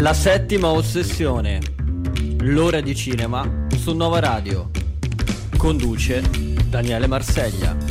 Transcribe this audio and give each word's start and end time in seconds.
La 0.00 0.14
settima 0.14 0.68
ossessione. 0.68 1.60
L'ora 2.42 2.80
di 2.80 2.94
cinema 2.94 3.66
su 3.76 3.96
Nova 3.96 4.20
Radio. 4.20 4.70
Conduce 5.56 6.22
Daniele 6.68 7.08
Marseglia. 7.08 7.87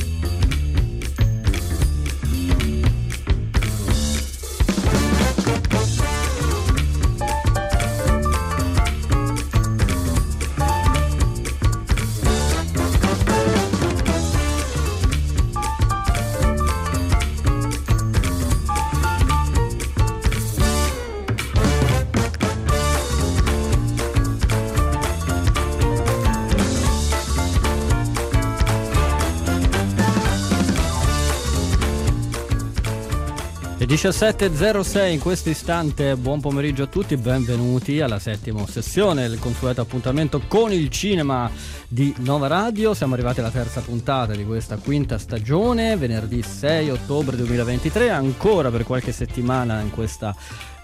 17.06 34.07 35.11
in 35.11 35.19
questo 35.19 35.49
istante, 35.49 36.15
buon 36.15 36.39
pomeriggio 36.39 36.83
a 36.83 36.87
tutti, 36.87 37.17
benvenuti 37.17 37.99
alla 37.99 38.19
settima 38.19 38.65
sessione, 38.65 39.25
il 39.25 39.37
consueto 39.37 39.81
appuntamento 39.81 40.41
con 40.47 40.71
il 40.71 40.87
cinema 40.87 41.51
di 41.89 42.15
Nova 42.19 42.47
Radio. 42.47 42.93
Siamo 42.93 43.15
arrivati 43.15 43.41
alla 43.41 43.51
terza 43.51 43.81
puntata 43.81 44.33
di 44.33 44.45
questa 44.45 44.77
quinta 44.77 45.17
stagione, 45.17 45.97
venerdì 45.97 46.41
6 46.41 46.89
ottobre 46.89 47.35
2023, 47.35 48.09
ancora 48.09 48.71
per 48.71 48.85
qualche 48.85 49.11
settimana 49.11 49.81
in 49.81 49.91
questa 49.91 50.33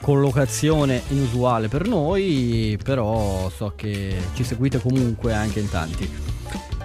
collocazione 0.01 1.03
inusuale 1.07 1.69
per 1.69 1.87
noi, 1.87 2.77
però 2.83 3.49
so 3.49 3.71
che 3.73 4.17
ci 4.33 4.43
seguite 4.43 4.81
comunque 4.81 5.31
anche 5.31 5.61
in 5.61 5.69
tanti 5.69 6.32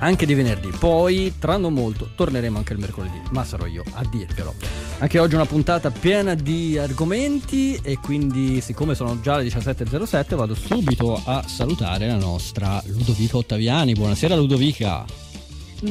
anche 0.00 0.27
di 0.27 0.34
venerdì. 0.34 0.70
Poi, 0.78 1.34
tra 1.38 1.56
non 1.56 1.72
molto, 1.72 2.08
torneremo 2.14 2.58
anche 2.58 2.72
il 2.72 2.78
mercoledì, 2.78 3.20
ma 3.30 3.44
sarò 3.44 3.66
io 3.66 3.83
a 3.94 4.05
dirvelo. 4.10 4.55
Anche 4.98 5.19
oggi 5.19 5.34
una 5.34 5.47
puntata 5.47 5.91
piena 5.91 6.34
di 6.34 6.78
argomenti 6.78 7.78
e 7.83 7.98
quindi, 7.98 8.60
siccome 8.60 8.94
sono 8.94 9.20
già 9.20 9.36
le 9.36 9.44
17.07, 9.44 10.34
vado 10.34 10.55
subito 10.55 11.20
a 11.25 11.42
salutare 11.47 12.06
la 12.06 12.16
nostra 12.16 12.83
Ludovica 12.86 13.36
Ottaviani. 13.36 13.92
Buonasera 13.92 14.34
Ludovica. 14.34 15.05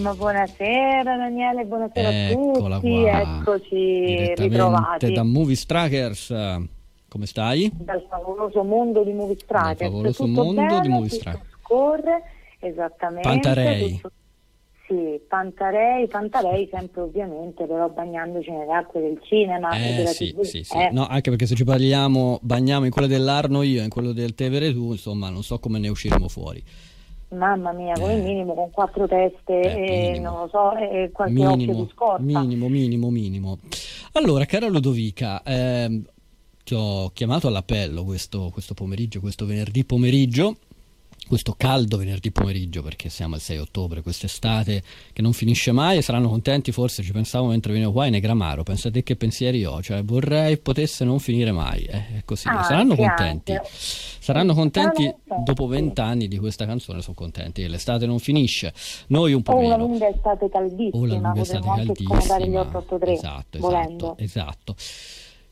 Ma 0.02 0.14
buonasera 0.14 1.16
Daniele, 1.16 1.64
buonasera 1.64 2.30
Eccola 2.30 2.76
a 2.76 2.80
tutti, 2.80 3.02
qua. 3.02 3.22
eccoci 3.22 4.34
ritrovati 4.36 5.14
da 5.14 5.24
Movie 5.24 5.56
Strikers. 5.56 6.34
Come 7.10 7.26
stai? 7.26 7.72
dal 7.74 8.06
favoloso 8.10 8.64
mondo 8.64 9.02
di 9.04 9.14
Movie 9.14 9.38
Strikers. 9.40 9.78
Dal 9.78 9.88
favoloso 9.90 10.26
Tutto 10.26 10.44
mondo 10.44 10.62
bene, 10.62 10.82
di 10.82 10.90
Movie 10.90 11.10
Strikers. 11.10 11.46
Scorre, 11.64 12.24
esattamente. 12.60 13.28
Pantarei. 13.30 13.96
tutto- 13.96 14.12
Sì, 14.88 15.20
Pantarei, 15.28 16.08
Pantarei 16.08 16.66
sempre 16.72 17.02
ovviamente, 17.02 17.66
però 17.66 17.90
bagnandoci 17.90 18.50
nelle 18.52 18.72
acque 18.72 19.02
del 19.02 19.20
cinema 19.22 19.78
Eh 19.78 19.96
della 19.96 20.10
sì, 20.12 20.32
TV. 20.34 20.42
sì, 20.44 20.64
sì. 20.64 20.78
Eh, 20.78 20.92
No, 20.94 21.06
anche 21.08 21.30
perché 21.30 21.46
se 21.46 21.56
ci 21.56 21.66
parliamo, 21.66 22.40
bagniamo 22.42 22.86
in 22.86 22.92
quello 22.92 23.08
dell'Arno 23.10 23.64
io 23.64 23.82
e 23.82 23.84
in 23.84 23.90
quello 23.90 24.14
del 24.14 24.34
Tevere 24.34 24.72
tu, 24.72 24.92
insomma, 24.94 25.30
non 25.30 25.44
so 25.44 25.60
come 25.60 25.78
ne 25.78 25.90
usciremo 25.90 26.30
fuori. 26.30 26.64
Mamma 27.32 27.74
mia, 27.74 27.96
come 28.00 28.14
Eh. 28.14 28.22
minimo 28.22 28.54
con 28.54 28.72
quattro 28.72 29.06
teste 29.10 29.76
Eh, 29.76 30.16
e 30.16 30.20
non 30.20 30.40
lo 30.40 30.48
so, 30.48 30.74
e 30.78 31.12
qualche 31.12 31.42
occhio 31.46 31.56
minimo, 31.58 31.84
di 31.84 31.90
scorta. 31.94 32.24
minimo, 32.24 32.70
minimo, 32.70 33.10
minimo. 33.10 33.58
Allora, 34.14 34.46
cara 34.46 34.70
Ludovica, 34.70 35.44
ehm, 35.44 36.02
ti 36.64 36.74
ho 36.74 37.10
chiamato 37.10 37.50
all'appello 37.50 38.06
questo, 38.06 38.50
questo 38.54 38.74
pomeriggio, 38.74 39.20
questo 39.20 39.46
venerdì 39.46 39.84
pomeriggio, 39.84 40.56
questo 41.28 41.54
caldo 41.58 41.98
venerdì 41.98 42.32
pomeriggio, 42.32 42.82
perché 42.82 43.10
siamo 43.10 43.36
al 43.36 43.42
6 43.42 43.58
ottobre, 43.58 44.02
quest'estate 44.02 44.82
che 45.14 45.22
non 45.22 45.34
finisce 45.34 45.72
mai 45.72 45.98
e 45.98 46.02
saranno 46.02 46.30
contenti, 46.30 46.72
forse 46.72 47.04
ci 47.04 47.12
pensavo 47.12 47.48
mentre 47.48 47.72
venivo 47.74 47.92
qua 47.92 48.06
in 48.06 48.14
Negramaro, 48.14 48.64
pensate 48.64 49.04
che 49.04 49.16
pensieri 49.16 49.64
ho, 49.66 49.82
cioè 49.82 50.04
vorrei 50.04 50.58
potesse 50.58 51.04
non 51.06 51.20
finire 51.20 51.52
mai, 51.52 51.84
eh, 51.84 52.18
è 52.18 52.22
così, 52.26 52.48
Ah, 52.48 52.64
saranno 52.64 52.96
contenti. 52.96 53.52
anche. 53.54 53.68
Saranno 54.20 54.54
contenti 54.54 55.04
Saranno 55.04 55.44
dopo 55.46 55.68
vent'anni 55.68 56.28
di 56.28 56.38
questa 56.38 56.66
canzone, 56.66 57.02
sono 57.02 57.16
contenti 57.16 57.62
che 57.62 57.68
l'estate 57.68 58.06
non 58.06 58.20
finisce, 58.20 58.74
noi 59.08 59.34
un 59.34 59.42
po' 59.42 59.54
O 59.54 59.60
meno. 59.62 59.78
lunga 59.78 60.08
estate 60.10 60.46
O 60.46 60.48
la 60.48 60.54
caldissima, 60.60 61.08
lunga 61.08 61.42
estate 61.42 61.60
potremmo 61.60 61.72
anche 61.72 62.04
scomodare 62.04 62.48
gli 62.48 62.54
caldissima. 62.54 62.60
883, 62.60 63.14
Esatto, 63.14 63.60
volendo. 63.60 64.16
esatto, 64.18 64.76
esatto. 64.76 64.76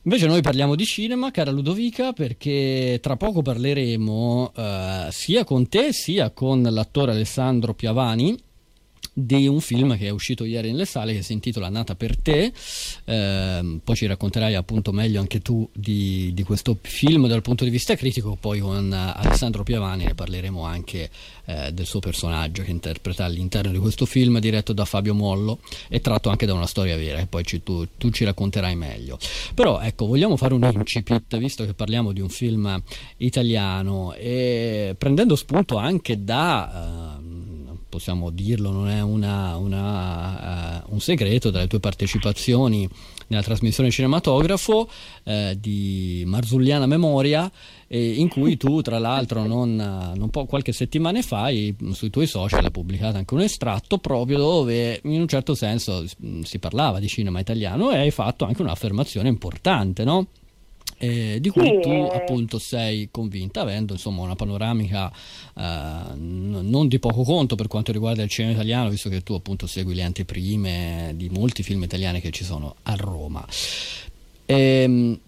Invece 0.06 0.28
noi 0.28 0.42
parliamo 0.42 0.76
di 0.76 0.86
cinema, 0.86 1.32
cara 1.32 1.50
Ludovica, 1.50 2.14
perché 2.14 3.00
tra 3.02 3.16
poco 3.16 3.42
parleremo 3.42 4.52
eh, 4.56 5.08
sia 5.10 5.44
con 5.44 5.68
te 5.68 5.94
sia 5.94 6.30
con 6.30 6.62
l'attore 6.62 7.12
Alessandro 7.12 7.74
Piavani 7.74 8.38
di 9.18 9.48
un 9.48 9.62
film 9.62 9.98
che 9.98 10.08
è 10.08 10.10
uscito 10.10 10.44
ieri 10.44 10.72
nelle 10.72 10.84
sale 10.84 11.14
che 11.14 11.22
si 11.22 11.32
intitola 11.32 11.70
Nata 11.70 11.96
per 11.96 12.18
te, 12.18 12.52
Ehm, 13.06 13.82
poi 13.84 13.96
ci 13.96 14.08
racconterai 14.08 14.56
appunto 14.56 14.92
meglio 14.92 15.20
anche 15.20 15.40
tu 15.40 15.68
di, 15.74 16.32
di 16.34 16.44
questo 16.44 16.78
film 16.82 17.28
dal 17.28 17.42
punto 17.42 17.64
di 17.64 17.70
vista 17.70 17.96
critico, 17.96 18.36
poi 18.40 18.60
con 18.60 18.92
eh, 18.92 19.14
Alessandro 19.16 19.64
Piavani 19.64 20.06
ne 20.06 20.16
parleremo 20.16 20.64
anche 20.64 21.10
eh, 21.46 21.72
del 21.72 21.86
suo 21.86 22.00
personaggio 22.00 22.64
che 22.64 22.72
interpreta 22.72 23.24
all'interno 23.26 23.72
di 23.72 23.78
questo 23.78 24.06
film 24.06 24.40
diretto 24.40 24.74
da 24.74 24.86
Fabio 24.86 25.14
Mollo 25.14 25.60
e 25.88 26.02
tratto 26.02 26.30
anche 26.30 26.46
da 26.46 26.54
una 26.54 26.66
storia 26.66 26.98
vera 26.98 27.20
che 27.20 27.28
poi 27.28 27.44
ci- 27.44 27.62
tu, 27.64 27.88
tu 27.98 28.10
ci 28.10 28.24
racconterai 28.26 28.76
meglio. 28.76 29.20
Però 29.54 29.80
ecco, 29.80 30.08
vogliamo 30.08 30.36
fare 30.36 30.54
un 30.54 30.64
incipit, 30.74 31.38
visto 31.38 31.66
che 31.66 31.74
parliamo 31.74 32.12
di 32.12 32.22
un 32.22 32.30
film 32.30 32.82
italiano 33.18 34.14
e 34.14 34.96
prendendo 34.98 35.36
spunto 35.36 35.78
anche 35.78 36.24
da... 36.24 37.18
ehm, 37.20 37.25
possiamo 37.96 38.30
dirlo, 38.30 38.72
non 38.72 38.90
è 38.90 39.02
una- 39.02 39.56
una, 39.56 40.82
eh, 40.82 40.84
un 40.90 41.00
segreto, 41.00 41.50
dalle 41.50 41.68
tue 41.68 41.80
partecipazioni 41.80 42.88
nella 43.28 43.42
trasmissione 43.42 43.90
cinematografo 43.90 44.90
eh, 45.24 45.56
di 45.60 46.24
Marzulliana 46.28 46.86
Memoria, 46.88 47.50
eh, 47.88 48.12
in 48.20 48.28
cui 48.28 48.58
tu, 48.58 48.82
tra 48.82 49.00
l'altro, 49.00 49.46
non, 49.46 49.76
non 50.16 50.30
po- 50.30 50.46
qualche 50.46 50.74
settimana 50.74 51.22
fa 51.22 51.44
hai- 51.44 51.74
sui 51.94 52.10
tuoi 52.10 52.28
social 52.28 52.66
hai 52.66 52.72
pubblicato 52.72 53.16
anche 53.18 53.34
un 53.34 53.42
estratto 53.42 53.98
proprio 53.98 54.38
dove 54.40 55.00
in 55.06 55.22
un 55.22 55.28
certo 55.28 55.56
senso 55.56 56.04
si 56.44 56.60
parlava 56.60 57.00
di 57.00 57.08
cinema 57.08 57.40
italiano 57.40 57.92
e 57.92 57.98
hai 57.98 58.12
fatto 58.12 58.44
anche 58.46 58.62
un'affermazione 58.62 59.30
importante, 59.30 60.04
no? 60.04 60.28
Eh, 61.06 61.40
di 61.40 61.50
cui 61.50 61.68
Sì, 61.68 61.80
tu 61.82 61.90
eh. 61.90 62.10
appunto 62.14 62.58
sei 62.58 63.10
convinta, 63.12 63.62
avendo 63.62 63.94
insomma 63.94 64.24
una 64.24 64.36
panoramica 64.36 65.12
eh, 65.56 66.16
non 66.16 66.88
di 66.88 66.98
poco 66.98 67.24
conto 67.24 67.56
per 67.56 67.68
quanto 67.68 67.92
riguarda 67.92 68.24
il 68.24 68.30
cinema 68.30 68.54
italiano, 68.54 68.90
visto 68.90 69.10
che 69.10 69.22
tu 69.22 69.34
appunto 69.34 69.68
segui 69.68 69.94
le 69.94 70.04
anteprime 70.04 71.14
di 71.16 71.30
molti 71.30 71.62
film 71.62 71.84
italiani 71.84 72.22
che 72.22 72.32
ci 72.32 72.44
sono 72.44 72.76
a 72.84 72.96
Roma. 72.96 73.46
Ehm, 74.48 75.20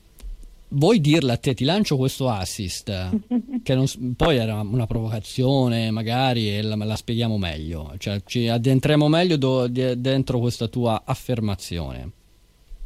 vuoi 0.69 0.99
dirla 0.99 1.33
a 1.33 1.37
te? 1.37 1.53
Ti 1.53 1.63
lancio 1.63 1.95
questo 1.95 2.27
assist, 2.27 2.91
che 3.61 3.75
non 3.75 3.85
poi 4.15 4.37
era 4.37 4.59
una 4.61 4.87
provocazione 4.87 5.91
magari 5.91 6.57
e 6.57 6.61
la, 6.63 6.75
la 6.75 6.95
spieghiamo 6.95 7.37
meglio, 7.37 7.93
cioè 7.99 8.21
ci 8.25 8.47
addentriamo 8.47 9.07
meglio 9.07 9.37
do- 9.37 9.67
dentro 9.67 10.39
questa 10.39 10.67
tua 10.67 11.03
affermazione. 11.05 12.11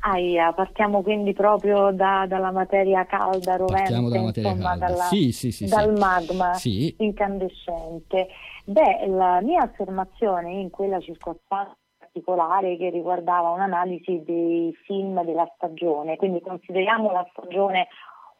Aia, 0.03 0.51
partiamo 0.53 1.01
quindi 1.03 1.33
proprio 1.33 1.91
da- 1.91 2.25
dalla 2.27 2.51
materia 2.51 3.05
calda, 3.05 3.55
rovente, 3.55 3.93
materia 3.99 4.49
insomma, 4.51 4.69
calda. 4.69 4.85
dalla- 4.87 5.03
Sì, 5.03 5.31
sì, 5.31 5.51
sì, 5.51 5.65
dal 5.67 5.93
magma 5.97 6.53
incandescente. 6.97 8.27
Beh, 8.65 9.07
la 9.07 9.41
mia 9.41 9.61
affermazione 9.63 10.51
in 10.53 10.69
quella 10.69 10.99
circostanza 10.99 11.75
particolare 11.99 12.75
che 12.77 12.89
riguardava 12.89 13.51
un'analisi 13.51 14.23
dei 14.25 14.73
film 14.85 15.23
della 15.23 15.49
stagione, 15.55 16.17
quindi 16.17 16.41
consideriamo 16.41 17.11
la 17.11 17.25
stagione 17.31 17.87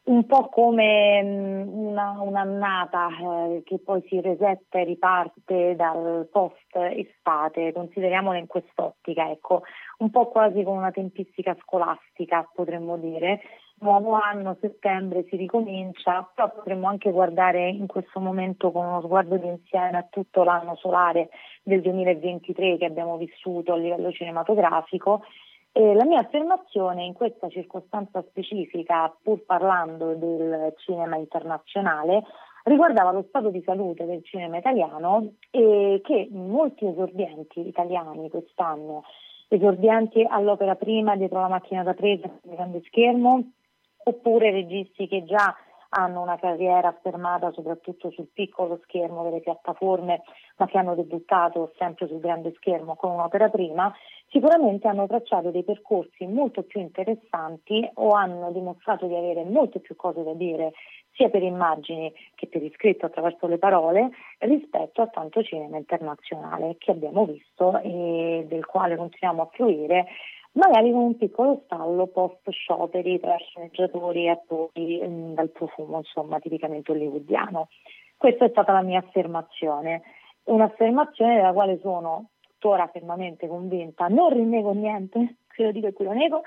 un 0.04 0.26
po' 0.26 0.48
come 0.48 1.22
mh, 1.22 1.68
una, 1.68 2.20
un'annata 2.20 3.08
eh, 3.08 3.62
che 3.64 3.78
poi 3.78 4.02
si 4.08 4.20
resetta 4.20 4.78
e 4.78 4.84
riparte 4.84 5.76
dal 5.76 6.28
post 6.30 6.74
estate, 6.74 7.72
consideriamola 7.72 8.38
in 8.38 8.46
quest'ottica, 8.46 9.30
ecco, 9.30 9.62
un 9.98 10.10
po' 10.10 10.28
quasi 10.28 10.64
con 10.64 10.76
una 10.76 10.90
tempistica 10.90 11.56
scolastica 11.60 12.48
potremmo 12.52 12.96
dire. 12.96 13.40
Nuovo 13.82 14.12
anno, 14.12 14.56
settembre 14.60 15.24
si 15.28 15.34
ricomincia, 15.36 16.28
però 16.34 16.52
potremmo 16.52 16.86
anche 16.86 17.10
guardare 17.10 17.68
in 17.68 17.86
questo 17.86 18.20
momento 18.20 18.70
con 18.70 18.86
uno 18.86 19.02
sguardo 19.02 19.36
d'insieme 19.36 19.98
a 19.98 20.06
tutto 20.08 20.44
l'anno 20.44 20.76
solare 20.76 21.30
del 21.64 21.80
2023 21.80 22.76
che 22.78 22.84
abbiamo 22.84 23.16
vissuto 23.16 23.72
a 23.72 23.76
livello 23.76 24.12
cinematografico 24.12 25.22
e 25.72 25.94
la 25.94 26.04
mia 26.04 26.20
affermazione 26.20 27.04
in 27.04 27.14
questa 27.14 27.48
circostanza 27.48 28.22
specifica, 28.28 29.14
pur 29.22 29.42
parlando 29.44 30.14
del 30.14 30.74
cinema 30.76 31.16
internazionale, 31.16 32.22
riguardava 32.64 33.10
lo 33.10 33.24
stato 33.28 33.48
di 33.48 33.62
salute 33.62 34.04
del 34.04 34.22
cinema 34.22 34.58
italiano 34.58 35.32
e 35.50 36.00
che 36.04 36.28
molti 36.30 36.86
esordienti 36.86 37.66
italiani 37.66 38.28
quest'anno, 38.28 39.02
esordienti 39.48 40.24
all'opera 40.28 40.74
prima 40.76 41.16
dietro 41.16 41.40
la 41.40 41.48
macchina 41.48 41.82
da 41.82 41.94
presa 41.94 42.28
sul 42.40 42.54
grande 42.54 42.82
schermo, 42.86 43.42
oppure 44.04 44.50
registi 44.50 45.08
che 45.08 45.24
già 45.24 45.56
hanno 45.94 46.22
una 46.22 46.38
carriera 46.38 46.88
affermata 46.88 47.50
soprattutto 47.52 48.10
sul 48.10 48.28
piccolo 48.32 48.80
schermo 48.84 49.22
delle 49.24 49.40
piattaforme, 49.40 50.22
ma 50.56 50.66
che 50.66 50.78
hanno 50.78 50.94
debuttato 50.94 51.72
sempre 51.76 52.06
sul 52.06 52.20
grande 52.20 52.52
schermo 52.56 52.94
con 52.94 53.12
un'opera 53.12 53.48
prima, 53.48 53.92
sicuramente 54.28 54.88
hanno 54.88 55.06
tracciato 55.06 55.50
dei 55.50 55.64
percorsi 55.64 56.26
molto 56.26 56.62
più 56.62 56.80
interessanti 56.80 57.88
o 57.94 58.12
hanno 58.12 58.50
dimostrato 58.52 59.06
di 59.06 59.14
avere 59.14 59.44
molte 59.44 59.80
più 59.80 59.94
cose 59.94 60.22
da 60.22 60.32
dire 60.32 60.72
sia 61.14 61.28
per 61.28 61.42
immagini 61.42 62.10
che 62.34 62.46
per 62.46 62.62
iscritto 62.62 63.04
attraverso 63.04 63.46
le 63.46 63.58
parole 63.58 64.10
rispetto 64.38 65.02
a 65.02 65.08
tanto 65.08 65.42
cinema 65.42 65.76
internazionale 65.76 66.76
che 66.78 66.92
abbiamo 66.92 67.26
visto 67.26 67.78
e 67.80 68.46
del 68.48 68.64
quale 68.64 68.96
continuiamo 68.96 69.42
a 69.42 69.50
fruire 69.52 70.06
magari 70.52 70.90
con 70.90 71.02
un 71.02 71.16
piccolo 71.16 71.62
stallo 71.64 72.06
post 72.08 72.50
scioperi 72.50 73.18
tra 73.20 73.36
sceneggiatori 73.36 74.24
e 74.24 74.30
attori 74.30 75.02
mm, 75.02 75.34
dal 75.34 75.50
profumo 75.50 75.98
insomma 75.98 76.38
tipicamente 76.38 76.92
hollywoodiano. 76.92 77.68
Questa 78.16 78.44
è 78.44 78.48
stata 78.50 78.72
la 78.72 78.82
mia 78.82 78.98
affermazione, 78.98 80.02
un'affermazione 80.44 81.36
della 81.36 81.52
quale 81.52 81.78
sono 81.80 82.28
tuttora 82.40 82.88
fermamente 82.92 83.48
convinta, 83.48 84.06
non 84.08 84.30
rinnego 84.30 84.72
niente, 84.72 85.36
qui 85.54 85.64
lo 85.64 85.72
dico 85.72 85.86
e 85.88 85.92
qui 85.92 86.04
lo 86.04 86.12
nego, 86.12 86.42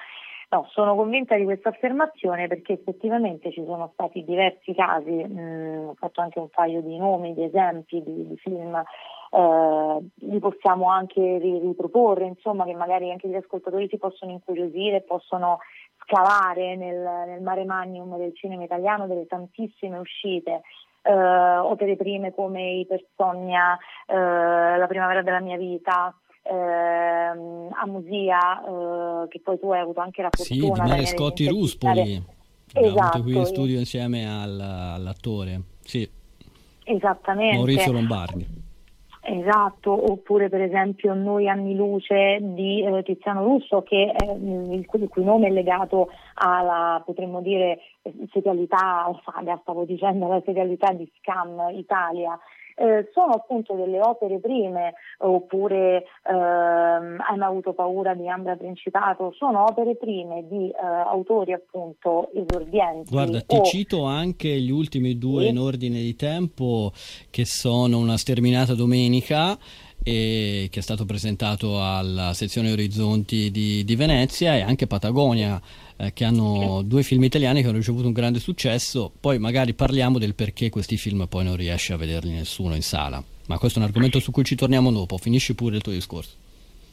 No, 0.48 0.68
sono 0.70 0.96
convinta 0.96 1.36
di 1.36 1.44
questa 1.44 1.70
affermazione 1.70 2.48
perché 2.48 2.74
effettivamente 2.74 3.52
ci 3.52 3.64
sono 3.66 3.90
stati 3.94 4.24
diversi 4.24 4.76
casi, 4.76 5.10
mh, 5.10 5.40
mm, 5.40 5.88
ho 5.88 5.94
fatto 5.96 6.22
anche 6.22 6.40
un 6.40 6.50
paio 6.50 6.82
di 6.82 6.98
nomi, 6.98 7.34
di 7.34 7.44
esempi 7.44 8.02
di, 8.04 8.28
di 8.28 8.38
film, 8.38 8.82
eh, 9.36 10.00
li 10.28 10.40
possiamo 10.40 10.90
anche 10.90 11.38
riproporre, 11.38 12.26
insomma 12.26 12.64
che 12.64 12.74
magari 12.74 13.12
anche 13.12 13.28
gli 13.28 13.36
ascoltatori 13.36 13.88
si 13.90 13.98
possono 13.98 14.32
incuriosire, 14.32 15.02
possono 15.02 15.60
scavare 16.04 16.76
nel, 16.78 17.26
nel 17.28 17.42
mare 17.42 17.66
magnum 17.66 18.18
del 18.18 18.34
cinema 18.36 18.64
italiano 18.64 19.08
delle 19.08 19.28
tantissime 19.28 19.98
uscite. 19.98 20.62
Eh, 21.02 21.12
opere 21.12 21.96
prime 21.98 22.34
come 22.34 22.80
Ipersogna, 22.80 23.78
eh, 24.08 24.78
La 24.78 24.88
primavera 24.88 25.22
della 25.22 25.40
mia 25.40 25.58
vita, 25.58 26.16
ehm, 26.42 27.70
a 27.72 27.86
Musia, 27.86 28.64
eh, 28.64 29.28
che 29.28 29.42
poi 29.44 29.60
tu 29.60 29.72
hai 29.72 29.82
avuto 29.82 30.00
anche 30.00 30.22
la 30.22 30.30
fortuna 30.32 30.76
sì, 30.76 30.82
di 30.82 30.90
Mare 30.90 31.06
Scotti 31.06 31.48
Ruspoli, 31.48 32.24
esatto, 32.74 33.22
qui 33.22 33.38
in 33.38 33.46
studio 33.46 33.78
insieme 33.78 34.26
al, 34.28 34.60
all'attore, 34.60 35.62
sì. 35.82 36.10
Esattamente. 36.86 37.58
Maurizio 37.58 37.92
Lombardi. 37.92 38.64
Esatto, 39.28 39.92
oppure 40.12 40.50
per 40.50 40.62
esempio 40.62 41.16
Noi 41.16 41.50
anni 41.50 41.76
luce 41.76 42.38
di 42.42 42.84
eh, 42.84 43.02
Tiziano 43.02 43.44
Russo 43.44 43.82
che 43.82 44.12
è, 44.16 44.32
il, 44.32 44.86
cui, 44.86 45.02
il, 45.02 45.10
cui, 45.10 45.24
nome 45.24 45.48
è 45.48 45.50
legato 45.50 46.10
alla, 46.36 47.02
potremmo 47.04 47.42
dire, 47.42 47.80
serialità, 48.32 49.10
saga, 49.26 49.58
stavo 49.64 49.84
dicendo, 49.84 50.26
alla 50.26 50.44
serialità 50.46 50.92
di 50.92 51.12
Scam 51.18 51.70
Italia 51.74 52.38
eh, 52.76 53.10
sono 53.14 53.34
appunto 53.34 53.74
delle 53.74 54.02
opere 54.02 54.40
prime, 54.40 54.94
oppure 55.20 56.06
ehm, 56.28 57.24
Hai 57.28 57.38
mai 57.38 57.48
avuto 57.48 57.74
paura 57.74 58.14
di 58.14 58.28
Ambra 58.28 58.56
Principato, 58.56 59.34
sono 59.38 59.64
opere 59.64 59.96
prime 59.96 60.46
di 60.48 60.70
eh, 60.70 60.76
autori 60.78 61.54
appunto 61.54 62.30
esordienti. 62.34 63.12
Guarda, 63.12 63.42
ti 63.42 63.62
cito 63.64 64.04
anche 64.04 64.50
gli 64.50 64.72
ultimi 64.72 65.18
due 65.18 65.44
sì. 65.44 65.50
in 65.50 65.60
ordine 65.60 66.00
di 66.02 66.16
tempo 66.16 66.92
che 67.30 67.46
sono 67.46 67.98
Una 67.98 68.18
sterminata 68.18 68.74
domenica 68.74 69.58
e 70.04 70.68
che 70.70 70.80
è 70.80 70.84
stato 70.84 71.06
presentato 71.06 71.82
alla 71.82 72.34
sezione 72.34 72.72
Orizzonti 72.72 73.50
di, 73.50 73.84
di 73.84 73.96
Venezia 73.96 74.56
e 74.56 74.62
anche 74.62 74.86
Patagonia 74.86 75.60
eh, 75.98 76.14
che 76.14 76.26
hanno 76.26 76.82
due 76.84 77.04
film 77.04 77.24
italiani 77.24 77.62
che 77.62 77.68
hanno 77.68 77.78
ricevuto 77.78 78.08
un 78.08 78.14
grande 78.14 78.40
successo. 78.40 79.12
Poi 79.20 79.40
magari 79.40 79.74
parliamo 79.74 80.18
del 80.18 80.36
perché 80.36 80.70
questi 80.70 80.98
film 80.98 81.26
poi 81.28 81.44
non 81.44 81.56
riesce 81.56 81.94
a 81.94 81.98
vederli 81.98 82.34
nessuno 82.34 82.76
in 82.76 82.82
sala. 82.82 83.24
Ma 83.48 83.58
questo 83.58 83.80
è 83.80 83.82
un 83.82 83.88
argomento 83.88 84.20
su 84.20 84.32
cui 84.32 84.44
ci 84.44 84.56
torniamo 84.56 84.92
dopo. 84.92 85.18
Finisci 85.18 85.56
pure 85.56 85.76
il 85.76 85.82
tuo 85.82 85.92
discorso. 85.92 86.38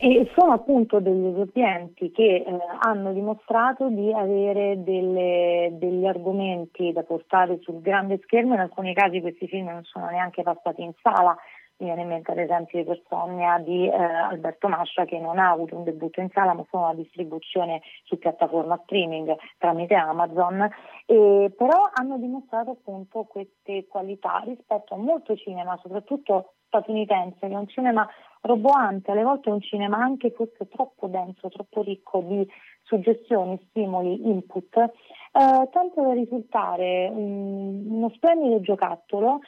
E 0.04 0.28
sono 0.34 0.52
appunto 0.52 0.98
degli 0.98 1.26
esordienti 1.26 2.10
che 2.10 2.42
eh, 2.44 2.44
hanno 2.80 3.12
dimostrato 3.12 3.88
di 3.88 4.12
avere 4.12 4.82
delle, 4.82 5.70
degli 5.78 6.04
argomenti 6.04 6.90
da 6.92 7.04
portare 7.04 7.60
sul 7.62 7.80
grande 7.80 8.18
schermo, 8.24 8.54
in 8.54 8.60
alcuni 8.60 8.94
casi 8.94 9.20
questi 9.20 9.46
film 9.46 9.66
non 9.66 9.84
sono 9.84 10.08
neanche 10.10 10.42
passati 10.42 10.82
in 10.82 10.90
sala, 11.00 11.36
mi 11.82 11.88
viene 11.88 12.02
in 12.02 12.08
mente 12.08 12.30
ad 12.30 12.38
esempio 12.38 12.78
di 12.78 12.84
Persomnia 12.84 13.58
di 13.58 13.88
eh, 13.88 13.92
Alberto 13.92 14.68
Mascia 14.68 15.04
che 15.04 15.18
non 15.18 15.38
ha 15.38 15.50
avuto 15.50 15.76
un 15.76 15.82
debutto 15.82 16.20
in 16.20 16.30
sala 16.30 16.54
ma 16.54 16.64
solo 16.70 16.84
una 16.84 16.94
distribuzione 16.94 17.82
su 18.04 18.18
piattaforma 18.18 18.80
streaming 18.84 19.34
tramite 19.58 19.94
Amazon, 19.94 20.68
e, 21.06 21.52
però 21.56 21.90
hanno 21.92 22.18
dimostrato 22.18 22.70
appunto 22.70 23.24
queste 23.24 23.86
qualità 23.88 24.42
rispetto 24.44 24.94
a 24.94 24.96
molto 24.96 25.36
cinema, 25.36 25.78
soprattutto 25.82 26.54
statunitense, 26.68 27.48
che 27.48 27.52
è 27.52 27.56
un 27.56 27.68
cinema 27.68 28.08
roboante, 28.42 29.10
alle 29.10 29.22
volte 29.22 29.50
è 29.50 29.52
un 29.52 29.60
cinema 29.60 29.98
anche 29.98 30.30
forse 30.30 30.68
troppo 30.68 31.06
denso, 31.08 31.48
troppo 31.48 31.82
ricco 31.82 32.20
di 32.20 32.48
suggestioni, 32.82 33.60
stimoli, 33.68 34.28
input, 34.28 34.76
eh, 34.76 34.88
tanto 35.32 36.02
da 36.02 36.12
risultare 36.12 37.08
um, 37.12 37.84
uno 37.88 38.10
splendido 38.10 38.60
giocattolo 38.60 39.40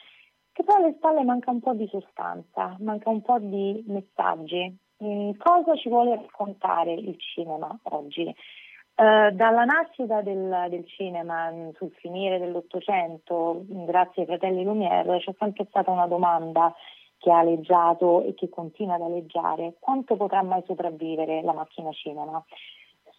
che 0.55 0.63
poi 0.63 0.75
alle 0.77 0.93
spalle 0.93 1.21
manca 1.25 1.51
un 1.51 1.59
po' 1.59 1.73
di 1.73 1.85
sostanza, 1.89 2.77
manca 2.79 3.09
un 3.09 3.21
po' 3.21 3.39
di 3.39 3.83
messaggi. 3.87 4.73
Mm, 5.03 5.31
cosa 5.37 5.75
ci 5.75 5.89
vuole 5.89 6.15
raccontare 6.15 6.93
il 6.93 7.19
cinema 7.19 7.77
oggi? 7.83 8.23
Uh, 8.23 9.35
dalla 9.35 9.65
nascita 9.65 10.21
del, 10.21 10.67
del, 10.69 10.87
cinema 10.87 11.51
mm, 11.51 11.71
sul 11.71 11.91
finire 11.95 12.39
dell'Ottocento, 12.39 13.65
mm, 13.69 13.83
grazie 13.83 14.21
ai 14.21 14.27
fratelli 14.29 14.63
Lumière, 14.63 15.19
c'è 15.19 15.35
sempre 15.37 15.65
stata 15.67 15.91
una 15.91 16.07
domanda 16.07 16.73
che 17.17 17.29
ha 17.29 17.39
aleggiato 17.39 18.23
e 18.23 18.33
che 18.33 18.47
continua 18.47 18.95
ad 18.95 19.01
aleggiare. 19.01 19.73
Quanto 19.77 20.15
potrà 20.15 20.41
mai 20.41 20.63
sopravvivere 20.65 21.41
la 21.41 21.51
macchina 21.51 21.91
cinema? 21.91 22.41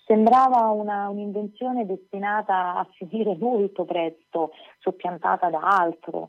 Sembrava 0.06 0.70
una, 0.70 1.10
un'invenzione 1.10 1.84
destinata 1.84 2.76
a 2.76 2.88
finire 2.94 3.36
molto 3.38 3.84
presto, 3.84 4.52
soppiantata 4.78 5.50
da 5.50 5.58
altro. 5.58 6.28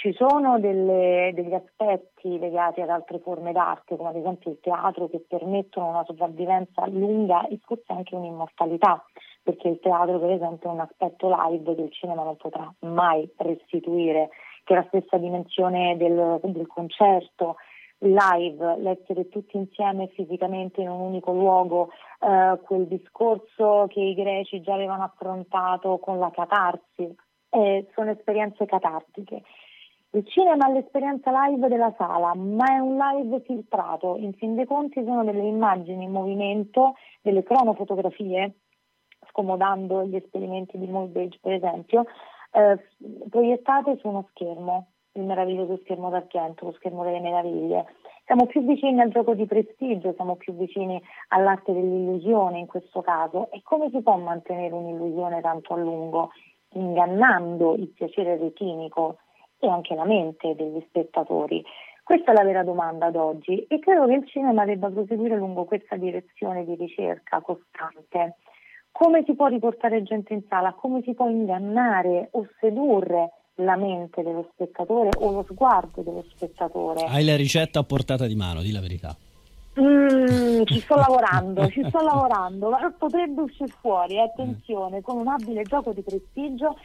Ci 0.00 0.12
sono 0.12 0.60
delle, 0.60 1.32
degli 1.34 1.52
aspetti 1.52 2.38
legati 2.38 2.80
ad 2.80 2.88
altre 2.88 3.18
forme 3.18 3.50
d'arte, 3.50 3.96
come 3.96 4.10
ad 4.10 4.14
esempio 4.14 4.52
il 4.52 4.60
teatro, 4.60 5.08
che 5.08 5.24
permettono 5.26 5.88
una 5.88 6.04
sopravvivenza 6.04 6.86
lunga 6.86 7.48
e 7.48 7.58
forse 7.64 7.92
anche 7.92 8.14
un'immortalità, 8.14 9.04
perché 9.42 9.66
il 9.66 9.80
teatro 9.80 10.20
per 10.20 10.30
esempio 10.30 10.70
è 10.70 10.72
un 10.72 10.78
aspetto 10.78 11.28
live 11.28 11.74
che 11.74 11.80
il 11.80 11.90
cinema 11.90 12.22
non 12.22 12.36
potrà 12.36 12.72
mai 12.82 13.28
restituire, 13.38 14.28
che 14.62 14.74
è 14.74 14.76
la 14.76 14.84
stessa 14.86 15.16
dimensione 15.16 15.96
del, 15.96 16.38
del 16.44 16.68
concerto, 16.68 17.56
live, 17.98 18.76
l'essere 18.78 19.28
tutti 19.28 19.56
insieme 19.56 20.06
fisicamente 20.14 20.80
in 20.80 20.90
un 20.90 21.00
unico 21.00 21.32
luogo, 21.32 21.90
eh, 22.20 22.56
quel 22.62 22.86
discorso 22.86 23.86
che 23.88 23.98
i 23.98 24.14
greci 24.14 24.60
già 24.60 24.74
avevano 24.74 25.02
affrontato 25.02 25.98
con 25.98 26.20
la 26.20 26.30
catarsi, 26.30 27.12
eh, 27.50 27.88
sono 27.92 28.12
esperienze 28.12 28.64
catartiche. 28.64 29.42
Il 30.12 30.26
cinema 30.26 30.68
è 30.68 30.72
l'esperienza 30.72 31.30
live 31.30 31.68
della 31.68 31.94
sala, 31.98 32.34
ma 32.34 32.64
è 32.64 32.78
un 32.78 32.96
live 32.96 33.40
filtrato. 33.40 34.16
In 34.16 34.32
fin 34.32 34.54
dei 34.54 34.64
conti 34.64 35.04
sono 35.04 35.22
delle 35.22 35.42
immagini 35.42 36.04
in 36.04 36.12
movimento, 36.12 36.94
delle 37.20 37.42
cronofotografie, 37.42 38.54
scomodando 39.28 40.04
gli 40.04 40.16
esperimenti 40.16 40.78
di 40.78 40.86
Mulbage 40.86 41.38
per 41.42 41.52
esempio, 41.52 42.06
eh, 42.52 42.78
proiettate 43.28 43.98
su 43.98 44.08
uno 44.08 44.26
schermo, 44.30 44.86
il 45.12 45.24
meraviglioso 45.24 45.78
schermo 45.82 46.08
d'argento, 46.08 46.64
lo 46.64 46.72
schermo 46.72 47.04
delle 47.04 47.20
meraviglie. 47.20 47.84
Siamo 48.24 48.46
più 48.46 48.64
vicini 48.64 49.02
al 49.02 49.10
gioco 49.10 49.34
di 49.34 49.44
prestigio, 49.44 50.14
siamo 50.14 50.36
più 50.36 50.54
vicini 50.54 51.02
all'arte 51.28 51.74
dell'illusione 51.74 52.58
in 52.58 52.66
questo 52.66 53.02
caso. 53.02 53.50
E 53.50 53.60
come 53.62 53.90
si 53.90 54.00
può 54.00 54.16
mantenere 54.16 54.72
un'illusione 54.72 55.42
tanto 55.42 55.74
a 55.74 55.76
lungo? 55.76 56.30
Ingannando 56.70 57.74
il 57.74 57.88
piacere 57.88 58.38
retinico 58.38 59.18
e 59.58 59.68
anche 59.68 59.94
la 59.94 60.04
mente 60.04 60.54
degli 60.54 60.82
spettatori? 60.88 61.64
Questa 62.02 62.32
è 62.32 62.34
la 62.34 62.44
vera 62.44 62.62
domanda 62.62 63.06
ad 63.06 63.16
oggi 63.16 63.66
e 63.68 63.78
credo 63.80 64.06
che 64.06 64.14
il 64.14 64.26
cinema 64.26 64.64
debba 64.64 64.88
proseguire 64.88 65.36
lungo 65.36 65.64
questa 65.64 65.96
direzione 65.96 66.64
di 66.64 66.74
ricerca 66.74 67.40
costante. 67.40 68.36
Come 68.90 69.22
si 69.26 69.34
può 69.34 69.46
riportare 69.46 70.02
gente 70.02 70.32
in 70.32 70.42
sala? 70.48 70.72
Come 70.72 71.02
si 71.02 71.12
può 71.12 71.28
ingannare 71.28 72.28
o 72.32 72.48
sedurre 72.58 73.32
la 73.56 73.76
mente 73.76 74.22
dello 74.22 74.48
spettatore 74.52 75.10
o 75.18 75.32
lo 75.32 75.44
sguardo 75.48 76.00
dello 76.00 76.24
spettatore? 76.30 77.04
Hai 77.04 77.24
la 77.24 77.36
ricetta 77.36 77.80
a 77.80 77.84
portata 77.84 78.26
di 78.26 78.34
mano, 78.34 78.62
di 78.62 78.72
la 78.72 78.80
verità. 78.80 79.14
Mm, 79.78 80.62
ci 80.64 80.80
sto 80.80 80.96
lavorando, 80.96 81.68
ci 81.68 81.84
sto 81.86 82.00
lavorando, 82.00 82.70
ma 82.70 82.92
potrebbe 82.96 83.42
uscire 83.42 83.72
fuori, 83.80 84.18
attenzione, 84.18 85.00
con 85.02 85.18
un 85.18 85.28
abile 85.28 85.62
gioco 85.62 85.92
di 85.92 86.02
prestigio 86.02 86.76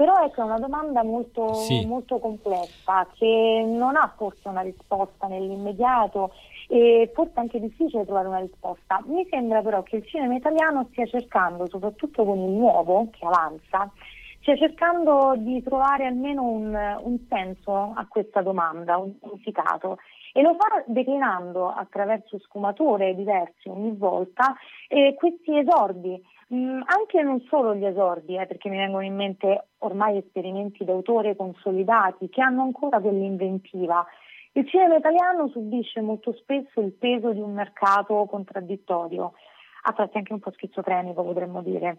però 0.00 0.16
ecco, 0.24 0.40
è 0.40 0.44
una 0.44 0.58
domanda 0.58 1.02
molto, 1.02 1.52
sì. 1.52 1.84
molto 1.84 2.18
complessa 2.20 3.06
che 3.18 3.62
non 3.66 3.96
ha 3.96 4.10
forse 4.16 4.48
una 4.48 4.62
risposta 4.62 5.26
nell'immediato 5.26 6.32
e 6.68 7.10
forse 7.12 7.38
anche 7.38 7.60
difficile 7.60 8.06
trovare 8.06 8.28
una 8.28 8.38
risposta. 8.38 9.02
Mi 9.04 9.26
sembra 9.28 9.60
però 9.60 9.82
che 9.82 9.96
il 9.96 10.06
cinema 10.06 10.34
italiano 10.36 10.86
stia 10.90 11.04
cercando, 11.04 11.68
soprattutto 11.68 12.24
con 12.24 12.38
il 12.38 12.48
nuovo 12.48 13.08
che 13.10 13.26
avanza, 13.26 13.92
stia 14.40 14.56
cercando 14.56 15.34
di 15.36 15.62
trovare 15.62 16.06
almeno 16.06 16.44
un, 16.44 16.98
un 17.02 17.18
senso 17.28 17.92
a 17.94 18.06
questa 18.08 18.40
domanda, 18.40 18.96
un 18.96 19.12
significato 19.20 19.98
e 20.32 20.40
lo 20.40 20.54
fa 20.54 20.82
declinando 20.86 21.68
attraverso 21.68 22.38
sfumature 22.38 23.14
diverse 23.14 23.68
ogni 23.68 23.94
volta 23.94 24.56
eh, 24.88 25.14
questi 25.14 25.58
esordi, 25.58 26.18
mm, 26.54 26.82
anche 26.84 27.22
non 27.22 27.40
solo 27.48 27.74
gli 27.74 27.84
esordi, 27.84 28.36
eh, 28.36 28.46
perché 28.46 28.68
mi 28.68 28.76
vengono 28.76 29.04
in 29.04 29.14
mente 29.14 29.68
ormai 29.78 30.18
esperimenti 30.18 30.84
d'autore 30.84 31.36
consolidati 31.36 32.28
che 32.28 32.42
hanno 32.42 32.62
ancora 32.62 33.00
quell'inventiva. 33.00 34.04
Il 34.52 34.68
cinema 34.68 34.96
italiano 34.96 35.48
subisce 35.48 36.00
molto 36.00 36.32
spesso 36.32 36.80
il 36.80 36.92
peso 36.92 37.32
di 37.32 37.40
un 37.40 37.52
mercato 37.52 38.26
contraddittorio, 38.28 39.34
a 39.82 39.92
tratti 39.92 40.18
anche 40.18 40.32
un 40.32 40.40
po' 40.40 40.50
schizofrenico 40.50 41.22
potremmo 41.22 41.62
dire. 41.62 41.98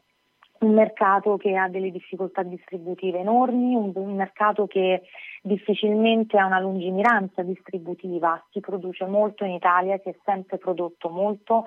Un 0.60 0.74
mercato 0.74 1.38
che 1.38 1.55
ha 1.55 1.70
delle 1.70 1.89
difficoltà 1.89 2.43
distributive 2.43 3.20
enormi, 3.20 3.74
un, 3.74 3.91
un, 3.96 4.15
mercato 4.15 4.67
che 4.67 5.01
difficilmente 5.41 6.38
ha 6.38 6.46
una 6.46 6.60
lungimiranza 6.60 7.41
distributiva, 7.41 8.46
si 8.51 8.60
produce 8.60 9.05
molto 9.05 9.43
in 9.43 9.53
Italia, 9.53 9.98
si 10.03 10.10
è 10.10 10.15
sempre 10.24 10.58
prodotto 10.60 11.10
molto, 11.10 11.65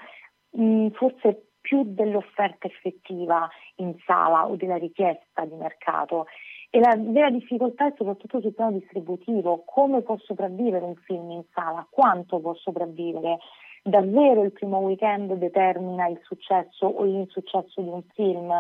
mm, 0.57 0.88
forse 0.91 1.54
più 1.64 1.83
dell'offerta 1.87 2.66
effettiva 2.66 3.49
in 3.76 3.97
sala 4.04 4.47
o 4.47 4.54
della 4.54 4.76
richiesta 4.76 5.47
di 5.47 5.54
mercato. 5.54 6.26
E 6.68 6.78
la 6.78 6.94
vera 6.94 7.30
difficoltà 7.30 7.87
è 7.87 7.94
soprattutto 7.97 8.40
sul 8.42 8.52
piano 8.52 8.73
distributivo, 8.73 9.62
come 9.64 10.02
può 10.02 10.18
sopravvivere 10.18 10.85
un 10.85 10.97
film 10.97 11.30
in 11.30 11.44
sala, 11.54 11.87
quanto 11.88 12.38
può 12.40 12.52
sopravvivere. 12.54 13.38
Davvero 13.83 14.42
il 14.42 14.52
primo 14.52 14.78
weekend 14.78 15.33
determina 15.35 16.06
il 16.09 16.21
successo 16.25 16.87
o 16.87 17.04
l'insuccesso 17.04 17.80
di 17.80 17.88
un 17.88 18.02
film? 18.12 18.52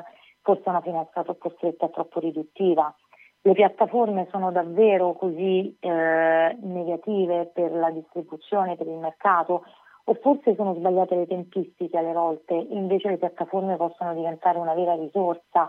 forse 0.44 0.68
una 0.68 0.82
finestra 0.82 1.24
troppo 1.24 1.52
stretta 1.56 1.88
troppo 1.88 2.20
riduttiva. 2.20 2.94
Le 3.40 3.52
piattaforme 3.52 4.28
sono 4.30 4.52
davvero 4.52 5.14
così 5.14 5.74
eh, 5.80 6.56
negative 6.60 7.50
per 7.52 7.72
la 7.72 7.90
distribuzione, 7.90 8.76
per 8.76 8.86
il 8.86 8.98
mercato, 8.98 9.64
o 10.04 10.14
forse 10.20 10.54
sono 10.54 10.74
sbagliate 10.74 11.14
le 11.16 11.26
tempistiche 11.26 11.96
alle 11.96 12.12
volte, 12.12 12.54
invece 12.54 13.08
le 13.08 13.18
piattaforme 13.18 13.76
possono 13.76 14.14
diventare 14.14 14.58
una 14.58 14.74
vera 14.74 14.94
risorsa 14.94 15.64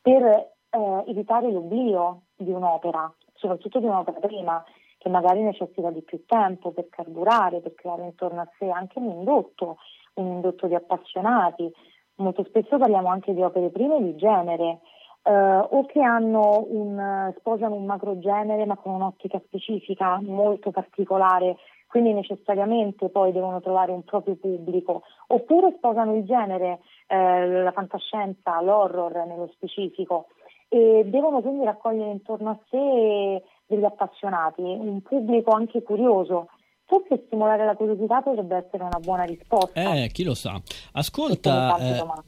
per 0.00 0.22
eh, 0.24 1.04
evitare 1.06 1.50
l'oblio 1.50 2.22
di 2.36 2.50
un'opera, 2.50 3.12
soprattutto 3.34 3.78
di 3.78 3.86
un'opera 3.86 4.18
prima, 4.20 4.62
che 4.98 5.08
magari 5.08 5.42
necessita 5.42 5.90
di 5.90 6.02
più 6.02 6.24
tempo 6.26 6.72
per 6.72 6.88
carburare, 6.90 7.60
per 7.60 7.74
creare 7.74 8.04
intorno 8.04 8.40
a 8.40 8.48
sé 8.58 8.68
anche 8.68 8.98
un 8.98 9.10
indotto, 9.10 9.78
un 10.14 10.26
indotto 10.26 10.66
di 10.66 10.74
appassionati, 10.74 11.72
molto 12.16 12.44
spesso 12.44 12.78
parliamo 12.78 13.08
anche 13.08 13.32
di 13.32 13.42
opere 13.42 13.70
prime 13.70 14.02
di 14.02 14.16
genere 14.16 14.80
eh, 15.22 15.30
o 15.30 15.86
che 15.86 16.00
un, 16.00 17.32
sposano 17.38 17.74
un 17.74 17.84
macro 17.84 18.18
genere 18.18 18.66
ma 18.66 18.76
con 18.76 18.94
un'ottica 18.94 19.40
specifica 19.46 20.20
molto 20.20 20.70
particolare, 20.70 21.56
quindi 21.88 22.12
necessariamente 22.12 23.08
poi 23.08 23.32
devono 23.32 23.60
trovare 23.60 23.92
un 23.92 24.04
proprio 24.04 24.36
pubblico, 24.36 25.02
oppure 25.28 25.74
sposano 25.76 26.14
il 26.14 26.24
genere, 26.24 26.80
eh, 27.06 27.48
la 27.62 27.72
fantascienza, 27.72 28.60
l'horror 28.60 29.24
nello 29.26 29.48
specifico. 29.52 30.26
E 30.68 31.04
devono 31.06 31.40
quindi 31.40 31.64
raccogliere 31.64 32.10
intorno 32.10 32.50
a 32.50 32.58
sé 32.68 33.42
degli 33.66 33.84
appassionati, 33.84 34.60
un 34.62 35.00
pubblico 35.00 35.50
anche 35.52 35.82
curioso 35.82 36.48
forse 36.88 37.22
stimolare 37.26 37.66
la 37.66 37.74
curiosità 37.74 38.22
potrebbe 38.22 38.56
essere 38.56 38.82
una 38.82 38.98
buona 38.98 39.24
risposta. 39.24 40.02
Eh, 40.02 40.08
chi 40.10 40.24
lo 40.24 40.34
sa. 40.34 40.58
Ascolta, 40.92 41.76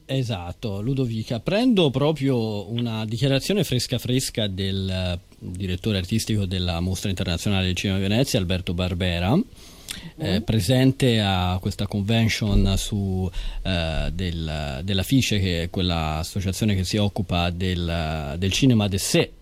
eh, 0.05 0.19
esatto, 0.19 0.83
Ludovica, 0.83 1.41
prendo 1.41 1.89
proprio 1.89 2.71
una 2.71 3.07
dichiarazione 3.07 3.65
fresca 3.65 3.99
fresca 3.99 4.49
del 4.49 4.89
eh, 4.89 5.19
direttore 5.39 5.97
artistico 5.97 6.45
della 6.45 6.79
Mostra 6.81 7.09
Internazionale 7.09 7.65
del 7.65 7.75
Cinema 7.75 7.99
di 7.99 8.07
Venezia, 8.07 8.39
Alberto 8.39 8.75
Barbera. 8.75 9.35
Eh, 10.19 10.41
presente 10.43 11.21
a 11.21 11.59
questa 11.61 11.89
convention 11.89 12.75
su, 12.77 13.29
eh, 13.63 14.09
del, 14.13 14.81
della 14.85 15.03
FICE, 15.03 15.41
che 15.41 15.63
è 15.65 15.71
quell'associazione 15.71 16.77
che 16.77 16.85
si 16.85 16.97
occupa 16.97 17.51
del, 17.51 18.37
del 18.39 18.53
cinema 18.53 18.87
de 18.87 18.99
sé 18.99 19.33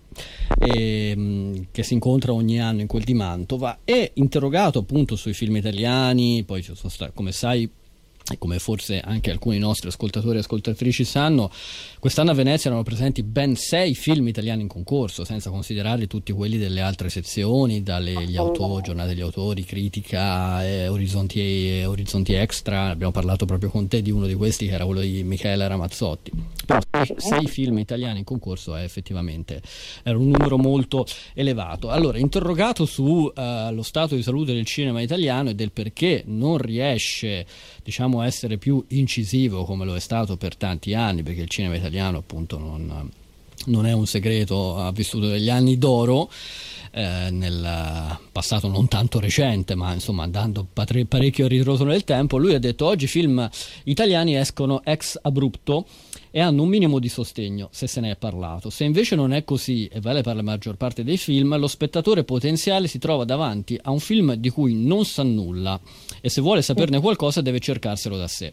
e, 0.59 1.11
ehm, 1.11 1.67
che 1.71 1.83
si 1.83 1.95
incontra 1.95 2.33
ogni 2.33 2.61
anno 2.61 2.81
in 2.81 2.87
quel 2.87 3.05
di 3.05 3.15
Mantova, 3.15 3.79
è 3.85 4.11
interrogato 4.15 4.81
appunto 4.81 5.17
sui 5.17 5.35
film 5.35 5.57
italiani, 5.57 6.45
poi 6.45 6.65
come 7.15 7.33
sai 7.33 7.69
e 8.31 8.39
come 8.39 8.59
forse 8.59 9.01
anche 9.01 9.31
alcuni 9.31 9.59
nostri 9.59 9.89
ascoltatori 9.89 10.37
e 10.37 10.41
ascoltatrici 10.41 11.05
sanno, 11.05 11.51
quest'anno 11.99 12.31
a 12.31 12.35
Venezia 12.35 12.71
erano 12.71 12.85
presenti 12.85 13.23
ben 13.23 13.57
sei 13.57 13.95
film 13.95 14.29
italiani 14.29 14.63
in 14.63 14.69
concorso, 14.69 15.25
senza 15.25 15.51
considerare 15.51 16.07
tutti 16.07 16.33
quelli 16.33 16.59
delle 16.59 16.81
altre 16.81 17.09
sezioni, 17.09 17.83
dalle 17.83 18.15
autori, 18.37 18.83
giornate 18.83 19.09
degli 19.09 19.21
autori, 19.21 19.65
critica, 19.65 20.65
eh, 20.65 20.89
orizzonti, 20.89 21.41
eh, 21.41 21.85
orizzonti, 21.85 22.35
extra. 22.35 22.89
Abbiamo 22.89 23.13
parlato 23.13 23.47
proprio 23.47 23.71
con 23.71 23.89
te 23.89 24.03
di 24.03 24.11
uno 24.11 24.27
di 24.27 24.35
questi, 24.35 24.67
che 24.67 24.75
era 24.75 24.85
quello 24.85 25.01
di 25.01 25.23
Michele 25.25 25.67
Ramazzotti. 25.67 26.31
Però 26.67 26.81
sei, 27.17 27.47
film 27.47 27.79
italiani 27.79 28.19
in 28.19 28.25
concorso 28.25 28.75
è 28.75 28.83
effettivamente 28.83 29.63
era 30.03 30.19
un 30.19 30.29
numero 30.29 30.59
molto 30.59 31.07
elevato. 31.35 31.91
Allora, 31.91 32.19
interrogato 32.19 32.85
sullo 32.85 33.33
uh, 33.35 33.83
stato 33.83 34.15
di 34.15 34.23
salute 34.23 34.53
del 34.53 34.67
cinema 34.67 35.01
italiano 35.01 35.51
e 35.51 35.55
del 35.55 35.73
perché 35.73 36.23
non 36.27 36.59
riesce 36.59 37.47
diciamo 37.83 38.18
essere 38.23 38.59
più 38.59 38.85
incisivo 38.89 39.65
come 39.65 39.85
lo 39.85 39.95
è 39.95 40.01
stato 40.01 40.37
per 40.37 40.57
tanti 40.57 40.95
anni, 40.95 41.23
perché 41.23 41.43
il 41.43 41.49
cinema 41.49 41.77
italiano 41.77 42.19
appunto 42.19 42.59
non, 42.59 43.11
non 43.67 43.87
è 43.87 43.93
un 43.93 44.07
segreto, 44.07 44.77
ha 44.77 44.93
vissuto 44.93 45.29
degli 45.29 45.51
anni 45.51 45.79
d'oro. 45.79 46.31
Eh, 46.91 47.29
nel 47.31 48.19
passato 48.33 48.69
non 48.69 48.89
tanto 48.89 49.21
recente, 49.21 49.75
ma 49.75 49.93
insomma 49.93 50.23
andando 50.23 50.67
parecchio 50.73 51.45
a 51.45 51.49
ritroso 51.49 51.85
nel 51.85 52.05
tempo, 52.05 52.39
lui 52.39 52.55
ha 52.55 52.59
detto 52.59 52.87
oggi 52.87 53.05
i 53.05 53.09
film 53.09 53.49
italiani 53.85 54.37
escono 54.37 54.83
ex 54.85 55.19
abrupto 55.21 55.87
e 56.31 56.41
hanno 56.41 56.63
un 56.63 56.69
minimo 56.69 56.99
di 56.99 57.09
sostegno 57.09 57.69
se 57.73 57.87
se 57.87 58.01
ne 58.01 58.13
è 58.13 58.17
parlato. 58.17 58.71
Se 58.71 58.85
invece 58.85 59.17
non 59.17 59.33
è 59.33 59.45
così, 59.45 59.87
e 59.87 60.01
vale 60.01 60.23
per 60.23 60.37
la 60.37 60.43
maggior 60.43 60.77
parte 60.77 61.05
dei 61.05 61.17
film, 61.17 61.57
lo 61.59 61.67
spettatore 61.67 62.25
potenziale 62.25 62.87
si 62.87 62.99
trova 62.99 63.25
davanti 63.25 63.79
a 63.81 63.91
un 63.91 64.01
film 64.01 64.35
di 64.35 64.51
cui 64.51 64.75
non 64.75 65.05
sa 65.05 65.23
nulla 65.23 65.81
e 66.21 66.29
se 66.29 66.41
vuole 66.41 66.63
saperne 66.63 67.01
qualcosa 67.01 67.41
deve 67.41 67.61
cercarselo 67.61 68.17
da 68.17 68.29
sé. 68.29 68.53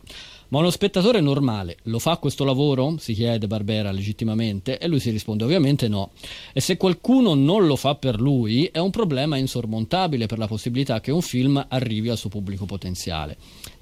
Ma 0.56 0.62
uno 0.62 0.70
spettatore 0.70 1.20
normale 1.20 1.76
lo 1.84 2.00
fa 2.00 2.16
questo 2.16 2.46
lavoro? 2.46 2.96
si 2.98 3.12
chiede 3.12 3.46
Barbera 3.46 3.92
legittimamente 3.92 4.78
e 4.78 4.88
lui 4.88 5.02
si 5.02 5.10
risponde 5.10 5.44
ovviamente 5.44 5.90
no. 5.90 6.12
E 6.54 6.62
se 6.62 6.78
qualcuno 6.78 7.34
non 7.34 7.68
lo 7.68 7.76
fa 7.76 7.96
per 7.96 8.22
lui 8.22 8.70
è 8.72 8.78
un 8.78 8.90
problema 8.90 9.36
insormontabile 9.36 10.28
per 10.28 10.38
la 10.38 10.48
possibilità 10.48 11.02
che 11.02 11.12
un 11.12 11.22
film 11.22 11.62
arrivi 11.68 12.08
al 12.08 12.16
suo 12.16 12.30
pubblico 12.30 12.64
potenziale. 12.64 13.36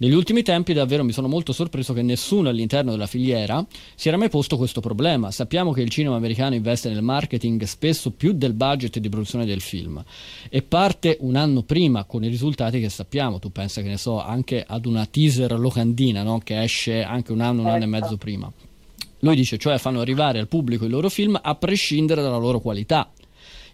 Negli 0.03 0.15
ultimi 0.15 0.43
tempi 0.43 0.73
davvero 0.73 1.05
mi 1.05 1.13
sono 1.13 1.29
molto 1.29 1.53
sorpreso 1.53 1.93
che 1.93 2.01
nessuno 2.01 2.49
all'interno 2.49 2.91
della 2.91 3.07
filiera 3.07 3.65
si 3.95 4.09
era 4.09 4.17
mai 4.17 4.27
posto 4.27 4.57
questo 4.57 4.81
problema. 4.81 5.31
Sappiamo 5.31 5.71
che 5.71 5.79
il 5.79 5.87
cinema 5.87 6.17
americano 6.17 6.55
investe 6.55 6.89
nel 6.89 7.01
marketing 7.01 7.63
spesso 7.63 8.11
più 8.11 8.33
del 8.33 8.51
budget 8.51 8.99
di 8.99 9.07
produzione 9.07 9.45
del 9.45 9.61
film 9.61 10.03
e 10.49 10.61
parte 10.61 11.15
un 11.21 11.37
anno 11.37 11.63
prima 11.63 12.03
con 12.03 12.21
i 12.25 12.27
risultati 12.27 12.81
che 12.81 12.89
sappiamo. 12.89 13.39
Tu 13.39 13.53
pensa 13.53 13.81
che 13.81 13.87
ne 13.87 13.95
so 13.95 14.21
anche 14.21 14.65
ad 14.67 14.85
una 14.85 15.05
teaser 15.05 15.57
locandina 15.57 16.21
no? 16.21 16.39
che 16.39 16.61
esce 16.61 17.01
anche 17.01 17.31
un 17.31 17.39
anno, 17.39 17.61
un 17.61 17.67
anno 17.67 17.85
e 17.85 17.87
mezzo 17.87 18.09
certo. 18.09 18.25
prima. 18.25 18.51
Lui 19.19 19.35
dice, 19.37 19.57
cioè 19.57 19.77
fanno 19.77 20.01
arrivare 20.01 20.37
al 20.37 20.49
pubblico 20.49 20.83
i 20.83 20.89
loro 20.89 21.07
film 21.07 21.39
a 21.41 21.55
prescindere 21.55 22.21
dalla 22.21 22.35
loro 22.35 22.59
qualità. 22.59 23.09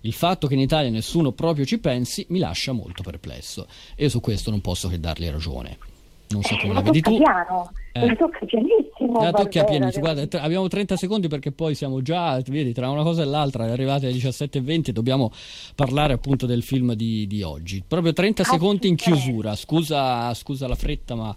Il 0.01 0.13
fatto 0.13 0.45
che 0.45 0.53
in 0.53 0.59
Italia 0.59 0.91
nessuno 0.91 1.31
proprio 1.31 1.65
ci 1.65 1.79
pensi 1.79 2.24
mi 2.29 2.38
lascia 2.38 2.71
molto 2.71 3.01
perplesso 3.01 3.65
e 3.95 4.09
su 4.09 4.19
questo 4.19 4.51
non 4.51 4.62
posso 4.62 4.89
che 4.89 5.00
dargli 5.00 5.27
ragione. 5.27 5.88
Non 6.29 6.43
so 6.43 6.55
come 6.57 6.71
eh, 6.71 6.74
la 6.74 6.81
vedi 6.81 7.01
tu. 7.01 7.17
Piano. 7.17 7.71
Eh. 7.91 8.05
La 8.05 8.15
tocca 8.15 8.45
pianissimo. 8.45 9.19
La 9.19 9.31
tocca 9.31 9.63
pianissimo. 9.63 10.03
Guarda, 10.03 10.27
tra, 10.27 10.41
abbiamo 10.41 10.67
30 10.67 10.95
secondi 10.95 11.27
perché 11.27 11.51
poi 11.51 11.74
siamo 11.74 12.01
già, 12.01 12.39
vedi, 12.48 12.71
tra 12.71 12.89
una 12.89 13.01
cosa 13.01 13.24
e 13.24 13.25
l'altra, 13.25 13.63
arrivati 13.65 14.05
alle 14.05 14.15
17.20 14.15 14.91
dobbiamo 14.91 15.31
parlare 15.75 16.13
appunto 16.13 16.45
del 16.45 16.62
film 16.62 16.93
di, 16.93 17.25
di 17.25 17.41
oggi. 17.41 17.83
Proprio 17.86 18.13
30 18.13 18.43
ah, 18.43 18.45
secondi 18.45 18.88
in 18.88 18.95
chiusura. 18.95 19.55
Scusa, 19.55 20.31
scusa 20.36 20.67
la 20.67 20.75
fretta, 20.75 21.15
ma 21.15 21.36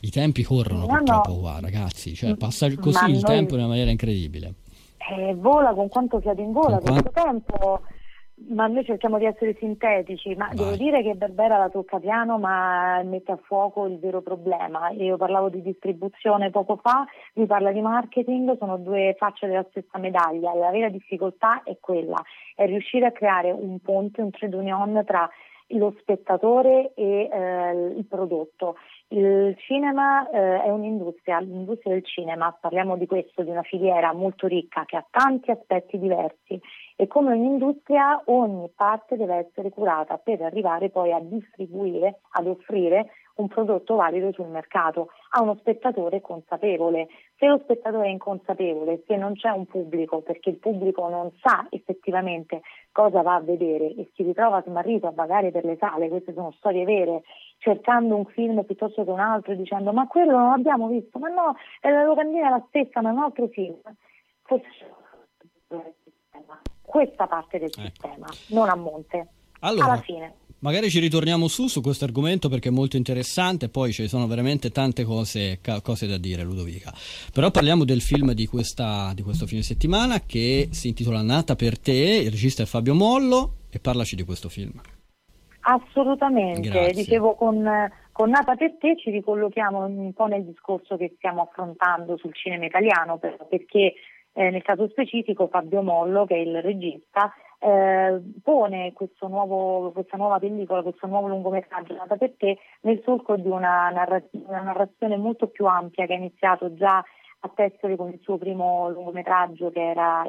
i 0.00 0.10
tempi 0.10 0.42
corrono 0.42 0.86
no, 0.86 0.86
purtroppo 0.86 1.30
no. 1.30 1.38
qua, 1.38 1.60
ragazzi, 1.60 2.14
cioè 2.14 2.34
passa 2.34 2.74
così 2.74 2.98
Ma 3.00 3.06
il 3.06 3.20
noi... 3.20 3.22
tempo 3.22 3.54
in 3.54 3.60
una 3.60 3.68
maniera 3.68 3.90
incredibile. 3.90 4.54
Eh, 5.16 5.34
vola 5.34 5.72
con 5.72 5.88
quanto 5.88 6.20
siete 6.20 6.40
in 6.42 6.52
vola, 6.52 6.78
con 6.78 7.00
questo 7.00 7.10
tempo 7.12 7.80
ma 8.48 8.66
noi 8.66 8.84
cerchiamo 8.84 9.18
di 9.18 9.24
essere 9.24 9.54
sintetici, 9.58 10.34
ma 10.34 10.46
Vai. 10.46 10.56
devo 10.56 10.76
dire 10.76 11.02
che 11.02 11.14
Berbera 11.14 11.58
la 11.58 11.68
tocca 11.68 11.98
piano 11.98 12.38
ma 12.38 13.02
mette 13.02 13.32
a 13.32 13.36
fuoco 13.36 13.86
il 13.86 13.98
vero 13.98 14.22
problema. 14.22 14.90
Io 14.90 15.16
parlavo 15.16 15.48
di 15.48 15.62
distribuzione 15.62 16.50
poco 16.50 16.76
fa, 16.76 17.06
lui 17.34 17.46
parla 17.46 17.72
di 17.72 17.80
marketing, 17.80 18.56
sono 18.58 18.76
due 18.78 19.14
facce 19.18 19.46
della 19.46 19.66
stessa 19.70 19.98
medaglia. 19.98 20.54
La 20.54 20.70
vera 20.70 20.88
difficoltà 20.88 21.62
è 21.62 21.76
quella, 21.80 22.22
è 22.54 22.66
riuscire 22.66 23.06
a 23.06 23.12
creare 23.12 23.50
un 23.50 23.78
ponte, 23.80 24.22
un 24.22 24.30
trade 24.30 24.56
union 24.56 25.02
tra 25.06 25.28
lo 25.78 25.94
spettatore 26.00 26.92
e 26.94 27.28
eh, 27.32 27.94
il 27.96 28.04
prodotto 28.06 28.76
Il 29.08 29.54
cinema 29.58 30.28
eh, 30.30 30.62
è 30.62 30.70
un'industria, 30.70 31.40
l'industria 31.40 31.94
del 31.94 32.04
cinema, 32.04 32.56
parliamo 32.58 32.96
di 32.96 33.06
questo, 33.06 33.42
di 33.42 33.50
una 33.50 33.62
filiera 33.62 34.12
molto 34.12 34.46
ricca 34.46 34.84
che 34.84 34.96
ha 34.96 35.06
tanti 35.10 35.50
aspetti 35.50 35.98
diversi 35.98 36.60
e 37.02 37.08
come 37.08 37.32
ogni 37.32 37.46
industria 37.46 38.22
ogni 38.26 38.70
parte 38.76 39.16
deve 39.16 39.34
essere 39.34 39.70
curata 39.70 40.18
per 40.18 40.40
arrivare 40.40 40.88
poi 40.88 41.10
a 41.10 41.18
distribuire, 41.18 42.20
ad 42.30 42.46
offrire 42.46 43.10
un 43.38 43.48
prodotto 43.48 43.96
valido 43.96 44.30
sul 44.30 44.46
mercato 44.46 45.08
a 45.30 45.42
uno 45.42 45.56
spettatore 45.56 46.20
consapevole. 46.20 47.08
Se 47.38 47.48
lo 47.48 47.58
spettatore 47.58 48.06
è 48.06 48.10
inconsapevole, 48.10 49.02
se 49.04 49.16
non 49.16 49.34
c'è 49.34 49.50
un 49.50 49.66
pubblico, 49.66 50.20
perché 50.20 50.50
il 50.50 50.58
pubblico 50.58 51.08
non 51.08 51.32
sa 51.40 51.66
effettivamente 51.70 52.60
cosa 52.92 53.20
va 53.22 53.34
a 53.34 53.40
vedere 53.40 53.96
e 53.96 54.08
si 54.14 54.22
ritrova 54.22 54.62
smarrito 54.62 55.08
a 55.08 55.12
vagare 55.12 55.50
per 55.50 55.64
le 55.64 55.76
sale, 55.78 56.08
queste 56.08 56.32
sono 56.32 56.52
storie 56.52 56.84
vere, 56.84 57.22
cercando 57.58 58.14
un 58.14 58.26
film 58.26 58.62
piuttosto 58.62 59.02
che 59.02 59.10
un 59.10 59.18
altro, 59.18 59.56
dicendo 59.56 59.92
ma 59.92 60.06
quello 60.06 60.38
non 60.38 60.50
l'abbiamo 60.50 60.86
visto, 60.86 61.18
ma 61.18 61.26
no, 61.30 61.56
la 61.80 62.04
locandina 62.04 62.46
è 62.46 62.50
la 62.50 62.64
stessa, 62.68 63.00
ma 63.00 63.08
è 63.08 63.12
un 63.12 63.18
altro 63.18 63.48
film. 63.48 63.80
Questa 66.82 67.26
parte 67.26 67.58
del 67.58 67.70
ecco. 67.70 67.80
sistema, 67.80 68.26
non 68.48 68.68
a 68.68 68.74
monte. 68.74 69.28
Allora, 69.60 69.92
alla 69.92 70.00
fine. 70.00 70.34
Magari 70.62 70.90
ci 70.90 71.00
ritorniamo 71.00 71.48
su 71.48 71.66
su 71.66 71.80
questo 71.80 72.04
argomento 72.04 72.48
perché 72.48 72.68
è 72.68 72.72
molto 72.72 72.96
interessante, 72.96 73.68
poi 73.68 73.92
ci 73.92 74.06
sono 74.06 74.28
veramente 74.28 74.70
tante 74.70 75.02
cose, 75.02 75.58
cose 75.82 76.06
da 76.06 76.18
dire, 76.18 76.44
Ludovica. 76.44 76.92
Però 77.32 77.50
parliamo 77.50 77.84
del 77.84 78.00
film 78.00 78.32
di, 78.32 78.46
questa, 78.46 79.10
di 79.12 79.22
questo 79.22 79.46
fine 79.46 79.62
settimana 79.62 80.20
che 80.20 80.68
si 80.70 80.88
intitola 80.88 81.20
Nata 81.20 81.56
per 81.56 81.80
te, 81.80 82.22
il 82.24 82.30
regista 82.30 82.62
è 82.62 82.66
Fabio 82.66 82.94
Mollo 82.94 83.54
e 83.70 83.80
parlaci 83.80 84.14
di 84.14 84.22
questo 84.22 84.48
film. 84.48 84.80
Assolutamente, 85.62 86.68
Grazie. 86.68 86.92
dicevo 86.92 87.34
con, 87.34 87.68
con 88.12 88.30
Nata 88.30 88.54
per 88.54 88.76
te 88.78 88.96
ci 88.96 89.10
ricollochiamo 89.10 89.84
un 89.84 90.12
po' 90.12 90.26
nel 90.26 90.44
discorso 90.44 90.96
che 90.96 91.14
stiamo 91.16 91.42
affrontando 91.42 92.16
sul 92.18 92.34
cinema 92.34 92.66
italiano 92.66 93.18
perché 93.18 93.94
eh, 94.32 94.50
nel 94.50 94.62
caso 94.62 94.88
specifico 94.88 95.48
Fabio 95.48 95.82
Mollo 95.82 96.24
che 96.24 96.34
è 96.34 96.38
il 96.38 96.62
regista 96.62 97.32
eh, 97.58 98.20
pone 98.42 98.92
nuovo, 99.20 99.92
questa 99.92 100.16
nuova 100.16 100.40
pellicola, 100.40 100.82
questo 100.82 101.06
nuovo 101.06 101.28
lungometraggio 101.28 101.94
nata 101.94 102.16
per 102.16 102.32
te 102.36 102.58
nel 102.80 103.00
solco 103.04 103.36
di 103.36 103.48
una, 103.48 103.88
narra- 103.90 104.22
una, 104.32 104.62
narrazione 104.62 105.16
molto 105.16 105.46
più 105.46 105.66
ampia 105.66 106.06
che 106.06 106.14
ha 106.14 106.16
iniziato 106.16 106.74
già 106.74 107.04
a 107.44 107.50
Tessere 107.54 107.96
con 107.96 108.10
il 108.10 108.18
suo 108.22 108.36
primo 108.36 108.88
lungometraggio 108.90 109.70
che 109.70 109.90
era 109.90 110.26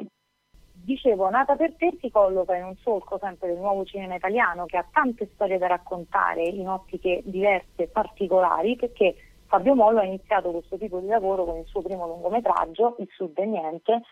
Dicevo, 0.76 1.30
Nata 1.30 1.56
per 1.56 1.74
te 1.76 1.96
si 2.00 2.10
colloca 2.10 2.56
in 2.56 2.64
un 2.64 2.76
solco 2.76 3.16
sempre 3.18 3.48
del 3.48 3.56
nuovo 3.58 3.84
cinema 3.84 4.16
italiano 4.16 4.66
che 4.66 4.76
ha 4.76 4.86
tante 4.92 5.30
storie 5.32 5.56
da 5.56 5.68
raccontare 5.68 6.42
in 6.42 6.68
ottiche 6.68 7.22
diverse 7.24 7.84
e 7.84 7.86
particolari 7.86 8.76
perché 8.76 9.14
Fabio 9.46 9.74
Mollo 9.74 10.00
ha 10.00 10.04
iniziato 10.04 10.50
questo 10.50 10.76
tipo 10.76 10.98
di 10.98 11.06
lavoro 11.06 11.44
con 11.44 11.56
il 11.58 11.66
suo 11.66 11.82
primo 11.82 12.06
lungometraggio, 12.06 12.96
Il 12.98 13.08
Sud 13.10 13.38
e 13.38 13.44
Niente, 13.46 14.02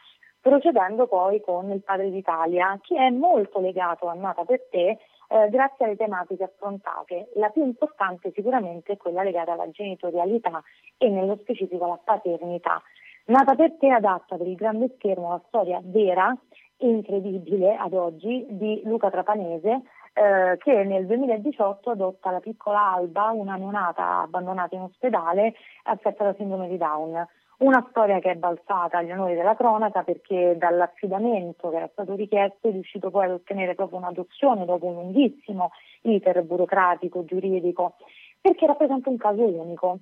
procedendo 0.40 1.06
poi 1.06 1.40
con 1.40 1.70
Il 1.70 1.82
Padre 1.82 2.10
d'Italia, 2.10 2.78
che 2.82 2.96
è 2.96 3.10
molto 3.10 3.60
legato 3.60 4.08
a 4.08 4.14
Nata 4.14 4.44
per 4.44 4.60
te 4.70 4.98
eh, 5.28 5.48
grazie 5.48 5.84
alle 5.84 5.96
tematiche 5.96 6.44
affrontate. 6.44 7.30
La 7.36 7.48
più 7.48 7.64
importante 7.64 8.32
sicuramente 8.34 8.92
è 8.92 8.96
quella 8.96 9.22
legata 9.22 9.52
alla 9.52 9.70
genitorialità 9.70 10.62
e 10.98 11.08
nello 11.08 11.38
specifico 11.40 11.84
alla 11.84 12.00
paternità. 12.02 12.82
Nata 13.26 13.54
per 13.54 13.76
te 13.78 13.88
adatta 13.88 14.36
per 14.36 14.46
il 14.46 14.56
grande 14.56 14.92
schermo 14.96 15.30
la 15.30 15.42
storia 15.46 15.80
vera 15.82 16.36
e 16.76 16.88
incredibile 16.88 17.76
ad 17.76 17.94
oggi 17.94 18.44
di 18.50 18.82
Luca 18.84 19.10
Trapanese 19.10 19.82
eh, 20.14 20.58
che 20.58 20.84
nel 20.84 21.06
2018 21.06 21.90
adotta 21.90 22.30
la 22.30 22.40
piccola 22.40 22.92
Alba, 22.92 23.30
una 23.30 23.56
neonata 23.56 24.20
abbandonata 24.20 24.74
in 24.74 24.82
ospedale 24.82 25.54
affetta 25.84 26.24
da 26.24 26.34
sindrome 26.34 26.68
di 26.68 26.76
Down. 26.76 27.26
Una 27.58 27.86
storia 27.90 28.18
che 28.18 28.32
è 28.32 28.34
balzata 28.34 28.98
agli 28.98 29.12
onori 29.12 29.34
della 29.34 29.54
cronaca 29.54 30.02
perché 30.02 30.56
dall'affidamento 30.58 31.70
che 31.70 31.76
era 31.76 31.88
stato 31.92 32.14
richiesto 32.14 32.68
è 32.68 32.72
riuscito 32.72 33.10
poi 33.10 33.26
ad 33.26 33.30
ottenere 33.30 33.74
proprio 33.74 33.98
un'adozione 33.98 34.64
dopo 34.64 34.86
un 34.86 34.94
lunghissimo 34.94 35.70
iter 36.02 36.42
burocratico, 36.42 37.24
giuridico, 37.24 37.94
perché 38.40 38.66
rappresenta 38.66 39.08
un 39.08 39.16
caso 39.16 39.44
unico. 39.44 39.98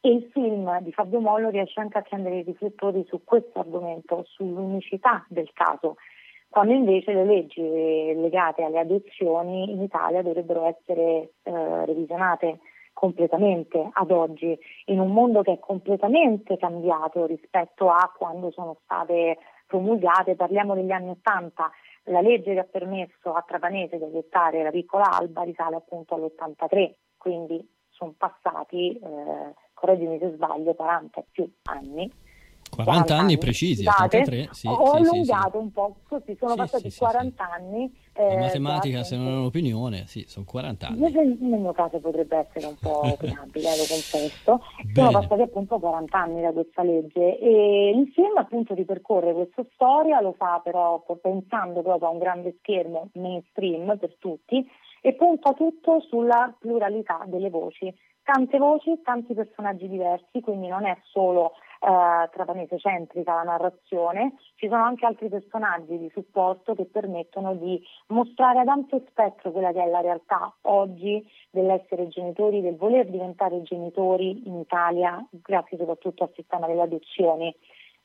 E 0.00 0.10
il 0.10 0.28
film 0.30 0.78
di 0.82 0.92
Fabio 0.92 1.20
Mollo 1.20 1.48
riesce 1.48 1.80
anche 1.80 1.96
a 1.96 2.00
accendere 2.00 2.40
i 2.40 2.42
riflettori 2.42 3.02
su 3.08 3.24
questo 3.24 3.60
argomento, 3.60 4.22
sull'unicità 4.26 5.24
del 5.28 5.50
caso, 5.54 5.96
quando 6.54 6.72
invece 6.72 7.12
le 7.12 7.24
leggi 7.24 7.60
legate 7.60 8.62
alle 8.62 8.78
adozioni 8.78 9.72
in 9.72 9.82
Italia 9.82 10.22
dovrebbero 10.22 10.66
essere 10.66 11.32
eh, 11.42 11.84
revisionate 11.84 12.60
completamente 12.92 13.88
ad 13.92 14.12
oggi, 14.12 14.56
in 14.84 15.00
un 15.00 15.10
mondo 15.12 15.42
che 15.42 15.54
è 15.54 15.58
completamente 15.58 16.56
cambiato 16.56 17.26
rispetto 17.26 17.90
a 17.90 18.08
quando 18.16 18.52
sono 18.52 18.78
state 18.84 19.38
promulgate, 19.66 20.36
parliamo 20.36 20.76
degli 20.76 20.92
anni 20.92 21.10
Ottanta, 21.10 21.72
la 22.04 22.20
legge 22.20 22.52
che 22.52 22.60
ha 22.60 22.68
permesso 22.70 23.32
a 23.32 23.42
Trapanese 23.44 23.96
di 23.96 24.04
adottare 24.04 24.62
la 24.62 24.70
piccola 24.70 25.10
Alba 25.10 25.42
risale 25.42 25.74
appunto 25.74 26.14
all'83, 26.14 26.92
quindi 27.16 27.68
sono 27.88 28.14
passati, 28.16 28.96
eh, 28.96 29.54
correggimi 29.72 30.20
se 30.20 30.30
sbaglio, 30.30 30.72
40 30.74 31.24
più 31.32 31.52
anni 31.64 32.08
40 32.74 33.16
anni 33.16 33.38
precisi, 33.38 33.86
83, 33.86 34.48
sì, 34.52 34.66
ho 34.66 34.86
sì, 34.86 34.96
allungato 34.96 35.50
sì, 35.50 35.56
un 35.56 35.72
po', 35.72 35.96
così 36.08 36.36
sono 36.38 36.54
passati 36.54 36.92
40 36.94 37.50
anni. 37.50 38.02
Eh, 38.16 38.36
matematica, 38.38 39.02
se 39.02 39.16
non 39.16 39.28
è 39.28 39.36
un'opinione, 39.36 40.06
sì, 40.06 40.24
sono 40.28 40.44
40 40.44 40.86
anni. 40.86 41.10
Nel, 41.10 41.36
mio 41.40 41.72
caso 41.72 41.98
potrebbe 41.98 42.46
essere 42.48 42.66
un 42.66 42.76
po' 42.80 43.00
opinabile, 43.12 43.70
lo 43.76 43.84
confesso. 43.88 44.60
Sono 44.92 45.10
passati 45.10 45.42
appunto 45.42 45.78
40 45.78 46.18
anni 46.18 46.42
da 46.42 46.52
questa 46.52 46.82
legge 46.82 47.38
e 47.38 47.90
il 47.90 48.10
film 48.12 48.36
appunto 48.36 48.74
ripercorre 48.74 49.32
questa 49.32 49.64
storia, 49.74 50.20
lo 50.20 50.32
fa 50.32 50.60
però 50.62 51.04
pensando 51.20 51.82
proprio 51.82 52.08
a 52.08 52.12
un 52.12 52.18
grande 52.18 52.56
schermo 52.60 53.10
mainstream 53.14 53.96
per 53.98 54.16
tutti 54.18 54.64
e 55.00 55.12
punta 55.14 55.52
tutto 55.52 56.00
sulla 56.00 56.54
pluralità 56.58 57.24
delle 57.26 57.50
voci. 57.50 57.92
Tante 58.22 58.56
voci, 58.56 59.00
tanti 59.02 59.34
personaggi 59.34 59.86
diversi, 59.86 60.40
quindi 60.40 60.68
non 60.68 60.86
è 60.86 60.96
solo 61.12 61.52
eh, 61.84 62.28
trapanese 62.30 62.78
centrica 62.78 63.34
la 63.34 63.42
narrazione, 63.42 64.34
ci 64.56 64.68
sono 64.68 64.82
anche 64.82 65.04
altri 65.04 65.28
personaggi 65.28 65.98
di 65.98 66.10
supporto 66.14 66.74
che 66.74 66.86
permettono 66.86 67.54
di 67.54 67.80
mostrare 68.08 68.60
ad 68.60 68.68
ampio 68.68 69.02
spettro 69.06 69.50
quella 69.50 69.72
che 69.72 69.82
è 69.82 69.88
la 69.88 70.00
realtà 70.00 70.54
oggi 70.62 71.22
dell'essere 71.50 72.08
genitori, 72.08 72.62
del 72.62 72.76
voler 72.76 73.06
diventare 73.08 73.62
genitori 73.62 74.48
in 74.48 74.58
Italia, 74.60 75.22
grazie 75.30 75.76
soprattutto 75.76 76.24
al 76.24 76.32
sistema 76.34 76.66
delle 76.66 76.82
adozioni. 76.82 77.54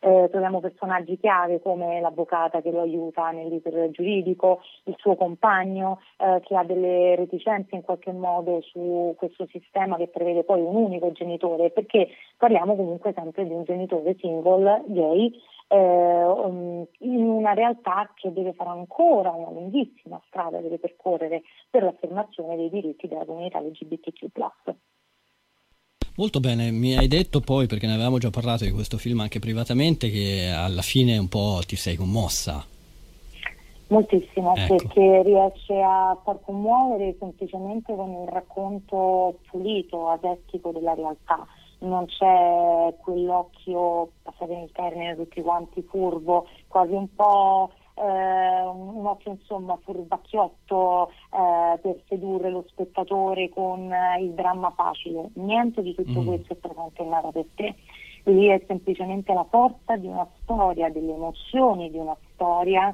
Eh, 0.02 0.30
troviamo 0.32 0.62
personaggi 0.62 1.18
chiave 1.18 1.62
come 1.62 2.00
l'avvocata 2.00 2.62
che 2.62 2.72
lo 2.72 2.82
aiuta 2.82 3.32
nell'iter 3.32 3.90
giuridico, 3.92 4.62
il 4.86 4.96
suo 4.98 5.16
compagno 5.16 6.00
eh, 6.18 6.40
che 6.42 6.56
ha 6.56 6.64
delle 6.64 7.16
reticenze 7.18 7.76
in 7.76 7.82
qualche 7.82 8.14
modo 8.14 8.62
su 8.62 9.14
questo 9.18 9.46
sistema 9.52 9.98
che 9.98 10.08
prevede 10.08 10.44
poi 10.44 10.62
un 10.62 10.76
unico 10.76 11.12
genitore, 11.12 11.72
perché 11.72 12.08
parliamo 12.38 12.76
comunque 12.78 13.12
sempre 13.14 13.46
di 13.46 13.52
un 13.52 13.64
genitore 13.64 14.16
single 14.20 14.84
gay 14.88 15.32
eh, 15.68 15.78
um, 15.78 16.86
in 17.00 17.22
una 17.22 17.54
realtà 17.54 18.12
che 18.16 18.34
deve 18.34 18.54
fare 18.54 18.70
ancora 18.70 19.32
una 19.32 19.52
lunghissima 19.52 20.20
strada, 20.28 20.60
deve 20.60 20.80
percorrere 20.80 21.44
per 21.70 21.84
l'affermazione 21.84 22.56
dei 22.56 22.70
diritti 22.70 23.08
della 23.08 23.26
comunità 23.26 23.60
LGBTQ. 23.60 24.28
Molto 26.20 26.42
bene, 26.42 26.70
mi 26.70 26.98
hai 26.98 27.08
detto 27.08 27.40
poi, 27.40 27.66
perché 27.66 27.88
ne 27.88 27.94
avevamo 27.94 28.18
già 28.18 28.30
parlato 28.30 28.66
di 28.66 28.72
questo 28.72 28.98
film 28.98 29.22
anche 29.22 29.40
privatamente, 29.40 30.10
che 30.10 30.52
alla 30.54 30.82
fine 30.82 31.18
un 31.18 31.30
po' 31.30 31.62
ti 31.66 31.78
sei 31.78 31.96
commossa. 31.96 32.62
Moltissimo, 33.88 34.54
ecco. 34.54 34.76
perché 34.76 35.24
riesce 35.24 35.80
a 35.82 36.20
far 36.22 36.42
commuovere 36.42 37.16
semplicemente 37.18 37.96
con 37.96 38.10
un 38.10 38.26
racconto 38.26 39.38
pulito, 39.50 40.10
asettico 40.10 40.72
della 40.74 40.94
realtà. 40.94 41.48
Non 41.80 42.06
c'è 42.08 42.94
quell'occhio, 43.00 44.10
passate 44.22 44.52
il 44.56 44.72
termine 44.74 45.16
tutti 45.16 45.42
quanti, 45.42 45.82
furbo, 45.84 46.48
quasi 46.68 46.92
un 46.92 47.16
po' 47.16 47.72
eh, 48.00 48.66
un 48.66 49.06
occhio 49.06 49.32
insomma 49.32 49.78
furbacchiotto 49.84 51.10
eh, 51.10 51.80
per 51.80 52.02
sedurre 52.08 52.50
lo 52.50 52.64
spettatore 52.68 53.50
con 53.50 53.92
eh, 53.92 54.22
il 54.22 54.32
dramma 54.32 54.72
facile. 54.72 55.30
Niente 55.34 55.82
di 55.82 55.94
tutto 55.94 56.22
mm. 56.22 56.26
questo 56.28 56.54
è 56.54 56.56
presente 56.56 57.02
in 57.02 57.10
Nata 57.10 57.32
per 57.32 57.46
te. 57.56 57.76
Lì 58.24 58.48
è 58.48 58.62
semplicemente 58.68 59.34
la 59.34 59.46
forza 59.50 59.96
di 59.98 60.08
una 60.08 60.28
storia, 60.42 60.90
delle 60.90 61.14
emozioni 61.14 61.90
di 61.90 61.98
una 61.98 62.16
storia 62.34 62.94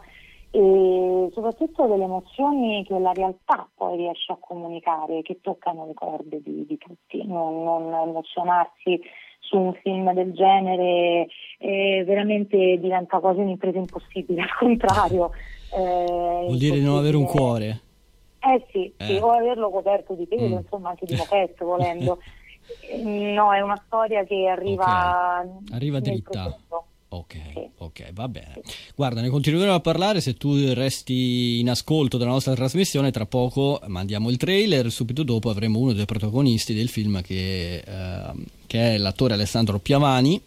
e 0.52 1.30
soprattutto 1.34 1.86
delle 1.86 2.06
emozioni 2.06 2.86
che 2.86 2.98
la 2.98 3.12
realtà 3.12 3.68
poi 3.76 3.98
riesce 3.98 4.32
a 4.32 4.38
comunicare, 4.40 5.22
che 5.22 5.40
toccano 5.42 5.86
le 5.86 5.94
corde 5.94 6.42
di, 6.42 6.66
di 6.66 6.78
tutti, 6.78 7.26
non, 7.26 7.64
non 7.64 7.94
emozionarsi 8.08 9.02
su 9.48 9.58
un 9.58 9.74
film 9.82 10.14
del 10.14 10.34
genere 10.34 11.28
eh, 11.60 12.04
veramente 12.06 12.78
diventa 12.80 13.20
quasi 13.20 13.40
un'impresa 13.40 13.78
impossibile, 13.78 14.42
al 14.44 14.56
contrario. 14.58 15.32
Eh, 15.76 16.44
Vuol 16.46 16.58
dire 16.58 16.80
non 16.80 16.98
avere 16.98 17.18
un 17.18 17.26
cuore? 17.26 17.82
Eh 18.40 18.66
sì, 18.72 18.94
eh. 18.98 19.06
sì 19.06 19.14
o 19.16 19.32
averlo 19.32 19.70
coperto 19.70 20.14
di 20.14 20.28
pelo, 20.28 20.56
mm. 20.56 20.60
insomma 20.60 20.90
anche 20.90 21.06
di 21.06 21.16
moquette 21.18 21.66
volendo. 21.66 22.20
No, 23.04 23.54
è 23.54 23.62
una 23.62 23.80
storia 23.86 24.24
che 24.24 24.48
arriva, 24.48 25.44
okay. 25.44 25.76
arriva 25.76 26.00
dritta. 26.00 26.58
Ok, 27.08 27.36
sì. 27.54 27.70
ok, 27.78 28.14
va 28.14 28.28
bene. 28.28 28.62
Guarda, 28.96 29.22
ne 29.22 29.30
continueremo 29.30 29.74
a 29.74 29.80
parlare 29.80 30.20
se 30.20 30.34
tu 30.34 30.74
resti 30.74 31.60
in 31.60 31.70
ascolto 31.70 32.18
della 32.18 32.32
nostra 32.32 32.56
trasmissione. 32.56 33.12
Tra 33.12 33.26
poco 33.26 33.80
mandiamo 33.88 34.30
il 34.30 34.38
trailer, 34.38 34.92
subito 34.92 35.24
dopo 35.24 35.50
avremo 35.50 35.80
uno 35.80 35.94
dei 35.94 36.06
protagonisti 36.06 36.74
del 36.74 36.90
film 36.90 37.22
che, 37.22 37.78
eh, 37.78 38.32
che 38.76 38.96
è 38.96 38.98
l'attore 38.98 39.34
Alessandro 39.34 39.80
Piavani 39.80 40.42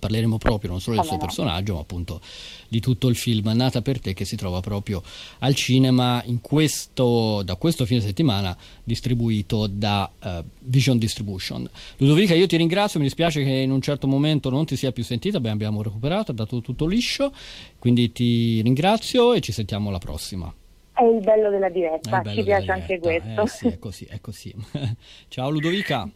parleremo 0.00 0.38
proprio 0.38 0.70
non 0.70 0.80
solo 0.80 0.96
del 0.96 1.04
suo 1.04 1.18
personaggio, 1.18 1.74
ma 1.74 1.80
appunto 1.80 2.22
di 2.68 2.80
tutto 2.80 3.08
il 3.08 3.16
film 3.16 3.50
Nata 3.52 3.82
per 3.82 4.00
te 4.00 4.14
che 4.14 4.24
si 4.24 4.34
trova 4.34 4.60
proprio 4.60 5.02
al 5.40 5.54
cinema 5.54 6.24
questo, 6.40 7.42
da 7.42 7.56
questo 7.56 7.84
fine 7.84 8.00
settimana 8.00 8.56
distribuito 8.82 9.66
da 9.66 10.10
uh, 10.22 10.28
Vision 10.60 10.96
Distribution. 10.96 11.68
Ludovica, 11.98 12.32
io 12.32 12.46
ti 12.46 12.56
ringrazio, 12.56 12.98
mi 12.98 13.04
dispiace 13.04 13.44
che 13.44 13.50
in 13.50 13.70
un 13.70 13.82
certo 13.82 14.06
momento 14.06 14.48
non 14.48 14.64
ti 14.64 14.74
sia 14.74 14.90
più 14.90 15.04
sentita, 15.04 15.38
beh, 15.38 15.50
abbiamo 15.50 15.82
recuperato, 15.82 16.30
ha 16.30 16.34
dato 16.34 16.62
tutto 16.62 16.86
liscio, 16.86 17.30
quindi 17.78 18.10
ti 18.10 18.62
ringrazio 18.62 19.34
e 19.34 19.40
ci 19.40 19.52
sentiamo 19.52 19.90
alla 19.90 19.98
prossima. 19.98 20.50
È 20.94 21.02
il 21.02 21.20
bello 21.20 21.50
della 21.50 21.68
diretta, 21.68 22.20
bello 22.20 22.36
ci 22.36 22.42
piace 22.42 22.60
diretta. 22.62 22.72
anche 22.72 22.98
questo. 22.98 23.42
Eh, 23.42 23.46
sì, 23.48 23.66
è 23.66 23.78
così, 23.78 24.04
è 24.06 24.20
così. 24.20 24.54
ciao 25.28 25.50
Ludovica. 25.50 26.10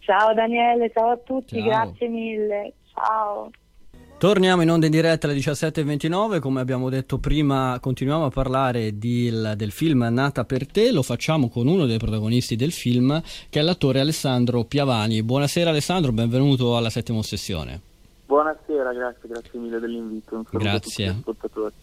Ciao 0.00 0.34
Daniele, 0.34 0.90
ciao 0.92 1.10
a 1.10 1.16
tutti, 1.16 1.56
ciao. 1.56 1.64
grazie 1.64 2.08
mille. 2.08 2.72
Ciao. 2.92 3.50
Torniamo 4.18 4.60
in 4.60 4.70
onda 4.70 4.84
in 4.84 4.92
diretta 4.92 5.26
alle 5.26 5.38
17.29, 5.38 6.40
come 6.40 6.60
abbiamo 6.60 6.90
detto 6.90 7.18
prima 7.18 7.78
continuiamo 7.80 8.26
a 8.26 8.28
parlare 8.28 8.98
di, 8.98 9.30
del 9.56 9.70
film 9.70 10.06
Nata 10.10 10.44
per 10.44 10.66
te, 10.66 10.92
lo 10.92 11.02
facciamo 11.02 11.48
con 11.48 11.66
uno 11.66 11.86
dei 11.86 11.96
protagonisti 11.96 12.54
del 12.54 12.70
film 12.70 13.22
che 13.48 13.60
è 13.60 13.62
l'attore 13.62 13.98
Alessandro 14.00 14.64
Piavani. 14.64 15.22
Buonasera 15.22 15.70
Alessandro, 15.70 16.12
benvenuto 16.12 16.76
alla 16.76 16.90
settima 16.90 17.22
sessione. 17.22 17.89
Buonasera, 18.30 18.92
grazie, 18.92 19.28
grazie 19.28 19.58
mille 19.58 19.80
dell'invito. 19.80 20.46
Grazie. 20.52 21.20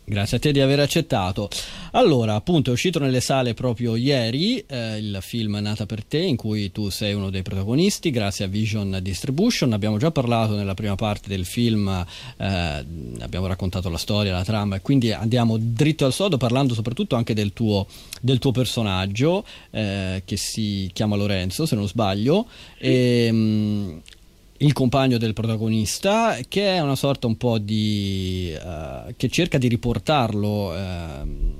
Grazie 0.06 0.38
a 0.38 0.40
te 0.40 0.54
di 0.54 0.62
aver 0.62 0.80
accettato. 0.80 1.50
Allora, 1.92 2.36
appunto, 2.36 2.70
è 2.70 2.74
uscito 2.74 3.00
nelle 3.00 3.20
sale 3.20 3.54
proprio 3.54 3.98
ieri 3.98 4.64
eh, 4.66 4.98
il 4.98 5.18
film 5.20 5.58
Nata 5.58 5.86
per 5.86 6.06
te, 6.06 6.20
in 6.20 6.38
cui 6.38 6.72
tu 6.72 6.88
sei 6.88 7.14
uno 7.14 7.30
dei 7.30 7.42
protagonisti, 7.42 8.12
grazie 8.12 8.46
a 8.46 8.48
Vision 8.48 8.98
Distribution. 9.02 9.74
Abbiamo 9.74 9.98
già 9.98 10.10
parlato 10.10 10.56
nella 10.56 10.74
prima 10.74 10.96
parte 10.96 11.28
del 11.28 11.44
film, 11.44 11.90
eh, 12.38 12.86
abbiamo 13.20 13.48
raccontato 13.48 13.90
la 13.90 13.98
storia, 13.98 14.32
la 14.32 14.46
trama, 14.46 14.78
e 14.78 14.82
quindi 14.82 15.12
andiamo 15.12 15.58
dritto 15.60 16.06
al 16.06 16.14
sodo 16.14 16.38
parlando 16.38 16.74
soprattutto 16.74 17.18
anche 17.18 17.34
del 17.34 17.52
tuo, 17.52 17.88
del 18.22 18.40
tuo 18.40 18.52
personaggio, 18.52 19.44
eh, 19.72 20.22
che 20.24 20.38
si 20.38 20.90
chiama 20.94 21.18
Lorenzo, 21.18 21.66
se 21.66 21.76
non 21.76 21.90
sbaglio. 21.90 22.48
E, 22.78 23.30
mh, 23.34 24.02
il 24.60 24.74
compagno 24.74 25.18
del 25.18 25.34
protagonista 25.34 26.38
che 26.48 26.76
è 26.76 26.80
una 26.80 26.96
sorta 26.96 27.28
un 27.28 27.38
po' 27.38 27.58
di 27.58 28.54
uh, 28.56 29.14
che 29.16 29.30
cerca 29.30 29.58
di 29.58 29.68
riportarlo 29.68 30.72
uh, 30.72 31.56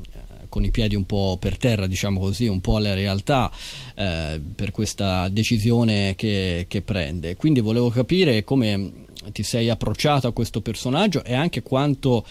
con 0.50 0.64
i 0.64 0.72
piedi 0.72 0.96
un 0.96 1.06
po' 1.06 1.38
per 1.40 1.58
terra 1.58 1.86
diciamo 1.86 2.20
così 2.20 2.48
un 2.48 2.62
po' 2.62 2.78
alla 2.78 2.94
realtà 2.94 3.52
uh, 3.52 4.42
per 4.56 4.72
questa 4.72 5.28
decisione 5.30 6.16
che, 6.16 6.66
che, 6.68 6.82
prende. 6.82 7.36
Quindi 7.36 7.60
volevo 7.60 7.90
capire 7.90 8.44
come 8.44 9.06
ti 9.32 9.44
sei 9.44 9.70
approcciato 9.70 10.28
a 10.28 10.34
questo 10.34 10.62
personaggio 10.62 11.24
e 11.24 11.34
anche 11.34 11.62
quanto 11.62 12.26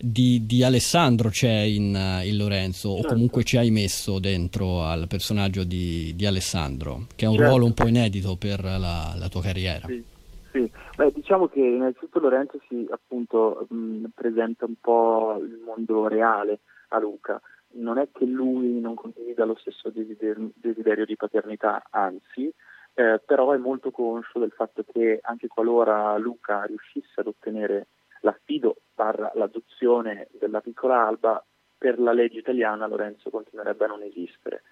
di, 0.00 0.46
di 0.46 0.64
Alessandro 0.64 1.28
c'è 1.28 1.60
in, 1.60 2.20
in 2.24 2.36
Lorenzo 2.36 2.94
certo. 2.94 3.08
o 3.08 3.12
comunque 3.12 3.44
ci 3.44 3.56
hai 3.56 3.70
messo 3.70 4.18
dentro 4.18 4.82
al 4.82 5.06
personaggio 5.06 5.64
di, 5.64 6.14
di 6.16 6.26
Alessandro 6.26 7.06
che 7.14 7.26
è 7.26 7.28
un 7.28 7.34
certo. 7.34 7.48
ruolo 7.48 7.66
un 7.66 7.74
po' 7.74 7.86
inedito 7.86 8.36
per 8.36 8.62
la, 8.62 9.14
la 9.16 9.28
tua 9.28 9.42
carriera 9.42 9.86
sì. 9.86 10.18
Sì, 10.52 10.68
Beh, 10.96 11.12
diciamo 11.12 11.46
che 11.46 11.60
innanzitutto 11.60 12.18
Lorenzo 12.18 12.58
si 12.68 12.84
appunto 12.90 13.66
mh, 13.68 14.06
presenta 14.14 14.64
un 14.64 14.74
po' 14.80 15.38
il 15.40 15.60
mondo 15.64 16.08
reale 16.08 16.60
a 16.88 16.98
Luca. 16.98 17.40
Non 17.74 17.98
è 17.98 18.08
che 18.12 18.24
lui 18.24 18.80
non 18.80 18.94
condivida 18.94 19.44
lo 19.44 19.56
stesso 19.60 19.90
desiderio, 19.90 20.50
desiderio 20.56 21.04
di 21.04 21.14
paternità, 21.14 21.84
anzi, 21.90 22.52
eh, 22.94 23.20
però 23.24 23.52
è 23.52 23.58
molto 23.58 23.92
conscio 23.92 24.40
del 24.40 24.50
fatto 24.50 24.84
che 24.92 25.20
anche 25.22 25.46
qualora 25.46 26.16
Luca 26.18 26.64
riuscisse 26.64 27.20
ad 27.20 27.28
ottenere 27.28 27.86
l'affido 28.20 28.76
barra 28.94 29.30
l'adozione 29.34 30.28
della 30.38 30.60
piccola 30.60 31.06
Alba, 31.06 31.44
per 31.76 31.98
la 31.98 32.12
legge 32.12 32.38
italiana 32.38 32.86
Lorenzo 32.86 33.30
continuerebbe 33.30 33.84
a 33.84 33.88
non 33.88 34.02
esistere. 34.02 34.62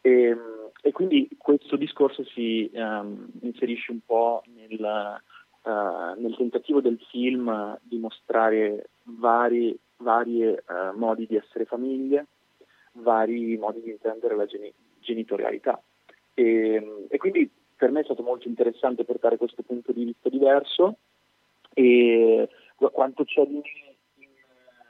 E, 0.00 0.10
ehm, 0.10 0.70
e 0.80 0.92
quindi 0.92 1.28
questo 1.36 1.76
discorso 1.76 2.24
si 2.24 2.70
um, 2.74 3.28
inserisce 3.40 3.90
un 3.90 4.00
po' 4.06 4.42
nel, 4.54 5.20
uh, 5.62 6.20
nel, 6.20 6.36
tentativo 6.36 6.80
del 6.80 6.98
film 7.10 7.78
di 7.82 7.98
mostrare 7.98 8.90
vari, 9.02 9.78
uh, 9.98 10.96
modi 10.96 11.26
di 11.26 11.36
essere 11.36 11.64
famiglie, 11.64 12.26
vari 12.92 13.56
modi 13.56 13.82
di 13.82 13.90
intendere 13.90 14.36
la 14.36 14.46
geni- 14.46 14.72
genitorialità. 15.00 15.80
E, 16.34 17.06
e, 17.08 17.16
quindi 17.18 17.50
per 17.76 17.90
me 17.90 18.00
è 18.00 18.04
stato 18.04 18.22
molto 18.22 18.48
interessante 18.48 19.04
portare 19.04 19.36
questo 19.36 19.62
punto 19.62 19.92
di 19.92 20.04
vista 20.04 20.28
diverso 20.28 20.98
e 21.74 22.48
quanto 22.92 23.24
c'è 23.24 23.44
di 23.46 23.60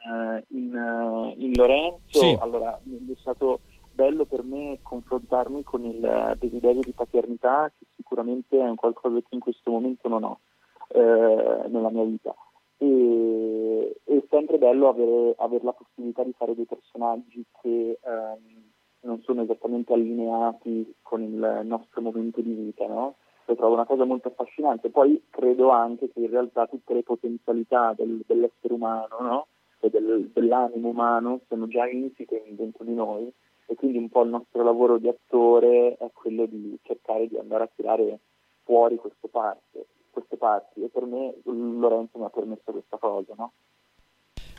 in, 0.06 0.46
in, 0.48 1.34
in 1.36 1.52
Lorenzo, 1.54 2.20
sì. 2.20 2.36
allora 2.40 2.76
è 2.76 3.14
stato 3.16 3.60
bello 3.92 4.26
per 4.26 4.44
me 4.44 4.78
confrontarmi 4.82 5.64
con 5.64 5.84
il 5.84 6.36
desiderio 6.38 6.82
di 6.82 6.92
paternità 6.92 7.72
che 7.76 7.86
sicuramente 7.96 8.58
è 8.58 8.68
un 8.68 8.76
qualcosa 8.76 9.16
che 9.16 9.34
in 9.34 9.40
questo 9.40 9.70
momento 9.70 10.08
non 10.08 10.22
ho 10.22 10.40
eh, 10.88 11.68
nella 11.68 11.90
mia 11.90 12.04
vita. 12.04 12.34
E, 12.78 13.96
è 14.04 14.22
sempre 14.28 14.58
bello 14.58 14.88
avere, 14.88 15.34
avere, 15.38 15.64
la 15.64 15.72
possibilità 15.72 16.22
di 16.22 16.34
fare 16.36 16.54
dei 16.54 16.66
personaggi 16.66 17.44
che 17.62 17.98
ehm, 18.02 18.70
non 19.00 19.22
sono 19.22 19.42
esattamente 19.42 19.94
allineati 19.94 20.94
con 21.00 21.22
il 21.22 21.62
nostro 21.64 22.02
momento 22.02 22.40
di 22.42 22.52
vita, 22.52 22.86
no? 22.86 23.16
Lo 23.46 23.54
trovo 23.54 23.74
una 23.74 23.86
cosa 23.86 24.04
molto 24.04 24.28
affascinante. 24.28 24.90
Poi 24.90 25.26
credo 25.30 25.70
anche 25.70 26.10
che 26.10 26.20
in 26.20 26.30
realtà 26.30 26.66
tutte 26.66 26.94
le 26.94 27.02
potenzialità 27.02 27.94
del, 27.96 28.22
dell'essere 28.26 28.74
umano, 28.74 29.16
no? 29.20 29.46
e 29.80 29.90
del, 29.90 30.30
dell'animo 30.32 30.88
umano 30.88 31.40
sono 31.48 31.66
già 31.68 31.86
insite 31.86 32.42
dentro 32.50 32.84
di 32.84 32.94
noi 32.94 33.32
e 33.66 33.74
quindi 33.74 33.98
un 33.98 34.08
po' 34.08 34.22
il 34.22 34.30
nostro 34.30 34.62
lavoro 34.62 34.98
di 34.98 35.08
attore 35.08 35.96
è 35.96 36.10
quello 36.12 36.46
di 36.46 36.78
cercare 36.82 37.26
di 37.26 37.36
andare 37.36 37.64
a 37.64 37.70
tirare 37.74 38.20
fuori 38.62 38.96
queste 38.96 39.28
parti, 39.28 39.84
queste 40.10 40.36
parti. 40.36 40.82
e 40.82 40.88
per 40.88 41.04
me 41.04 41.34
Lorenzo 41.44 42.18
mi 42.18 42.24
ha 42.24 42.30
permesso 42.30 42.72
questa 42.72 42.96
cosa, 42.96 43.34
no? 43.36 43.52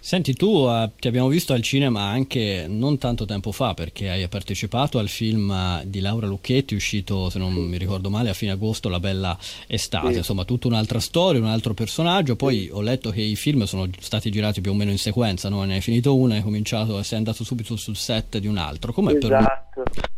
Senti, 0.08 0.36
tu 0.36 0.66
uh, 0.66 0.90
ti 0.98 1.10
abbiamo 1.10 1.28
visto 1.28 1.52
al 1.52 1.62
cinema 1.62 2.04
anche 2.04 2.64
non 2.70 2.98
tanto 2.98 3.26
tempo 3.26 3.52
fa 3.52 3.74
perché 3.74 4.10
hai 4.10 4.26
partecipato 4.30 5.00
al 5.00 5.10
film 5.10 5.84
di 5.84 6.00
Laura 6.00 6.28
Lucchetti 6.28 6.76
uscito, 6.76 7.30
se 7.30 7.38
non 7.40 7.52
sì. 7.52 7.60
mi 7.60 7.78
ricordo 7.78 8.10
male, 8.10 8.30
a 8.30 8.34
fine 8.34 8.54
agosto, 8.54 8.88
La 8.88 9.02
Bella 9.02 9.38
Estate, 9.68 10.14
sì. 10.14 10.18
insomma 10.20 10.46
tutta 10.46 10.68
un'altra 10.68 11.02
storia, 11.02 11.42
un 11.42 11.48
altro 11.48 11.74
personaggio, 11.74 12.38
poi 12.38 12.62
sì. 12.62 12.70
ho 12.72 12.80
letto 12.80 13.10
che 13.10 13.20
i 13.20 13.36
film 13.36 13.66
sono 13.66 13.90
stati 14.00 14.32
girati 14.32 14.62
più 14.62 14.72
o 14.72 14.76
meno 14.76 14.92
in 14.92 14.98
sequenza, 14.98 15.50
no? 15.50 15.62
ne 15.66 15.74
hai 15.74 15.82
finito 15.82 16.16
uno, 16.16 16.36
hai 16.36 16.42
cominciato 16.42 16.98
e 16.98 17.04
sei 17.04 17.18
andato 17.18 17.44
subito 17.44 17.76
sul 17.76 17.98
set 17.98 18.38
di 18.38 18.48
un 18.48 18.56
altro, 18.56 18.94
come 18.94 19.12
esatto. 19.12 19.28
per 19.28 20.10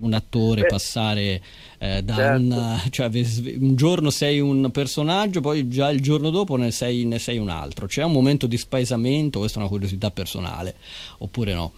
un 0.00 0.12
attore 0.12 0.62
Beh, 0.62 0.68
passare 0.68 1.40
eh, 1.78 2.02
da 2.02 2.14
certo. 2.14 2.42
un, 2.42 2.80
cioè, 2.90 3.10
un 3.58 3.76
giorno 3.76 4.10
sei 4.10 4.40
un 4.40 4.70
personaggio, 4.70 5.40
poi 5.40 5.68
già 5.68 5.90
il 5.90 6.00
giorno 6.00 6.30
dopo 6.30 6.56
ne 6.56 6.70
sei, 6.70 7.04
ne 7.04 7.18
sei 7.18 7.38
un 7.38 7.48
altro. 7.48 7.86
C'è 7.86 8.04
un 8.04 8.12
momento 8.12 8.46
di 8.46 8.56
spaesamento, 8.56 9.38
questa 9.38 9.58
è 9.58 9.62
una 9.62 9.70
curiosità 9.70 10.10
personale, 10.10 10.74
oppure 11.18 11.54
no? 11.54 11.72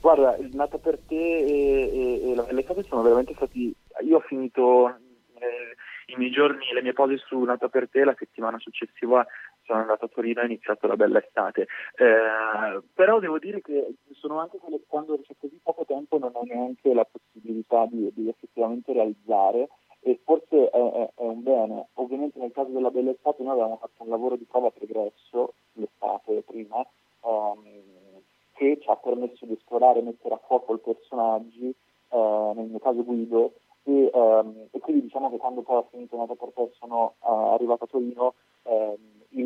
Guarda, 0.00 0.36
il 0.36 0.50
Nata 0.52 0.78
per 0.78 0.98
te 1.06 1.14
e, 1.14 2.22
e, 2.24 2.30
e 2.30 2.34
Belle 2.34 2.64
Cose 2.64 2.84
sono 2.88 3.02
veramente 3.02 3.34
stati... 3.36 3.72
Io 4.04 4.16
ho 4.16 4.24
finito 4.26 4.88
eh, 4.88 5.76
i 6.06 6.16
miei 6.16 6.30
giorni, 6.30 6.66
le 6.72 6.82
mie 6.82 6.92
pause 6.92 7.22
su 7.24 7.38
Nata 7.40 7.68
per 7.68 7.88
te 7.88 8.04
la 8.04 8.14
settimana 8.18 8.58
successiva 8.58 9.24
sono 9.64 9.80
andato 9.80 10.04
a 10.04 10.08
Torino 10.08 10.40
e 10.40 10.44
ho 10.44 10.46
iniziato 10.46 10.86
la 10.86 10.96
bella 10.96 11.18
estate. 11.18 11.66
Eh, 11.96 12.82
però 12.94 13.18
devo 13.18 13.38
dire 13.38 13.60
che 13.60 13.94
sono 14.12 14.38
anche 14.38 14.58
quelle 14.58 14.80
quando 14.86 15.18
c'è 15.20 15.34
così 15.38 15.58
poco 15.62 15.84
tempo 15.84 16.18
non 16.18 16.32
ho 16.34 16.42
neanche 16.42 16.92
la 16.92 17.04
possibilità 17.04 17.86
di, 17.86 18.10
di 18.14 18.28
effettivamente 18.28 18.92
realizzare 18.92 19.68
e 20.00 20.20
forse 20.24 20.68
è, 20.70 20.76
è, 20.76 21.10
è, 21.14 21.22
un 21.22 21.42
bene. 21.42 21.88
Ovviamente 21.94 22.38
nel 22.38 22.52
caso 22.52 22.70
della 22.70 22.90
bella 22.90 23.10
estate 23.10 23.42
noi 23.42 23.52
avevamo 23.52 23.76
fatto 23.76 24.02
un 24.02 24.08
lavoro 24.08 24.36
di 24.36 24.44
prova 24.44 24.70
pregresso 24.70 25.54
l'estate 25.74 26.42
prima 26.42 26.84
ehm, 27.24 28.20
che 28.54 28.78
ci 28.80 28.88
ha 28.88 28.96
permesso 28.96 29.46
di 29.46 29.52
esplorare 29.52 30.00
e 30.00 30.02
mettere 30.02 30.34
a 30.34 30.40
fuoco 30.44 30.74
i 30.74 30.78
personaggi, 30.78 31.68
eh, 31.68 32.52
nel 32.54 32.66
mio 32.66 32.78
caso 32.78 33.04
Guido, 33.04 33.54
e, 33.84 34.10
ehm, 34.12 34.68
e, 34.70 34.78
quindi 34.78 35.02
diciamo 35.02 35.30
che 35.30 35.38
quando 35.38 35.62
poi 35.62 35.76
ho 35.78 35.88
finito 35.90 36.16
una 36.16 36.26
per 36.26 36.52
sono 36.78 37.14
uh, 37.20 37.52
arrivato 37.54 37.84
a 37.84 37.88
Torino 37.88 38.34
il 38.36 38.41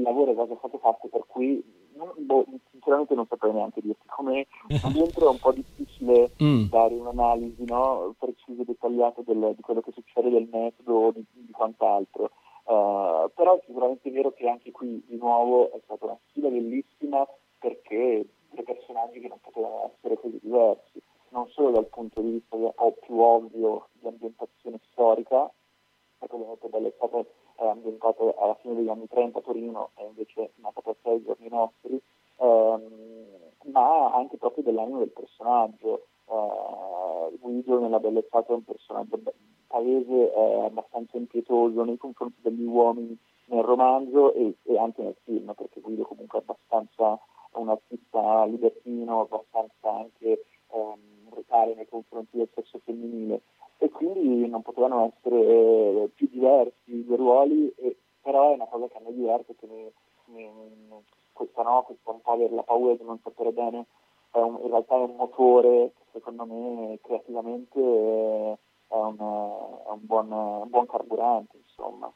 lavoro 0.06 0.32
è 0.32 0.34
già 0.34 0.44
stato 0.56 0.78
fatto 0.78 1.08
per 1.08 1.24
cui 1.26 1.62
non, 1.94 2.12
boh, 2.16 2.44
sinceramente 2.70 3.14
non 3.14 3.26
saprei 3.26 3.52
neanche 3.52 3.80
dirti 3.80 4.06
come 4.06 4.46
dentro 4.92 5.26
è 5.26 5.30
un 5.30 5.38
po' 5.38 5.52
difficile 5.52 6.30
mm. 6.42 6.68
dare 6.68 6.94
un'analisi 6.94 7.64
no? 7.64 8.14
precisa 8.18 8.62
e 8.62 8.64
dettagliato 8.64 9.22
del, 9.26 9.54
di 9.56 9.62
quello 9.62 9.80
che 9.80 9.92
succede, 9.92 10.30
del 10.30 10.48
metodo 10.50 10.92
o 10.94 11.12
di, 11.12 11.24
di 11.32 11.52
quant'altro. 11.52 12.30
Uh, 12.64 13.30
però 13.34 13.56
è 13.56 13.62
sicuramente 13.64 14.10
vero 14.10 14.32
che 14.32 14.48
anche 14.48 14.72
qui 14.72 15.00
di 15.06 15.16
nuovo 15.16 15.70
è 15.72 15.80
stata 15.84 16.06
una 16.06 16.18
sfida 16.26 16.48
bellissima 16.48 17.24
perché 17.60 18.26
dei 18.50 18.64
personaggi 18.64 19.20
che 19.20 19.28
non 19.28 19.38
potevano 19.40 19.92
essere 19.94 20.18
così 20.18 20.40
diversi, 20.42 21.00
non 21.28 21.48
solo 21.50 21.70
dal 21.70 21.86
punto 21.86 22.20
di 22.20 22.30
vista 22.32 22.56
più 23.00 23.20
ovvio 23.20 23.88
di 23.92 24.08
ambientazione 24.08 24.80
storica, 24.90 25.48
perché 26.18 26.36
è 26.36 26.92
stato 26.96 27.26
eh, 27.58 27.66
ambientato 27.66 28.34
alla 28.38 28.54
fine 28.60 28.74
degli 28.74 28.88
anni 28.88 29.06
30 29.08 29.38
a 29.38 29.42
Torino 29.42 29.90
e 29.96 30.04
invece 30.04 30.52
nata 30.56 30.80
per 30.80 30.96
sei 31.02 31.22
giorni 31.22 31.48
nostri, 31.48 32.00
ehm, 32.38 33.72
ma 33.72 34.12
anche 34.12 34.36
proprio 34.36 34.64
dell'animo 34.64 34.98
del 34.98 35.10
personaggio. 35.10 36.06
Uh, 36.26 37.38
Guido 37.38 37.78
nella 37.78 38.00
Bella 38.00 38.18
Estate 38.18 38.50
è 38.50 38.56
un 38.56 38.64
personaggio 38.64 39.16
paese 39.66 40.32
è 40.32 40.64
abbastanza 40.64 41.16
impietoso 41.16 41.84
nei 41.84 41.96
confronti 41.96 42.40
degli 42.40 42.64
uomini 42.64 43.16
nel 43.46 43.62
romanzo 43.62 44.32
e, 44.34 44.56
e 44.64 44.78
anche 44.78 45.02
nel 45.02 45.16
film, 45.22 45.52
perché 45.54 45.80
Guido 45.80 46.04
comunque 46.04 46.40
è 46.40 46.42
abbastanza 46.42 47.18
un 47.52 47.68
artista 47.68 48.44
libertino, 48.44 49.20
abbastanza 49.20 49.90
anche 49.90 50.44
um, 50.68 51.28
brutale 51.28 51.74
nei 51.74 51.88
confronti 51.88 52.36
del 52.36 52.48
sesso 52.54 52.80
femminile 52.84 53.42
e 53.78 53.90
quindi 53.90 54.48
non 54.48 54.62
potevano 54.62 55.12
essere 55.14 55.36
eh, 55.36 56.10
più 56.14 56.28
diversi 56.30 56.96
i 56.96 57.04
due 57.04 57.16
ruoli, 57.16 57.72
e, 57.76 57.96
però 58.22 58.50
è 58.50 58.54
una 58.54 58.66
cosa 58.66 58.88
che 58.88 58.96
a 58.96 59.00
me 59.00 59.12
diverte, 59.12 59.54
che 59.54 59.66
mi, 59.66 59.92
mi, 60.26 60.50
questa 61.32 61.62
no, 61.62 61.82
questa 61.82 62.10
un 62.10 62.20
po' 62.20 62.32
avere 62.32 62.54
la 62.54 62.62
paura 62.62 62.94
di 62.94 63.04
non 63.04 63.18
sapere 63.22 63.52
bene, 63.52 63.86
un, 64.32 64.58
in 64.62 64.68
realtà 64.70 64.96
è 64.96 65.00
un 65.00 65.14
motore 65.16 65.92
che 65.94 66.04
secondo 66.12 66.46
me 66.46 66.98
creativamente 67.02 68.58
è 68.88 68.94
un, 68.94 69.16
è 69.18 69.90
un, 69.90 70.00
buon, 70.00 70.32
un 70.66 70.70
buon 70.70 70.86
carburante, 70.86 71.56
insomma. 71.64 72.12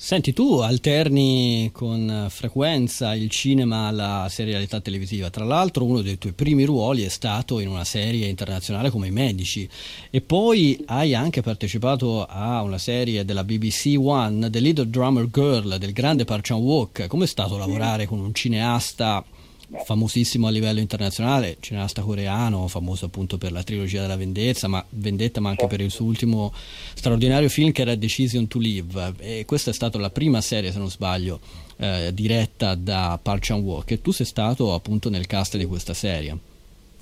Senti, 0.00 0.32
tu 0.32 0.58
alterni 0.58 1.70
con 1.72 2.26
frequenza 2.28 3.16
il 3.16 3.28
cinema 3.30 3.88
alla 3.88 4.28
serialità 4.30 4.80
televisiva. 4.80 5.28
Tra 5.28 5.44
l'altro, 5.44 5.84
uno 5.84 6.02
dei 6.02 6.18
tuoi 6.18 6.34
primi 6.34 6.62
ruoli 6.64 7.02
è 7.02 7.08
stato 7.08 7.58
in 7.58 7.66
una 7.66 7.82
serie 7.82 8.28
internazionale 8.28 8.90
come 8.90 9.08
I 9.08 9.10
Medici. 9.10 9.68
E 10.10 10.20
poi 10.20 10.80
hai 10.86 11.16
anche 11.16 11.42
partecipato 11.42 12.24
a 12.24 12.62
una 12.62 12.78
serie 12.78 13.24
della 13.24 13.42
BBC 13.42 13.96
One, 13.98 14.48
The 14.50 14.60
Little 14.60 14.88
Drummer 14.88 15.28
Girl, 15.30 15.78
del 15.78 15.92
grande 15.92 16.24
Park 16.24 16.46
Chan-wook. 16.46 17.08
Com'è 17.08 17.26
stato 17.26 17.58
lavorare 17.58 18.06
con 18.06 18.20
un 18.20 18.32
cineasta 18.32 19.24
famosissimo 19.70 20.46
a 20.46 20.50
livello 20.50 20.80
internazionale, 20.80 21.56
cineasta 21.60 22.02
coreano, 22.02 22.68
famoso 22.68 23.06
appunto 23.06 23.36
per 23.36 23.52
la 23.52 23.62
trilogia 23.62 24.00
della 24.00 24.16
vendetta, 24.16 24.66
ma, 24.68 24.84
vendetta, 24.90 25.40
ma 25.40 25.50
anche 25.50 25.66
per 25.66 25.80
il 25.80 25.90
suo 25.90 26.06
ultimo 26.06 26.52
straordinario 26.94 27.48
film 27.48 27.72
che 27.72 27.82
era 27.82 27.94
Decision 27.94 28.46
to 28.46 28.58
Live. 28.58 29.14
E 29.18 29.44
questa 29.46 29.70
è 29.70 29.74
stata 29.74 29.98
la 29.98 30.10
prima 30.10 30.40
serie, 30.40 30.72
se 30.72 30.78
non 30.78 30.88
sbaglio, 30.88 31.40
eh, 31.76 32.12
diretta 32.14 32.74
da 32.74 33.18
Park 33.20 33.46
Chan-wook 33.46 33.90
e 33.90 34.00
tu 34.00 34.10
sei 34.10 34.26
stato 34.26 34.72
appunto 34.72 35.10
nel 35.10 35.26
cast 35.26 35.56
di 35.56 35.66
questa 35.66 35.94
serie. 35.94 36.36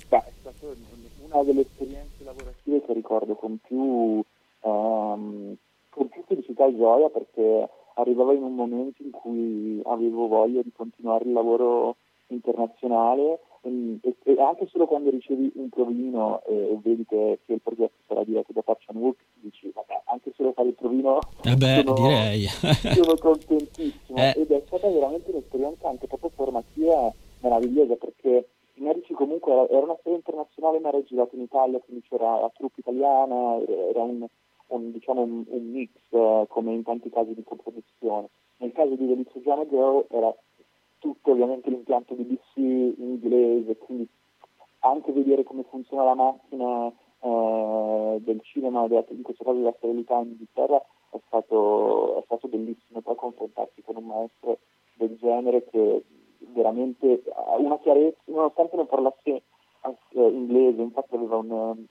Beh, 0.09 0.17
è 0.17 0.31
stata 0.41 0.65
una 1.29 1.43
delle 1.43 1.61
esperienze 1.61 2.23
lavorative 2.23 2.85
che 2.85 2.93
ricordo 2.93 3.35
con 3.35 3.57
più, 3.65 4.23
um, 4.61 5.55
con 5.89 6.09
più 6.09 6.23
felicità 6.27 6.67
e 6.67 6.75
gioia 6.75 7.09
perché 7.09 7.69
arrivava 7.95 8.33
in 8.33 8.43
un 8.43 8.53
momento 8.53 9.01
in 9.01 9.11
cui 9.11 9.81
avevo 9.85 10.27
voglia 10.27 10.61
di 10.61 10.71
continuare 10.75 11.25
il 11.25 11.33
lavoro 11.33 11.95
internazionale 12.27 13.39
e, 13.61 13.99
e, 14.23 14.41
anche 14.41 14.67
solo 14.67 14.85
quando 14.85 15.09
ricevi 15.09 15.51
un 15.55 15.69
provino 15.69 16.41
e, 16.47 16.71
e 16.71 16.79
vedi 16.81 17.05
che, 17.05 17.39
che, 17.45 17.53
il 17.53 17.61
progetto 17.61 17.95
sarà 18.07 18.23
diretto 18.23 18.53
da 18.53 18.61
Faccian 18.61 18.97
Wook 18.97 19.17
dici 19.35 19.71
vabbè 19.73 20.01
anche 20.05 20.31
solo 20.35 20.53
fare 20.53 20.69
il 20.69 20.75
provino 20.75 21.19
eh 21.43 21.55
beh, 21.55 21.83
sono, 21.85 21.93
direi. 21.93 22.45
sono 22.95 23.15
contentissimo 23.19 24.17
eh. 24.17 24.33
ed 24.35 24.51
è 24.51 24.63
stata 24.65 24.89
veramente 24.89 25.31
un'esperienza 25.31 25.89
anche 25.89 26.07
proprio 26.07 26.31
formativa 26.35 27.11
meravigliosa 27.41 27.95
perché 27.95 28.49
i 28.75 28.81
medici 28.81 29.13
comunque 29.13 29.51
era, 29.51 29.67
era 29.69 29.83
una 29.83 29.97
serie 30.03 30.17
internazionale 30.17 30.79
ma 30.79 30.89
era 30.89 31.03
girata 31.03 31.35
in 31.35 31.41
Italia 31.41 31.79
quindi 31.79 32.05
c'era 32.07 32.39
la 32.39 32.51
troupe 32.55 32.79
italiana 32.79 33.59
era 33.65 34.03
un, 34.03 34.25
un, 34.67 34.91
diciamo 34.91 35.21
un, 35.21 35.43
un 35.47 35.71
mix 35.71 35.91
uh, 36.09 36.45
come 36.47 36.73
in 36.73 36.83
tanti 36.83 37.09
casi 37.09 37.33
di 37.33 37.43
composizione 37.43 38.29
nel 38.57 38.71
caso 38.71 38.95
di 38.95 39.05
Delizio 39.05 39.41
Giano 39.41 39.65
Joe 39.65 40.05
era 40.09 40.33
tutto 40.99 41.31
ovviamente 41.31 41.69
l'impianto 41.69 42.15
BBC 42.15 42.57
in 42.57 42.95
inglese, 42.97 43.77
quindi 43.77 44.07
anche 44.79 45.11
vedere 45.11 45.43
come 45.43 45.63
funziona 45.63 46.03
la 46.03 46.15
macchina 46.15 46.91
eh, 47.19 48.17
del 48.21 48.41
cinema, 48.41 48.85
in 48.85 49.21
questo 49.21 49.43
caso 49.43 49.57
della 49.57 49.75
serialità 49.79 50.19
in 50.19 50.29
Inghilterra, 50.29 50.83
è 51.09 51.19
stato, 51.25 52.19
è 52.19 52.23
stato 52.25 52.47
bellissimo 52.47 53.01
poi 53.01 53.15
confrontarsi 53.15 53.81
con 53.81 53.95
un 53.97 54.05
maestro 54.05 54.59
del 54.95 55.15
genere 55.17 55.63
che 55.65 56.03
veramente 56.53 57.23
ha 57.33 57.57
una 57.57 57.77
chiarezza, 57.79 58.19
nonostante 58.25 58.75
non 58.75 58.87
parlasse 58.87 59.43
inglese, 60.11 60.81
infatti 60.81 61.15
aveva 61.15 61.37
un, 61.37 61.85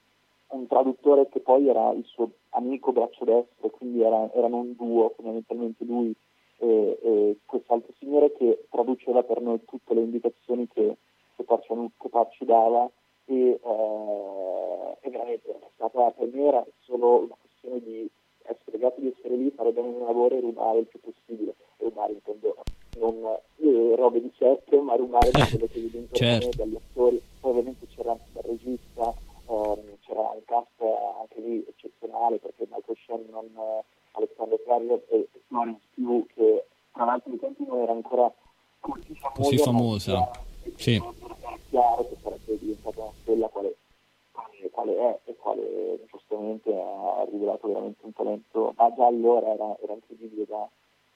un, 0.49 0.66
traduttore 0.66 1.29
che 1.29 1.40
poi 1.40 1.69
era 1.69 1.92
il 1.92 2.05
suo 2.05 2.31
amico 2.51 2.92
braccio 2.92 3.25
destro, 3.25 3.71
quindi 3.71 4.03
era, 4.03 4.31
erano 4.33 4.59
un 4.59 4.75
duo, 4.75 5.12
fondamentalmente 5.16 5.85
lui 5.85 6.14
e, 6.67 6.99
e 7.03 7.37
quest'altro 7.45 7.93
signore 7.99 8.33
che 8.33 8.67
traduceva 8.71 9.23
per 9.23 9.41
noi 9.41 9.65
tutte 9.65 9.95
le 9.95 10.01
indicazioni 10.01 10.67
che, 10.69 10.97
che, 11.37 11.43
Parci, 11.45 11.73
che 11.99 12.09
Parci 12.09 12.45
dava 12.45 12.91
e, 13.27 13.61
eh, 13.63 14.97
e 15.01 15.11
veramente 15.11 15.51
è 15.51 15.69
stata 15.75 16.11
per 16.11 16.29
me 16.33 16.47
era 16.47 16.65
solo 16.81 17.19
una 17.19 17.37
questione 17.41 17.81
di 17.81 18.11
essere 18.49 18.79
grato 18.79 19.01
di 19.01 19.13
essere 19.17 19.37
lì, 19.37 19.51
fare 19.51 19.73
bene 19.73 19.89
il 19.89 19.99
lavoro 19.99 20.35
e 20.35 20.41
rubare 20.41 20.79
il 20.81 20.87
più 20.87 21.01
possibile. 21.01 21.55
Rubare 21.79 22.13
intendo 22.13 22.55
non 22.99 23.39
eh, 23.57 23.95
robe 23.97 24.21
di 24.21 24.33
set, 24.37 24.73
ma 24.77 24.95
rubare 24.97 25.31
quello 25.31 25.67
che 25.67 25.79
evidenza 25.79 26.15
certo. 26.15 26.57
dagli 26.57 26.77
attori. 26.77 27.21
Poi 27.41 27.51
ovviamente 27.51 27.87
c'era 27.89 28.13
il 28.13 28.41
regista, 28.43 29.15
ehm, 29.49 29.99
c'era 30.01 30.21
un 30.21 30.45
cast 30.45 30.81
anche 30.81 31.41
lì 31.41 31.65
eccezionale 31.69 32.39
perché 32.39 32.67
Michael 32.71 32.99
Shannon, 33.05 33.83
Alessandro 34.17 34.59
Carlo 34.65 35.03
e 35.09 35.29
Florence 35.47 35.83
Pugh 35.95 36.27
che 36.35 36.65
tra 36.93 37.05
l'altro 37.05 37.31
di 37.31 37.39
tempi 37.39 37.65
non 37.67 37.81
era 37.81 37.93
ancora 37.93 38.33
così 38.81 39.15
famosa. 39.15 39.41
Così 39.43 39.59
famosa. 39.59 40.31
Sì. 40.77 41.03
chiaro 41.69 42.09
che 42.09 42.17
sarebbe 42.23 42.59
diventata 42.59 43.03
una 43.03 43.13
stella 43.21 43.49
quale, 43.49 43.77
quale, 44.71 44.97
è 44.97 45.21
e 45.25 45.37
quale 45.37 46.05
giustamente 46.11 46.75
ha 46.75 47.25
rivelato 47.31 47.69
veramente 47.69 48.05
un 48.05 48.13
talento, 48.13 48.73
ma 48.77 48.95
già 48.95 49.07
allora 49.07 49.53
era, 49.53 49.77
era 49.83 49.93
incredibile 49.93 50.47
da, 50.47 50.69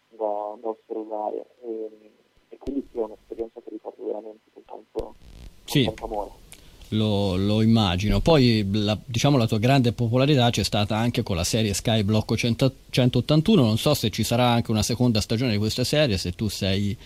da, 0.08 0.56
da 0.60 0.68
osservare. 0.68 1.46
E, 1.62 2.12
e, 2.48 2.58
quindi 2.58 2.86
sì, 2.90 2.98
è 2.98 3.02
un'esperienza 3.02 3.60
che 3.60 3.70
ricordo 3.70 4.04
veramente 4.04 4.50
con 4.52 4.64
tanto, 4.64 5.14
sì. 5.64 5.84
tanto 5.84 6.04
amore. 6.04 6.30
Lo, 6.90 7.36
lo, 7.36 7.62
immagino. 7.62 8.20
Poi 8.20 8.68
la, 8.72 8.98
diciamo 9.04 9.36
la 9.36 9.46
tua 9.46 9.58
grande 9.58 9.92
popolarità 9.92 10.50
c'è 10.50 10.64
stata 10.64 10.96
anche 10.96 11.22
con 11.22 11.36
la 11.36 11.44
serie 11.44 11.72
Sky 11.72 12.02
Blocco 12.02 12.36
100, 12.36 12.72
181. 12.90 13.62
Non 13.62 13.78
so 13.78 13.94
se 13.94 14.10
ci 14.10 14.24
sarà 14.24 14.48
anche 14.48 14.70
una 14.70 14.82
seconda 14.82 15.20
stagione 15.20 15.52
di 15.52 15.58
questa 15.58 15.84
serie, 15.84 16.18
se 16.18 16.32
tu 16.32 16.48
sei. 16.48 16.96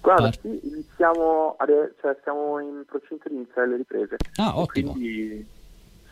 Guarda, 0.00 0.22
par- 0.22 0.38
sì, 0.40 0.60
iniziamo, 0.62 1.56
cioè, 2.00 2.16
siamo 2.22 2.60
in 2.60 2.84
procinto 2.86 3.28
di 3.28 3.34
iniziare 3.34 3.68
le 3.68 3.76
riprese. 3.78 4.16
Ah, 4.36 4.58
ottimo. 4.58 4.92
Quindi, 4.92 5.46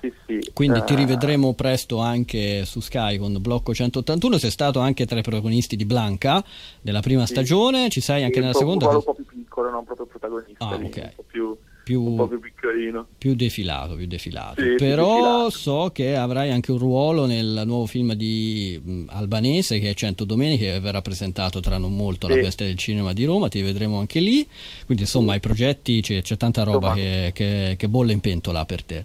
sì, 0.00 0.12
sì, 0.26 0.50
quindi 0.52 0.78
eh... 0.78 0.84
ti 0.84 0.94
rivedremo 0.94 1.52
presto 1.52 1.98
anche 1.98 2.64
su 2.64 2.80
Sky 2.80 3.18
con 3.18 3.36
Blocco 3.40 3.72
181. 3.72 4.38
Sei 4.38 4.50
stato 4.50 4.80
anche 4.80 5.06
tra 5.06 5.18
i 5.18 5.22
protagonisti 5.22 5.76
di 5.76 5.84
Blanca 5.84 6.42
della 6.80 7.00
prima 7.00 7.26
sì. 7.26 7.34
stagione, 7.34 7.90
ci 7.90 8.00
sei 8.00 8.24
anche 8.24 8.40
nella 8.40 8.54
seconda. 8.54 8.88
Un 8.88 9.02
po' 9.04 9.14
più 9.14 9.26
piccolo, 9.26 9.70
non 9.70 9.84
proprio 9.84 10.06
protagonista. 10.06 10.66
Ah, 10.66 10.76
lì, 10.76 10.86
ok. 10.86 10.96
Un 10.96 11.12
po' 11.14 11.24
più 11.26 11.56
più, 11.90 12.02
un 12.02 12.16
po' 12.16 12.28
più 12.28 12.38
piccolino. 12.38 13.06
Più 13.18 13.34
defilato, 13.34 13.96
più 13.96 14.06
defilato. 14.06 14.60
Sì, 14.62 14.74
Però 14.76 15.14
defilato. 15.16 15.50
so 15.50 15.90
che 15.92 16.14
avrai 16.16 16.50
anche 16.52 16.70
un 16.70 16.78
ruolo 16.78 17.26
nel 17.26 17.62
nuovo 17.66 17.86
film 17.86 18.12
di 18.14 18.80
mh, 18.82 19.04
Albanese 19.08 19.80
che 19.80 19.90
è 19.90 19.94
Cento 19.94 20.24
Domeniche 20.24 20.72
che 20.74 20.80
verrà 20.80 21.02
presentato 21.02 21.58
tra 21.60 21.78
non 21.78 21.96
molto 21.96 22.26
alla 22.26 22.36
Sì. 22.36 22.42
Festa 22.42 22.64
del 22.64 22.76
Cinema 22.76 23.12
di 23.12 23.24
Roma, 23.24 23.48
ti 23.48 23.60
vedremo 23.60 23.98
anche 23.98 24.20
lì. 24.20 24.46
Quindi 24.86 25.02
insomma 25.02 25.34
i 25.34 25.40
progetti, 25.40 26.00
c'è, 26.00 26.22
c'è 26.22 26.36
tanta 26.36 26.62
roba 26.62 26.92
che, 26.94 27.30
che, 27.34 27.74
che 27.76 27.88
bolle 27.88 28.12
in 28.12 28.20
pentola 28.20 28.64
per 28.64 28.84
te. 28.84 29.04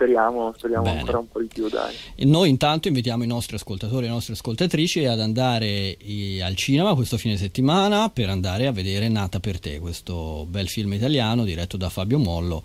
Speriamo, 0.00 0.54
speriamo 0.56 0.84
Bene. 0.84 1.00
ancora 1.00 1.18
un 1.18 1.28
po' 1.28 1.40
di 1.40 1.46
più, 1.46 1.68
dai. 1.68 1.94
E 2.14 2.24
noi 2.24 2.48
intanto 2.48 2.88
invitiamo 2.88 3.22
i 3.22 3.26
nostri 3.26 3.56
ascoltatori 3.56 4.04
e 4.04 4.08
le 4.08 4.14
nostre 4.14 4.32
ascoltatrici 4.32 5.04
ad 5.04 5.20
andare 5.20 5.98
al 6.42 6.54
cinema 6.54 6.94
questo 6.94 7.18
fine 7.18 7.36
settimana 7.36 8.08
per 8.08 8.30
andare 8.30 8.66
a 8.66 8.72
vedere 8.72 9.08
Nata 9.10 9.40
per 9.40 9.60
te, 9.60 9.78
questo 9.78 10.46
bel 10.48 10.68
film 10.68 10.94
italiano 10.94 11.44
diretto 11.44 11.76
da 11.76 11.90
Fabio 11.90 12.18
Mollo 12.18 12.64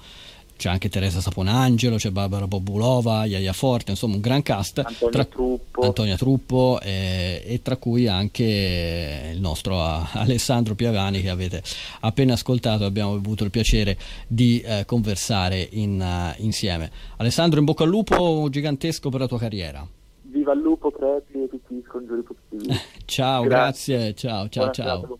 c'è 0.57 0.69
anche 0.69 0.89
Teresa 0.89 1.19
Saponangelo, 1.19 1.97
c'è 1.97 2.11
Barbara 2.11 2.47
Bobulova, 2.47 3.25
Iaia 3.25 3.53
Forte, 3.53 3.91
insomma 3.91 4.15
un 4.15 4.21
gran 4.21 4.41
cast. 4.41 4.79
Antonia 4.79 5.09
tra, 5.11 5.25
Truppo. 5.25 5.81
Antonia 5.81 6.15
Truppo 6.15 6.79
eh, 6.81 7.43
e 7.45 7.61
tra 7.61 7.75
cui 7.77 8.07
anche 8.07 9.31
il 9.33 9.39
nostro 9.39 9.79
Alessandro 9.79 10.75
Piavani 10.75 11.21
che 11.21 11.29
avete 11.29 11.61
appena 12.01 12.33
ascoltato, 12.33 12.85
abbiamo 12.85 13.13
avuto 13.13 13.43
il 13.43 13.51
piacere 13.51 13.97
di 14.27 14.61
eh, 14.61 14.83
conversare 14.85 15.67
in, 15.71 15.99
uh, 15.99 16.41
insieme. 16.41 16.89
Alessandro, 17.17 17.59
in 17.59 17.65
bocca 17.65 17.83
al 17.83 17.89
lupo 17.89 18.47
gigantesco 18.49 19.09
per 19.09 19.19
la 19.19 19.27
tua 19.27 19.39
carriera. 19.39 19.85
Viva 20.21 20.53
il 20.53 20.59
lupo, 20.61 20.89
crepi 20.89 21.43
e 21.43 21.49
tutti 21.49 21.75
gli 21.75 21.83
scongiuri 21.85 22.21
possibili. 22.21 22.79
ciao, 23.05 23.43
grazie. 23.43 23.97
grazie, 23.97 24.15
ciao, 24.15 24.49
ciao, 24.49 24.71
ciao. 24.71 25.19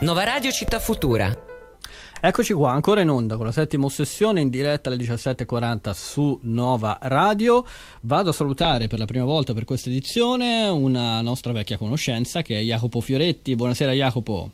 Nuova 0.00 0.24
Radio 0.24 0.50
Città 0.50 0.78
Futura 0.78 1.45
Eccoci 2.26 2.54
qua, 2.54 2.72
ancora 2.72 3.02
in 3.02 3.08
onda 3.08 3.36
con 3.36 3.46
la 3.46 3.52
settima 3.52 3.84
ossessione 3.84 4.40
in 4.40 4.50
diretta 4.50 4.90
alle 4.90 4.98
17.40 4.98 5.92
su 5.92 6.36
Nova 6.42 6.98
Radio. 7.02 7.64
Vado 8.00 8.30
a 8.30 8.32
salutare 8.32 8.88
per 8.88 8.98
la 8.98 9.04
prima 9.04 9.24
volta 9.24 9.54
per 9.54 9.64
questa 9.64 9.90
edizione 9.90 10.66
una 10.66 11.20
nostra 11.20 11.52
vecchia 11.52 11.78
conoscenza 11.78 12.42
che 12.42 12.58
è 12.58 12.62
Jacopo 12.62 13.00
Fioretti. 13.00 13.54
Buonasera 13.54 13.92
Jacopo. 13.92 14.50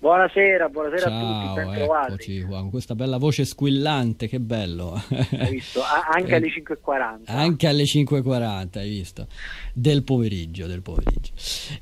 Buonasera, 0.00 0.70
buonasera 0.70 1.10
Ciao, 1.10 1.12
a 1.12 1.52
tutti, 1.52 1.60
ben 1.60 1.74
eccoci 1.74 2.40
qua 2.44 2.60
con 2.60 2.70
questa 2.70 2.94
bella 2.94 3.18
voce 3.18 3.44
squillante, 3.44 4.28
che 4.28 4.40
bello. 4.40 4.98
Hai 5.12 5.50
visto? 5.50 5.82
anche 6.10 6.36
alle 6.36 6.46
5.40. 6.46 7.18
Anche 7.26 7.66
alle 7.66 7.82
5.40, 7.82 8.78
hai 8.78 8.88
visto? 8.88 9.26
Del 9.74 10.02
pomeriggio, 10.02 10.66
del 10.66 10.80
pomeriggio. 10.80 11.32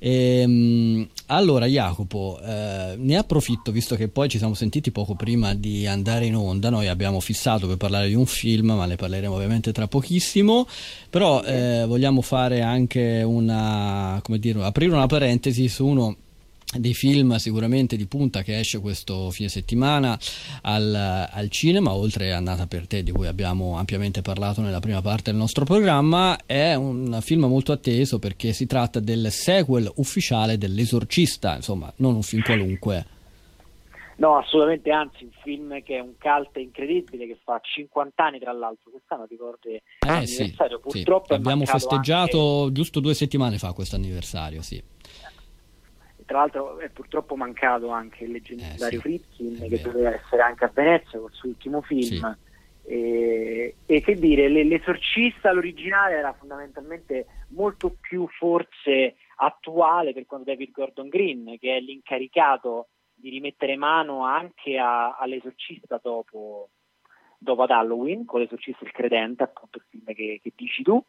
Ehm, 0.01 1.09
allora 1.27 1.67
Jacopo, 1.67 2.41
eh, 2.43 2.97
ne 2.99 3.17
approfitto 3.17 3.71
visto 3.71 3.95
che 3.95 4.09
poi 4.09 4.29
ci 4.29 4.39
siamo 4.39 4.55
sentiti 4.55 4.91
poco 4.91 5.15
prima 5.15 5.55
di 5.55 5.87
andare 5.87 6.25
in 6.27 6.35
onda, 6.35 6.71
noi 6.71 6.89
abbiamo 6.89 7.21
fissato 7.21 7.69
per 7.69 7.77
parlare 7.77 8.09
di 8.09 8.15
un 8.15 8.27
film, 8.27 8.73
ma 8.73 8.85
ne 8.87 8.97
parleremo 8.97 9.33
ovviamente 9.33 9.71
tra 9.71 9.87
pochissimo, 9.87 10.67
però 11.09 11.41
eh, 11.45 11.85
vogliamo 11.87 12.21
fare 12.21 12.63
anche 12.63 13.23
una, 13.23 14.19
come 14.25 14.41
dire, 14.41 14.61
aprire 14.65 14.93
una 14.93 15.07
parentesi 15.07 15.69
su 15.69 15.87
uno 15.87 16.17
dei 16.77 16.93
film 16.93 17.37
sicuramente 17.37 17.97
di 17.97 18.07
punta 18.07 18.43
che 18.43 18.59
esce 18.59 18.81
questo 18.81 19.31
fine 19.31 19.49
settimana 19.49 20.19
al, 20.63 20.95
al, 21.31 21.49
cinema, 21.49 21.95
oltre 21.95 22.33
a 22.33 22.41
Nata 22.41 22.67
per 22.67 22.87
te, 22.87 23.03
di 23.03 23.11
cui 23.11 23.27
abbiamo 23.27 23.79
ampiamente 23.79 24.21
parlato 24.21 24.61
nella 24.61 24.81
prima 24.81 25.01
parte 25.01 25.31
del 25.31 25.41
nostro 25.41 25.65
programma, 25.65 26.39
è 26.45 26.75
un 26.75 27.19
film 27.23 27.47
molto 27.47 27.73
atteso 27.73 28.19
perché 28.19 28.53
si 28.53 28.67
tratta 28.67 29.01
del 29.01 29.31
sequel 29.31 29.91
ufficiale 29.97 30.59
dell'Esorcista, 30.59 31.57
insomma, 31.57 31.91
non 31.97 32.15
un 32.15 32.23
film 32.23 32.43
qualunque. 32.43 33.17
No, 34.17 34.37
assolutamente, 34.37 34.91
anzi, 34.91 35.25
un 35.25 35.31
film 35.43 35.83
che 35.85 35.97
è 35.97 36.01
un 36.01 36.15
cult 36.19 36.57
incredibile, 36.57 37.27
che 37.27 37.39
fa 37.45 37.61
50 37.63 38.23
anni 38.23 38.41
tra 38.41 38.53
l'altro, 38.53 38.91
quest'anno 38.91 39.27
ricordi 39.27 39.81
eh, 40.07 40.27
sì, 40.27 40.53
purtroppo 40.83 41.27
sì. 41.29 41.35
abbiamo 41.35 41.65
festeggiato 41.65 42.63
anche... 42.65 42.73
giusto 42.73 42.99
due 42.99 43.15
settimane 43.15 43.59
fa 43.59 43.73
questo 43.73 43.95
anniversario, 43.95 44.61
sì 44.61 44.83
tra 46.29 46.41
l'altro 46.41 46.79
è 46.79 46.91
purtroppo 46.91 47.37
mancato 47.37 47.89
anche 47.89 48.25
il 48.25 48.33
leggendario 48.33 48.87
eh, 48.87 48.91
sì, 48.91 48.99
Fritzkin 48.99 49.67
che 49.67 49.81
doveva 49.81 50.13
essere 50.13 50.43
anche 50.43 50.65
a 50.67 50.71
Venezia 50.73 51.19
col 51.19 51.33
suo 51.33 51.49
ultimo 51.49 51.81
film. 51.81 52.37
Sì. 52.83 52.93
e, 52.93 53.77
e, 53.87 54.01
che 54.03 54.15
dire 54.15 54.47
l'esorcista 54.49 55.53
l'originale 55.53 56.17
era 56.17 56.35
fondamentalmente 56.35 57.27
molto 57.49 57.97
più 57.99 58.29
forse 58.29 59.17
attuale 59.37 60.13
per 60.13 60.27
quanto 60.27 60.51
David 60.51 60.71
Gordon 60.71 61.09
Green 61.09 61.57
che 61.59 61.79
è 61.79 61.81
l'incaricato 61.81 62.89
di 63.15 63.31
rimettere 63.31 63.77
mano 63.77 64.27
anche 64.27 64.77
a, 64.77 65.17
all'esorcista 65.17 65.99
dopo, 66.03 66.69
dopo 67.39 67.63
ad 67.63 67.71
Halloween 67.71 68.27
con 68.27 68.41
l'esorcista 68.41 68.85
il 68.85 68.93
credente 68.93 69.45
appunto 69.45 69.79
il 69.79 69.85
film 69.89 70.05
che, 70.15 70.41
che 70.43 70.53
dici 70.55 70.83
tu. 70.83 71.03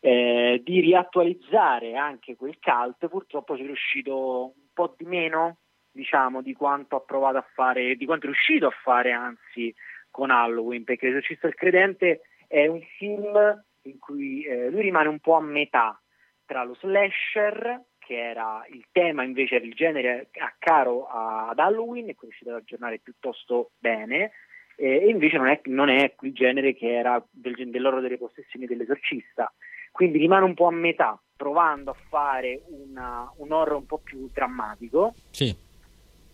Eh, 0.00 0.62
di 0.64 0.80
riattualizzare 0.80 1.96
anche 1.96 2.34
quel 2.34 2.56
cult, 2.58 3.08
purtroppo 3.08 3.56
ci 3.56 3.62
è 3.62 3.66
riuscito 3.66 4.54
po' 4.72 4.94
di 4.96 5.04
meno, 5.04 5.58
diciamo, 5.90 6.42
di 6.42 6.52
quanto 6.54 6.96
ha 6.96 7.00
provato 7.00 7.38
a 7.38 7.46
fare, 7.54 7.96
di 7.96 8.04
quanto 8.04 8.26
è 8.26 8.28
riuscito 8.28 8.66
a 8.66 8.74
fare 8.82 9.12
anzi 9.12 9.74
con 10.10 10.30
Halloween, 10.30 10.84
perché 10.84 11.06
L'esorcista 11.06 11.46
del 11.46 11.56
credente 11.56 12.22
è 12.46 12.66
un 12.66 12.80
film 12.98 13.64
in 13.82 13.98
cui 13.98 14.44
eh, 14.44 14.70
lui 14.70 14.82
rimane 14.82 15.08
un 15.08 15.18
po' 15.18 15.34
a 15.34 15.40
metà 15.40 16.00
tra 16.44 16.64
lo 16.64 16.74
slasher, 16.74 17.80
che 17.98 18.18
era 18.18 18.64
il 18.68 18.86
tema 18.92 19.22
invece 19.22 19.60
del 19.60 19.72
genere 19.72 20.28
a 20.38 20.54
caro 20.58 21.06
ad 21.06 21.58
Halloween 21.58 22.08
e 22.08 22.14
quindi 22.14 22.36
riuscito 22.36 22.50
ad 22.50 22.56
aggiornare 22.56 22.98
piuttosto 22.98 23.70
bene, 23.78 24.32
e 24.76 25.08
invece 25.08 25.36
non 25.36 25.46
è, 25.48 25.60
non 25.64 25.88
è 25.88 26.14
il 26.20 26.32
genere 26.32 26.74
che 26.74 26.92
era 26.92 27.24
del, 27.30 27.70
dell'oro 27.70 28.00
delle 28.00 28.18
possessioni 28.18 28.66
dell'esorcista. 28.66 29.52
Quindi 29.92 30.18
rimane 30.18 30.44
un 30.44 30.54
po' 30.54 30.66
a 30.66 30.72
metà, 30.72 31.20
provando 31.42 31.90
a 31.90 31.96
fare 32.08 32.62
una, 32.68 33.28
un 33.38 33.50
horror 33.50 33.78
un 33.78 33.86
po' 33.86 33.98
più 33.98 34.30
drammatico. 34.32 35.12
Sì. 35.30 35.52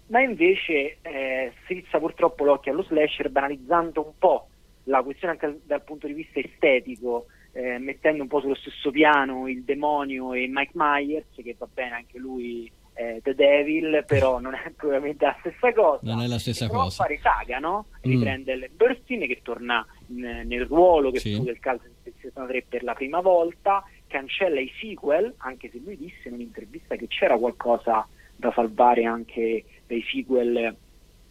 Ma 0.08 0.20
invece 0.20 0.98
eh, 1.00 1.52
strizza 1.62 1.98
purtroppo 1.98 2.44
l'occhio 2.44 2.72
allo 2.72 2.82
slasher, 2.82 3.30
banalizzando 3.30 4.04
un 4.04 4.12
po' 4.18 4.48
la 4.84 5.02
questione 5.02 5.32
anche 5.32 5.60
dal 5.64 5.82
punto 5.82 6.06
di 6.06 6.12
vista 6.12 6.40
estetico, 6.40 7.26
eh, 7.52 7.78
mettendo 7.78 8.22
un 8.22 8.28
po' 8.28 8.40
sullo 8.40 8.54
stesso 8.54 8.90
piano 8.90 9.48
il 9.48 9.64
demonio 9.64 10.34
e 10.34 10.46
Mike 10.46 10.72
Myers, 10.74 11.26
che 11.34 11.56
va 11.56 11.68
bene 11.72 11.94
anche 11.94 12.18
lui 12.18 12.70
eh, 12.92 13.20
The 13.22 13.34
Devil, 13.34 14.04
però 14.06 14.40
non 14.40 14.54
è 14.54 14.70
probabilmente 14.76 15.24
la 15.24 15.36
stessa 15.40 15.72
cosa. 15.72 16.00
Non 16.02 16.20
è 16.20 16.26
la 16.26 16.38
stessa 16.38 16.66
e 16.66 16.68
cosa. 16.68 17.04
fare 17.04 17.18
saga, 17.22 17.58
no? 17.58 17.86
Mm. 18.06 18.10
Riprende 18.10 18.56
mm. 18.56 18.76
Burstyn 18.76 19.20
che 19.20 19.40
torna 19.42 19.86
in, 20.08 20.42
nel 20.44 20.66
ruolo 20.66 21.10
che 21.10 21.20
sì. 21.20 21.34
fu 21.34 21.44
del 21.44 21.60
calcio 21.60 21.86
in 21.86 22.12
63 22.12 22.66
per 22.68 22.82
la 22.82 22.94
prima 22.94 23.20
volta, 23.20 23.82
cancella 24.08 24.58
i 24.58 24.72
sequel, 24.80 25.32
anche 25.38 25.70
se 25.70 25.80
lui 25.84 25.96
disse 25.96 26.26
in 26.28 26.34
un'intervista 26.34 26.96
che 26.96 27.06
c'era 27.06 27.38
qualcosa 27.38 28.06
da 28.34 28.52
salvare 28.52 29.04
anche 29.04 29.64
dei 29.86 30.04
sequel 30.10 30.76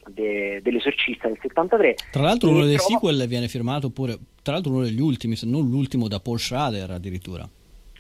de, 0.08 0.62
dell'esorcista 0.62 1.28
del 1.28 1.38
73. 1.42 1.96
Tra 2.12 2.22
l'altro 2.22 2.50
uno 2.50 2.66
dei 2.66 2.76
trova... 2.76 2.90
sequel 2.90 3.28
viene 3.28 3.48
firmato 3.48 3.90
pure, 3.90 4.18
tra 4.42 4.54
l'altro 4.54 4.72
uno 4.72 4.84
degli 4.84 5.02
ultimi, 5.02 5.36
se 5.36 5.46
non 5.46 5.70
l'ultimo 5.70 6.08
da 6.08 6.20
Paul 6.20 6.40
Schrader 6.40 6.92
addirittura. 6.92 7.48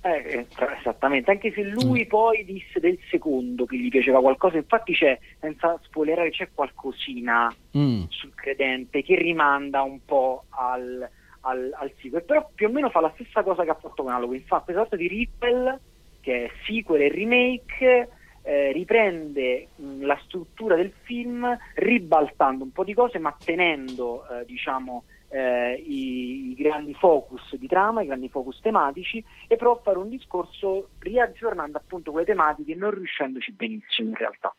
Eh, 0.01 0.09
eh, 0.09 0.45
esattamente, 0.79 1.31
anche 1.31 1.51
se 1.51 1.63
lui 1.63 2.05
mm. 2.05 2.07
poi 2.07 2.45
disse 2.45 2.79
del 2.79 2.97
secondo 3.09 3.65
che 3.65 3.77
gli 3.77 3.89
piaceva 3.89 4.21
qualcosa, 4.21 4.57
infatti 4.57 4.93
c'è, 4.93 5.17
senza 5.39 5.77
spoilerare, 5.83 6.29
c'è 6.29 6.49
qualcosina 6.53 7.53
mm. 7.77 8.03
sul 8.09 8.33
credente 8.33 9.03
che 9.03 9.15
rimanda 9.15 9.81
un 9.81 9.99
po' 10.05 10.45
al, 10.49 11.09
al, 11.47 11.71
al, 11.73 11.91
sequel, 11.99 12.23
però 12.23 12.49
più 12.53 12.67
o 12.67 12.71
meno 12.71 12.89
fa 12.89 12.99
la 12.99 13.12
stessa 13.15 13.43
cosa 13.43 13.63
che 13.63 13.69
ha 13.69 13.75
fatto 13.75 14.03
con 14.03 14.12
Halloween, 14.12 14.43
fa 14.43 14.60
questa 14.60 14.81
sorta 14.81 14.95
di 14.95 15.07
ripple 15.07 15.79
che 16.21 16.45
è 16.45 16.51
sequel 16.65 17.01
e 17.01 17.10
remake, 17.10 18.10
eh, 18.41 18.71
riprende 18.71 19.67
mh, 19.75 20.05
la 20.05 20.19
struttura 20.23 20.75
del 20.75 20.91
film 21.03 21.57
ribaltando 21.75 22.63
un 22.63 22.71
po' 22.71 22.83
di 22.83 22.93
cose 22.93 23.17
ma 23.19 23.36
tenendo 23.43 24.27
eh, 24.27 24.45
diciamo 24.45 25.03
eh, 25.29 25.73
i, 25.73 26.51
i, 26.51 26.55
grandi 26.55 26.93
focus 26.93 27.55
di 27.55 27.67
trama, 27.67 28.01
i 28.01 28.07
grandi 28.07 28.29
focus 28.29 28.60
tematici 28.62 29.23
e 29.47 29.55
prova 29.57 29.79
a 29.79 29.81
fare 29.83 29.97
un 29.97 30.10
discorso 30.10 30.89
riaggiornando 30.99 31.77
appunto 31.77 32.12
quelle 32.12 32.25
tematiche 32.25 32.75
non 32.75 32.91
riuscendoci 32.91 33.51
benissimo 33.51 34.10
in 34.10 34.15
realtà. 34.15 34.53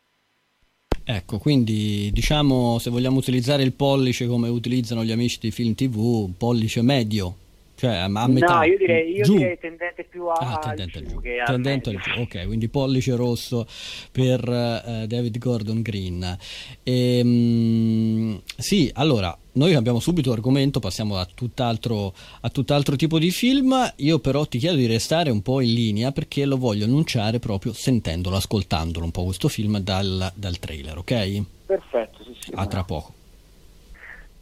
Ecco, 1.11 1.39
quindi 1.39 2.11
diciamo 2.13 2.77
se 2.77 2.91
vogliamo 2.91 3.17
utilizzare 3.17 3.63
il 3.63 3.73
pollice 3.73 4.27
come 4.27 4.47
utilizzano 4.47 5.03
gli 5.03 5.09
amici 5.11 5.39
di 5.41 5.49
film 5.49 5.73
TV, 5.73 5.97
un 5.97 6.37
pollice 6.37 6.83
medio, 6.83 7.35
cioè 7.79 7.95
a 7.95 8.07
metà. 8.09 8.57
No, 8.57 8.63
io 8.63 8.77
direi, 8.77 9.13
io 9.13 9.23
direi 9.23 9.57
tendente 9.57 10.03
più 10.03 10.25
a, 10.25 10.33
ah, 10.33 10.57
tendente 10.57 11.01
giù. 11.05 11.21
Che 11.21 11.41
tendente 11.45 11.89
al 11.91 11.95
giù. 11.95 12.19
Ok, 12.19 12.45
quindi 12.45 12.67
pollice 12.67 13.15
rosso 13.15 13.65
per 14.11 14.45
uh, 14.45 15.05
David 15.05 15.37
Gordon 15.37 15.81
Green. 15.81 16.37
E, 16.83 17.21
um, 17.23 18.41
sì, 18.57 18.91
allora, 18.95 19.35
noi 19.53 19.71
cambiamo 19.71 20.01
subito 20.01 20.33
argomento, 20.33 20.81
passiamo 20.81 21.15
a 21.15 21.25
tutt'altro, 21.33 22.13
a 22.41 22.49
tutt'altro 22.49 22.97
tipo 22.97 23.17
di 23.17 23.31
film. 23.31 23.93
Io 23.97 24.19
però 24.19 24.43
ti 24.43 24.57
chiedo 24.57 24.75
di 24.75 24.85
restare 24.85 25.29
un 25.29 25.41
po' 25.41 25.61
in 25.61 25.73
linea 25.73 26.11
perché 26.11 26.43
lo 26.43 26.57
voglio 26.57 26.83
annunciare 26.83 27.39
proprio 27.39 27.71
sentendolo, 27.71 28.35
ascoltandolo 28.35 29.05
un 29.05 29.11
po' 29.11 29.23
questo 29.23 29.47
film 29.47 29.79
dal, 29.79 30.29
dal 30.35 30.59
trailer, 30.59 30.97
ok? 30.97 31.43
Perfetto, 31.65 32.23
sì, 32.25 32.35
sì. 32.39 32.51
A 32.55 32.67
tra 32.67 32.83
poco. 32.83 33.13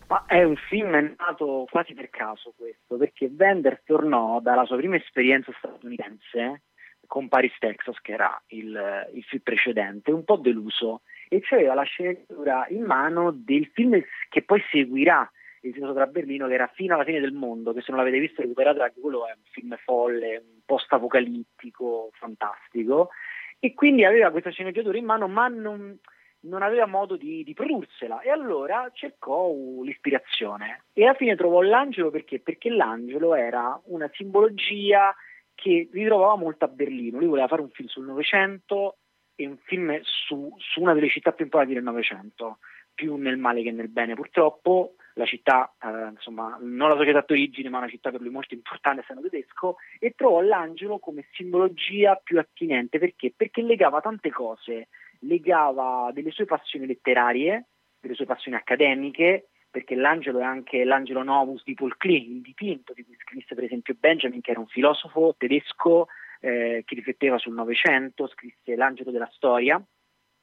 Ma 0.07 0.23
è 0.25 0.41
un 0.43 0.55
film 0.55 1.15
nato 1.17 1.67
quasi 1.69 1.93
per 1.93 2.09
caso 2.09 2.53
questo, 2.55 2.95
perché 2.95 3.29
Wenders 3.37 3.83
tornò 3.83 4.39
dalla 4.39 4.63
sua 4.65 4.77
prima 4.77 4.95
esperienza 4.95 5.51
statunitense 5.57 6.61
con 7.05 7.27
Paris, 7.27 7.53
Texas, 7.59 7.99
che 8.01 8.13
era 8.13 8.41
il, 8.47 9.09
il 9.13 9.23
film 9.23 9.41
precedente, 9.41 10.11
un 10.11 10.23
po' 10.23 10.37
deluso, 10.37 11.01
e 11.27 11.43
aveva 11.49 11.73
la 11.73 11.83
sceneggiatura 11.83 12.67
in 12.69 12.83
mano 12.83 13.31
del 13.31 13.69
film 13.73 14.01
che 14.29 14.43
poi 14.43 14.61
seguirà 14.71 15.29
il 15.61 15.73
film 15.73 15.93
tra 15.93 16.05
Berlino, 16.05 16.47
che 16.47 16.53
era 16.53 16.71
Fino 16.73 16.93
alla 16.93 17.03
fine 17.03 17.19
del 17.19 17.33
mondo, 17.33 17.73
che 17.73 17.81
se 17.81 17.87
non 17.91 17.99
l'avete 17.99 18.19
visto 18.19 18.41
recuperate 18.41 18.81
anche 18.81 19.01
quello 19.01 19.27
è 19.27 19.31
un 19.31 19.43
film 19.51 19.75
folle, 19.83 20.37
un 20.37 20.59
post-apocalittico, 20.65 22.11
fantastico, 22.13 23.09
e 23.59 23.73
quindi 23.73 24.05
aveva 24.05 24.31
questa 24.31 24.51
sceneggiatura 24.51 24.97
in 24.97 25.05
mano, 25.05 25.27
ma 25.27 25.47
non 25.47 25.97
non 26.41 26.61
aveva 26.61 26.85
modo 26.85 27.15
di, 27.15 27.43
di, 27.43 27.53
prodursela 27.53 28.21
e 28.21 28.29
allora 28.29 28.89
cercò 28.93 29.51
l'ispirazione 29.83 30.83
e 30.93 31.03
alla 31.03 31.15
fine 31.15 31.35
trovò 31.35 31.61
l'angelo 31.61 32.11
perché? 32.11 32.39
Perché 32.39 32.69
l'angelo 32.69 33.33
era 33.35 33.79
una 33.85 34.09
simbologia 34.13 35.13
che 35.55 35.89
ritrovava 35.91 36.35
molto 36.35 36.65
a 36.65 36.67
Berlino. 36.67 37.17
Lui 37.17 37.27
voleva 37.27 37.47
fare 37.47 37.61
un 37.61 37.71
film 37.71 37.87
sul 37.87 38.05
Novecento 38.05 38.97
e 39.35 39.47
un 39.47 39.57
film 39.57 39.99
su, 40.03 40.53
su 40.57 40.81
una 40.81 40.93
delle 40.93 41.09
città 41.09 41.31
più 41.31 41.45
importanti 41.45 41.73
del 41.73 41.83
Novecento, 41.83 42.59
più 42.93 43.15
nel 43.15 43.37
male 43.37 43.63
che 43.63 43.71
nel 43.71 43.89
bene. 43.89 44.13
Purtroppo 44.13 44.95
la 45.17 45.25
città, 45.25 45.73
eh, 45.81 46.09
insomma, 46.11 46.57
non 46.61 46.89
la 46.89 46.95
società 46.95 47.23
d'origine, 47.25 47.69
ma 47.69 47.79
una 47.79 47.89
città 47.89 48.11
per 48.11 48.21
lui 48.21 48.29
molto 48.29 48.53
importante, 48.53 49.01
essendo 49.01 49.21
tedesco, 49.21 49.77
e 49.99 50.13
trovò 50.15 50.41
l'angelo 50.41 50.99
come 50.99 51.27
simbologia 51.33 52.15
più 52.15 52.39
attinente. 52.39 52.99
Perché? 52.99 53.33
Perché 53.35 53.61
legava 53.63 53.99
tante 53.99 54.29
cose, 54.29 54.87
legava 55.21 56.11
delle 56.13 56.31
sue 56.31 56.45
passioni 56.45 56.85
letterarie, 56.85 57.67
delle 57.99 58.13
sue 58.15 58.25
passioni 58.25 58.57
accademiche, 58.57 59.49
perché 59.69 59.95
l'angelo 59.95 60.39
è 60.39 60.43
anche 60.43 60.83
l'angelo 60.83 61.23
novus 61.23 61.63
di 61.63 61.73
Paul 61.73 61.97
Klee, 61.97 62.17
il 62.17 62.41
dipinto 62.41 62.93
di 62.93 63.03
cui 63.03 63.15
scrisse 63.19 63.55
per 63.55 63.65
esempio 63.65 63.95
Benjamin, 63.99 64.41
che 64.41 64.51
era 64.51 64.59
un 64.59 64.67
filosofo 64.67 65.35
tedesco 65.37 66.07
eh, 66.39 66.83
che 66.85 66.95
rifletteva 66.95 67.37
sul 67.37 67.53
Novecento, 67.53 68.27
scrisse 68.27 68.75
L'angelo 68.75 69.11
della 69.11 69.29
storia, 69.33 69.81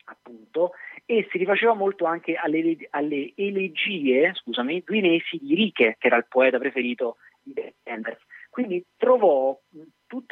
appunto, 0.05 0.73
e 1.07 1.27
si 1.31 1.39
rifaceva 1.39 1.75
molto 1.75 2.05
anche 2.05 2.35
alle, 2.35 2.77
alle 2.91 3.33
elegie, 3.37 4.33
scusami, 4.35 4.83
guinesi 4.83 5.39
di 5.41 5.55
Riche, 5.55 5.97
che 5.99 6.07
era 6.07 6.17
il 6.17 6.27
poeta 6.29 6.59
preferito 6.59 7.17
di 7.43 7.55
Enders. 7.83 8.23
Quindi 8.51 8.85
trovò 8.97 9.59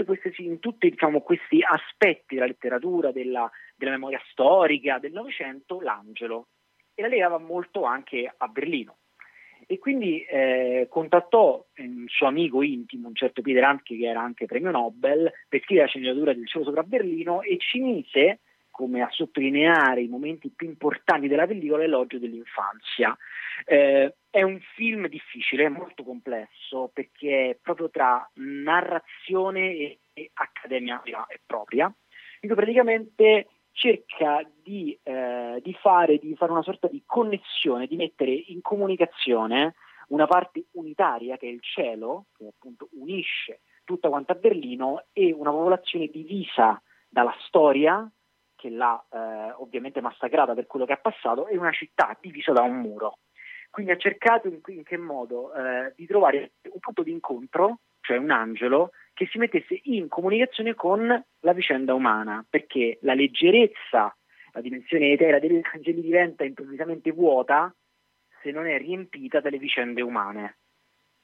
queste, 0.05 0.33
in 0.39 0.59
tutti 0.59 0.89
diciamo, 0.89 1.21
questi 1.21 1.61
aspetti 1.63 2.35
della 2.35 2.47
letteratura, 2.47 3.13
della, 3.13 3.51
della 3.75 3.93
memoria 3.93 4.21
storica 4.31 4.99
del 4.99 5.13
Novecento, 5.13 5.81
l'angelo 5.81 6.49
e 6.95 7.03
la 7.03 7.09
legava 7.09 7.39
molto 7.39 7.85
anche 7.85 8.33
a 8.37 8.47
Berlino. 8.49 8.99
E 9.67 9.79
quindi 9.79 10.23
eh, 10.25 10.87
contattò 10.91 11.65
un 11.77 12.05
suo 12.09 12.27
amico 12.27 12.63
intimo, 12.63 13.09
un 13.09 13.15
certo 13.15 13.43
Peter 13.43 13.65
Handke, 13.65 13.97
che 13.97 14.07
era 14.07 14.21
anche 14.21 14.47
premio 14.47 14.71
Nobel, 14.71 15.33
per 15.49 15.61
scrivere 15.63 15.87
la 15.87 15.91
sceneggiatura 15.91 16.35
del 16.35 16.47
cielo 16.47 16.65
sopra 16.65 16.83
Berlino 16.83 17.43
e 17.43 17.57
ci 17.59 17.79
mise 17.79 18.41
come 18.73 19.03
a 19.03 19.09
sottolineare 19.11 20.01
i 20.01 20.09
momenti 20.09 20.51
più 20.51 20.67
importanti 20.67 21.29
della 21.29 21.47
pellicola 21.47 21.83
l'elogio 21.83 22.19
dell'infanzia. 22.19 23.17
Eh, 23.65 24.17
è 24.29 24.43
un 24.43 24.59
film 24.75 25.07
difficile, 25.07 25.69
molto 25.69 26.03
complesso, 26.03 26.91
perché 26.93 27.51
è 27.51 27.59
proprio 27.63 27.91
tra 27.91 28.29
narrazione 28.35 29.73
e, 29.75 29.99
e 30.15 30.31
accademia 30.35 31.01
propria. 31.47 31.95
Quindi 32.41 32.57
praticamente 32.57 33.47
cerca 33.73 34.45
di, 34.63 34.99
eh, 35.03 35.61
di, 35.63 35.75
fare, 35.75 36.19
di 36.19 36.35
fare 36.35 36.51
una 36.51 36.63
sorta 36.63 36.89
di 36.89 37.03
connessione, 37.07 37.87
di 37.87 37.97
mettere 37.97 38.33
in 38.33 38.63
comunicazione 38.63 39.75
una 40.09 40.27
parte 40.27 40.65
unitaria 40.73 41.37
che 41.37 41.47
è 41.47 41.51
il 41.51 41.63
cielo, 41.63 42.27
che 42.37 42.47
appunto 42.47 42.89
unisce 42.93 43.61
tutta 43.85 44.09
quanta 44.09 44.35
Berlino, 44.35 45.05
e 45.13 45.33
una 45.33 45.51
popolazione 45.51 46.07
divisa 46.07 46.81
dalla 47.09 47.35
storia, 47.47 48.11
che 48.63 48.71
l'ha 48.71 49.05
eh, 49.11 49.55
ovviamente 49.57 50.01
massacrata 50.01 50.55
per 50.55 50.69
quello 50.69 50.87
che 50.87 50.93
ha 50.93 50.99
passato, 50.99 51.49
e 51.49 51.57
una 51.57 51.73
città 51.73 52.17
divisa 52.21 52.53
da 52.53 52.63
un 52.63 52.77
muro. 52.77 53.19
Quindi 53.71 53.91
ha 53.91 53.97
cercato 53.97 54.47
in, 54.47 54.61
in 54.67 54.85
che 54.85 54.97
modo 54.97 55.53
eh, 55.53 55.93
di 55.97 56.07
trovare 56.07 56.53
un 56.63 56.79
punto 56.79 57.03
di 57.03 57.11
incontro, 57.11 57.81
cioè 58.03 58.19
un 58.19 58.31
angelo, 58.31 58.93
che 59.15 59.27
si 59.27 59.39
mettesse 59.39 59.81
in 59.85 60.07
comunicazione 60.07 60.75
con 60.75 61.25
la 61.41 61.53
vicenda 61.53 61.93
umana, 61.93 62.45
perché 62.49 62.99
la 63.03 63.15
leggerezza, 63.15 64.17
la 64.53 64.61
dimensione 64.61 65.11
eterea 65.11 65.41
degli 65.41 65.61
angeli 65.75 66.01
diventa 66.01 66.45
improvvisamente 66.45 67.11
vuota 67.11 67.75
se 68.43 68.53
non 68.53 68.69
è 68.69 68.79
riempita 68.79 69.41
dalle 69.41 69.59
vicende 69.59 70.03
umane. 70.03 70.59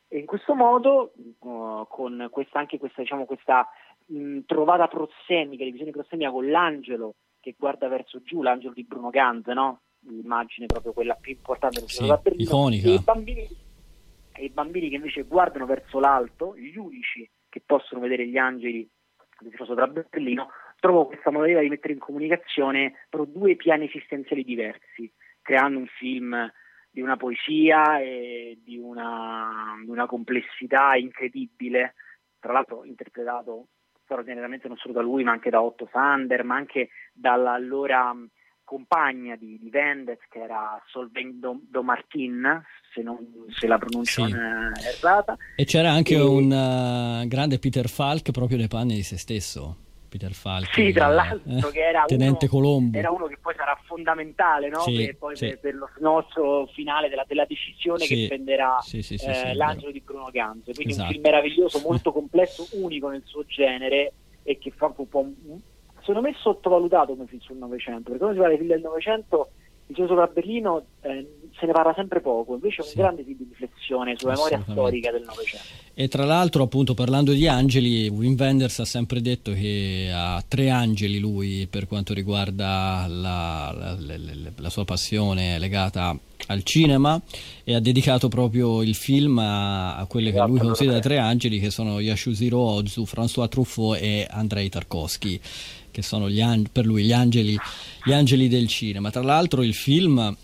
E 0.09 0.19
in 0.19 0.27
questo 0.27 0.55
modo, 0.55 1.13
uh, 1.41 1.87
con 1.87 2.29
questa, 2.33 2.59
anche 2.59 2.79
questa, 2.79 3.03
diciamo, 3.03 3.27
questa 3.27 3.69
mh, 4.07 4.41
trovata 4.47 4.89
prossemica, 4.89 5.63
divisione 5.65 5.91
prossemica 5.93 6.31
con 6.31 6.49
l'angelo 6.51 7.15
che 7.41 7.55
guarda 7.59 7.89
verso 7.89 8.23
giù, 8.23 8.43
l'angelo 8.43 8.75
di 8.75 8.85
Bruno 8.85 9.11
Ganz, 9.11 9.47
no? 9.49 9.83
l'immagine 10.01 10.67
proprio 10.67 10.93
quella 10.93 11.15
più 11.15 11.33
importante 11.33 11.81
del 11.81 11.89
sì, 11.89 12.43
iconica. 12.43 12.89
E 12.89 12.95
i, 12.95 13.01
bambini, 13.01 13.49
e 14.33 14.45
i 14.45 14.51
bambini 14.51 14.89
che 14.89 14.97
invece 14.97 15.23
guardano 15.23 15.67
verso 15.67 15.99
l'alto, 15.99 16.57
gli 16.57 16.77
unici 16.77 17.29
che 17.49 17.63
possono 17.65 18.01
vedere 18.01 18.27
gli 18.27 18.37
angeli 18.37 18.89
del 19.41 19.51
tifoso 19.51 19.75
tra 19.75 19.87
Berlino, 19.87 20.49
trovo 20.79 21.07
questa 21.07 21.31
modalità 21.31 21.61
di 21.61 21.69
mettere 21.69 21.93
in 21.93 21.99
comunicazione 21.99 23.07
due 23.27 23.57
piani 23.57 23.87
esistenziali 23.87 24.45
diversi, 24.45 25.13
creando 25.43 25.79
un 25.79 25.87
film 25.87 26.51
di 26.91 27.01
una 27.01 27.17
poesia 27.17 28.01
e 28.01 28.59
di 28.63 28.79
una, 28.79 29.77
di 29.85 29.91
una 29.91 30.07
complessità 30.07 30.97
incredibile, 30.97 31.95
tra 32.39 32.53
l'altro 32.53 32.85
interpretato 32.85 33.69
straordinariamente 34.09 34.69
non 34.69 34.79
solo 34.79 34.95
da 34.95 35.03
lui 35.03 35.23
ma 35.23 35.33
anche 35.33 35.51
da 35.51 35.63
Otto 35.63 35.87
Sander, 35.93 36.43
ma 36.43 36.57
anche 36.57 36.89
dall'allora 37.13 38.17
compagna 38.65 39.37
di, 39.37 39.59
di 39.59 39.69
Vendez 39.69 40.19
che 40.31 40.41
era 40.41 40.83
Solveig 40.87 41.35
Domartin, 41.71 42.63
se, 42.93 43.03
non, 43.03 43.19
se 43.49 43.67
la 43.67 43.79
pronuncia 43.79 44.27
sì. 44.27 44.33
è 44.33 44.97
errata. 44.97 45.37
E 45.57 45.65
c'era 45.65 45.91
anche 45.91 46.15
e... 46.15 46.21
un 46.21 46.51
uh, 46.51 47.27
grande 47.29 47.59
Peter 47.59 47.89
Falk 47.89 48.31
proprio 48.31 48.57
nei 48.57 48.69
panni 48.69 48.95
di 48.95 49.03
se 49.03 49.19
stesso. 49.19 49.88
Peter 50.09 50.33
Falk. 50.33 50.73
Sì, 50.73 50.93
tra 50.93 51.09
l'altro, 51.09 51.69
eh, 51.69 51.73
che 51.73 51.81
era 51.81 52.05
Tenente 52.07 52.47
uno, 52.51 52.55
Colombo. 52.55 52.99
era 52.99 53.11
uno 53.11 53.27
che 53.27 53.39
poi 53.41 53.55
sarà 53.57 53.79
fondamentale 53.85 54.69
no? 54.69 54.81
sì, 54.81 54.97
per, 54.97 55.17
poi 55.17 55.37
sì. 55.37 55.57
per, 55.61 55.75
lo 55.75 55.89
snoccio 55.97 56.69
finale 56.73 57.09
della, 57.09 57.25
della 57.27 57.45
decisione 57.47 58.05
sì, 58.05 58.15
che 58.15 58.27
prenderà 58.29 58.79
eh, 58.81 59.55
l'angelo 59.55 59.93
di 59.93 60.01
Bruno 60.01 60.31
Ganz. 60.33 60.65
Quindi 60.65 60.93
esatto. 60.93 61.07
un 61.07 61.13
film 61.13 61.23
meraviglioso, 61.23 61.81
molto 61.81 62.13
complesso, 62.13 62.67
unico 62.73 63.09
nel 63.09 63.23
suo 63.25 63.45
genere 63.45 64.13
e 64.43 64.59
che 64.59 64.71
fa 64.71 64.93
un 64.97 65.09
po' 65.09 65.27
secondo 66.09 66.23
me 66.23 66.35
sottovalutato 66.39 67.15
come 67.15 67.27
film 67.27 67.41
sul 67.41 67.59
Novecento, 67.59 68.05
perché 68.05 68.19
quando 68.19 68.37
si 68.37 68.41
parla 68.41 68.55
di 68.55 68.61
film 68.65 68.73
del 68.73 68.81
Novecento, 68.81 69.51
il 69.89 69.95
gioco 69.95 70.09
sopra 70.09 70.27
Berlino 70.27 70.85
eh, 71.01 71.27
se 71.59 71.67
ne 71.67 71.73
parla 71.73 71.93
sempre 71.95 72.21
poco, 72.21 72.55
invece 72.55 72.83
è 72.83 72.85
un 72.85 72.91
sì. 72.91 72.97
grande 72.97 73.25
film 73.25 73.39
di 73.39 73.47
riflessione 73.59 74.15
sulla 74.17 74.35
memoria 74.35 74.63
storica 74.69 75.11
del 75.11 75.25
Novecento. 75.27 75.67
E 75.95 76.07
tra 76.07 76.25
l'altro, 76.25 76.63
appunto, 76.63 76.95
parlando 76.95 77.33
di 77.33 77.49
angeli, 77.49 78.07
Wim 78.09 78.37
Wenders 78.39 78.79
ha 78.79 78.85
sempre 78.85 79.21
detto 79.21 79.53
che 79.53 80.11
ha 80.15 80.43
tre 80.47 80.71
angeli 80.71 81.19
lui 81.19 81.67
per 81.69 81.89
quanto 81.89 82.15
riguarda 82.15 83.07
la, 83.09 83.75
la, 83.77 83.97
la, 83.99 84.51
la 84.55 84.71
sua 84.71 84.85
passione 84.85 85.59
legata 85.59 86.17
al 86.47 86.63
cinema 86.63 87.21
e 87.65 87.75
ha 87.75 87.81
dedicato 87.81 88.29
proprio 88.29 88.83
il 88.83 88.95
film 88.95 89.39
a, 89.39 89.97
a 89.97 90.07
quelle 90.07 90.29
esatto, 90.29 90.45
che 90.45 90.51
lui 90.51 90.61
considera 90.61 91.01
tre 91.01 91.19
angeli 91.19 91.59
che 91.59 91.71
sono 91.71 91.99
Yashushiro 91.99 92.59
Ozu, 92.59 93.03
François 93.03 93.49
Truffaut 93.49 93.99
e 94.01 94.27
Andrei 94.31 94.69
Tarkovsky 94.69 95.41
che 95.99 96.03
sono 96.03 96.27
an- 96.27 96.69
per 96.71 96.87
lui 96.87 97.03
gli 97.03 97.13
angeli, 97.13 97.59
gli 98.05 98.13
angeli 98.13 98.47
del 98.47 98.69
cinema. 98.69 99.11
Tra 99.11 99.23
l'altro 99.23 99.65
il 99.65 99.75
film 99.75 100.37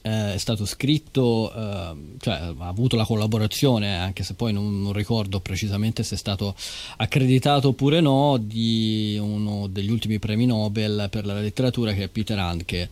eh, 0.00 0.34
è 0.34 0.38
stato 0.38 0.64
scritto, 0.64 1.52
eh, 1.52 1.94
cioè 2.18 2.34
ha 2.34 2.66
avuto 2.66 2.96
la 2.96 3.04
collaborazione, 3.04 3.98
anche 3.98 4.22
se 4.22 4.32
poi 4.32 4.54
non, 4.54 4.80
non, 4.80 4.94
ricordo 4.94 5.40
precisamente 5.40 6.02
se 6.02 6.14
è 6.14 6.18
stato 6.18 6.54
accreditato 6.96 7.68
oppure 7.68 8.00
no, 8.00 8.38
di 8.38 9.18
uno 9.20 9.66
degli 9.66 9.90
ultimi 9.90 10.18
premi 10.18 10.46
Nobel 10.46 11.08
per 11.10 11.26
la 11.26 11.38
letteratura 11.38 11.92
che 11.92 12.04
è 12.04 12.08
Peter 12.08 12.38
Handke. 12.38 12.88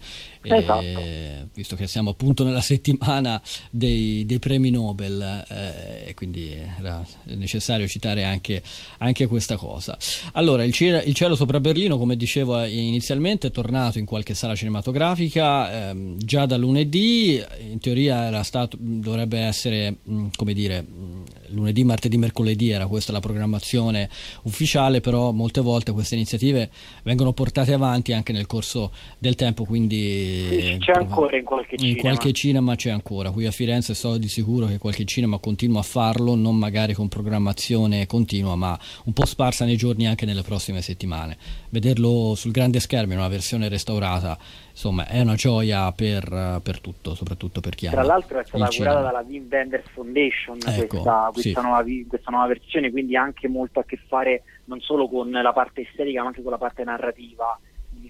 Esatto. 0.53 0.81
E, 0.81 1.47
visto 1.55 1.77
che 1.77 1.87
siamo 1.87 2.11
appunto 2.11 2.45
nella 2.45 2.61
settimana 2.61 3.41
dei, 3.71 4.25
dei 4.27 4.39
premi 4.39 4.71
Nobel, 4.71 5.45
eh, 5.49 6.13
quindi 6.15 6.53
era 6.53 7.05
necessario 7.25 7.87
citare 7.87 8.25
anche, 8.25 8.63
anche 8.99 9.27
questa 9.27 9.57
cosa. 9.57 9.97
Allora, 10.33 10.65
il 10.65 10.73
cielo, 10.73 11.01
il 11.05 11.15
cielo, 11.15 11.35
sopra 11.35 11.61
Berlino, 11.61 11.99
come 11.99 12.17
dicevo 12.17 12.63
inizialmente, 12.65 13.49
è 13.49 13.51
tornato 13.51 13.99
in 13.99 14.05
qualche 14.05 14.35
sala 14.35 14.55
cinematografica 14.55 15.91
ehm, 15.91 16.19
già 16.19 16.47
da 16.47 16.57
lunedì. 16.57 17.43
In 17.61 17.79
teoria 17.79 18.43
stato, 18.43 18.77
dovrebbe 18.79 19.39
essere, 19.39 19.97
mh, 20.03 20.27
come 20.37 20.53
dire, 20.53 20.83
mh, 20.83 21.23
lunedì, 21.49 21.85
martedì, 21.85 22.17
mercoledì 22.17 22.71
era 22.71 22.87
questa 22.87 23.13
la 23.13 23.21
programmazione 23.21 24.09
ufficiale, 24.43 25.01
però 25.01 25.31
molte 25.33 25.61
volte 25.61 25.93
queste 25.93 26.15
iniziative 26.15 26.71
vengono 27.03 27.33
portate 27.33 27.73
avanti 27.73 28.13
anche 28.13 28.33
nel 28.33 28.47
corso 28.47 28.93
del 29.19 29.35
tempo, 29.35 29.65
quindi 29.65 30.77
c'è 30.81 30.93
ancora 30.93 31.37
in 31.37 31.45
qualche 31.45 31.77
cinema. 31.77 31.97
In 31.97 32.01
qualche 32.01 32.33
cinema 32.33 32.75
c'è 32.77 32.91
ancora. 32.91 33.31
Qui 33.31 33.47
a 33.47 33.51
Firenze 33.51 33.95
so 33.95 34.17
di 34.17 34.29
sicuro 34.29 34.67
che 34.67 34.79
qualche 34.79 35.05
cinema 35.05 35.39
continua 35.39 35.81
a 35.81 35.85
farlo, 35.85 36.35
non 36.35 36.57
magari 36.57 36.95
con 36.95 37.09
programmazione 37.09 38.07
continua, 38.07 38.55
ma 38.55 38.79
un 39.05 39.13
po' 39.13 39.27
sparsa 39.27 39.65
nei 39.65 39.77
giorni 39.77 40.07
anche 40.07 40.27
nelle 40.27 40.43
prossime 40.43 40.83
settimane. 40.83 41.37
Vederlo 41.71 42.35
sul 42.35 42.53
grande 42.53 42.81
schermo 42.81 43.13
in 43.13 43.19
una 43.19 43.29
versione 43.29 43.69
restaurata, 43.69 44.39
insomma, 44.71 45.07
è 45.07 45.21
una 45.21 45.35
gioia 45.35 45.91
per, 45.93 46.61
per 46.63 46.81
tutto, 46.81 47.15
soprattutto 47.15 47.61
per 47.61 47.75
chi 47.75 47.89
Tra 47.89 48.03
l'altro 48.03 48.41
è 48.41 48.45
stata 48.45 48.69
curata 48.69 49.01
dalla 49.01 49.25
Wim 49.27 49.47
Wenders 49.51 49.85
Foundation 49.93 50.59
ecco, 50.67 50.87
questa, 50.87 51.31
questa, 51.35 51.61
sì. 51.61 51.67
nuova, 51.67 51.85
questa 52.09 52.31
nuova 52.31 52.47
versione, 52.47 52.91
quindi 52.91 53.17
anche 53.17 53.49
molto 53.49 53.81
a 53.81 53.85
che 53.85 53.99
fare 54.09 54.45
non 54.67 54.81
solo 54.81 55.09
con 55.09 55.31
la 55.31 55.53
parte 55.53 55.83
estetica, 55.83 56.23
ma 56.23 56.29
anche 56.29 56.43
con 56.43 56.53
la 56.53 56.59
parte 56.59 56.85
narrativa 56.85 57.59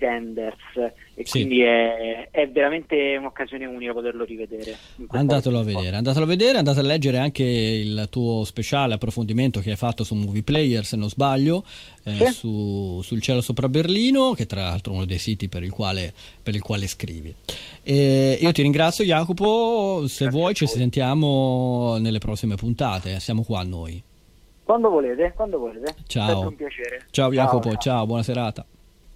Pretenders 0.05 0.57
e 1.15 1.25
Sì. 1.25 1.31
quindi 1.31 1.63
è, 1.63 2.29
è 2.31 2.49
veramente 2.49 3.17
un'occasione 3.19 3.65
unica 3.65 3.93
poterlo 3.93 4.25
rivedere. 4.25 4.77
Andatelo 5.09 5.61
a 5.61 5.63
vedere, 5.63 5.97
andatelo 5.97 6.25
a 6.25 6.29
vedere, 6.29 6.59
andate 6.59 6.81
a 6.81 6.83
leggere 6.83 7.19
anche 7.19 7.43
il 7.43 8.07
tuo 8.11 8.45
speciale 8.45 8.95
approfondimento 8.95 9.61
che 9.61 9.71
hai 9.71 9.77
fatto 9.77 10.05
su 10.05 10.15
Movie 10.15 10.43
Player, 10.43 10.85
se 10.85 10.97
non 10.97 11.09
sbaglio, 11.09 11.65
eh, 12.05 12.13
Sì. 12.17 12.27
su- 12.33 13.01
sul 13.03 13.21
cielo 13.23 13.41
sopra 13.41 13.69
Berlino, 13.69 14.33
che 14.33 14.47
tra 14.47 14.63
l'altro 14.63 14.93
è 14.93 14.97
uno 14.97 15.05
dei 15.07 15.19
siti 15.19 15.49
per 15.49 15.63
il 15.63 15.71
quale, 15.71 16.13
per 16.43 16.55
il 16.55 16.63
quale 16.63 16.87
scrivi. 16.87 17.35
E 17.83 18.39
io 18.41 18.53
ti 18.53 18.63
ringrazio 18.63 19.05
Jacopo, 19.05 20.07
se 20.07 20.25
Grazie 20.25 20.29
vuoi 20.29 20.55
ci 20.55 20.67
sentiamo 20.67 21.97
nelle 21.99 22.19
prossime 22.19 22.57
puntate, 22.57 23.19
siamo 23.21 23.43
qua 23.43 23.63
noi. 23.63 24.03
Quando 24.65 24.89
volete, 24.89 25.33
quando 25.37 25.59
volete. 25.59 25.95
Ciao. 26.07 26.53
Ciao 27.11 27.31
Jacopo, 27.31 27.71
ciao, 27.71 27.79
ciao. 27.79 28.07
buona 28.07 28.23
serata. 28.23 28.65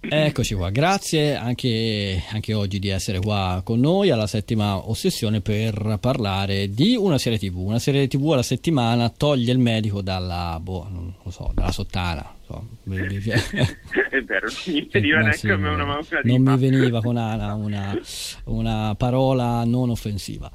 Eccoci 0.01 0.55
qua, 0.55 0.69
grazie 0.69 1.35
anche, 1.35 2.23
anche 2.31 2.53
oggi 2.53 2.79
di 2.79 2.87
essere 2.87 3.19
qua 3.19 3.61
con 3.65 3.81
noi 3.81 4.11
alla 4.11 4.27
settima 4.27 4.89
ossessione 4.89 5.41
per 5.41 5.97
parlare 5.99 6.69
di 6.69 6.95
una 6.95 7.17
serie 7.17 7.37
tv. 7.37 7.57
Una 7.57 7.79
serie 7.79 8.07
tv 8.07 8.31
alla 8.31 8.41
settimana 8.41 9.09
toglie 9.09 9.51
il 9.51 9.59
medico 9.59 10.01
dalla, 10.01 10.57
boh, 10.61 10.87
non 10.89 11.13
lo 11.21 11.31
so, 11.31 11.51
dalla 11.53 11.71
sottana. 11.73 12.33
non 12.47 12.47
so. 12.47 12.65
È 14.09 14.21
vero, 14.21 14.47
non 14.47 14.73
mi 14.73 14.87
veniva 14.89 15.17
Ma 15.17 15.21
neanche 15.23 15.37
sì, 15.37 15.49
a 15.49 15.57
me 15.57 15.67
una 15.69 15.83
una 15.83 15.93
non 15.95 16.05
rima. 16.21 16.55
mi 16.55 16.57
veniva 16.69 17.01
con 17.01 17.17
Ana 17.17 17.53
una, 17.55 17.99
una 18.45 18.95
parola 18.95 19.65
non 19.65 19.89
offensiva. 19.89 20.49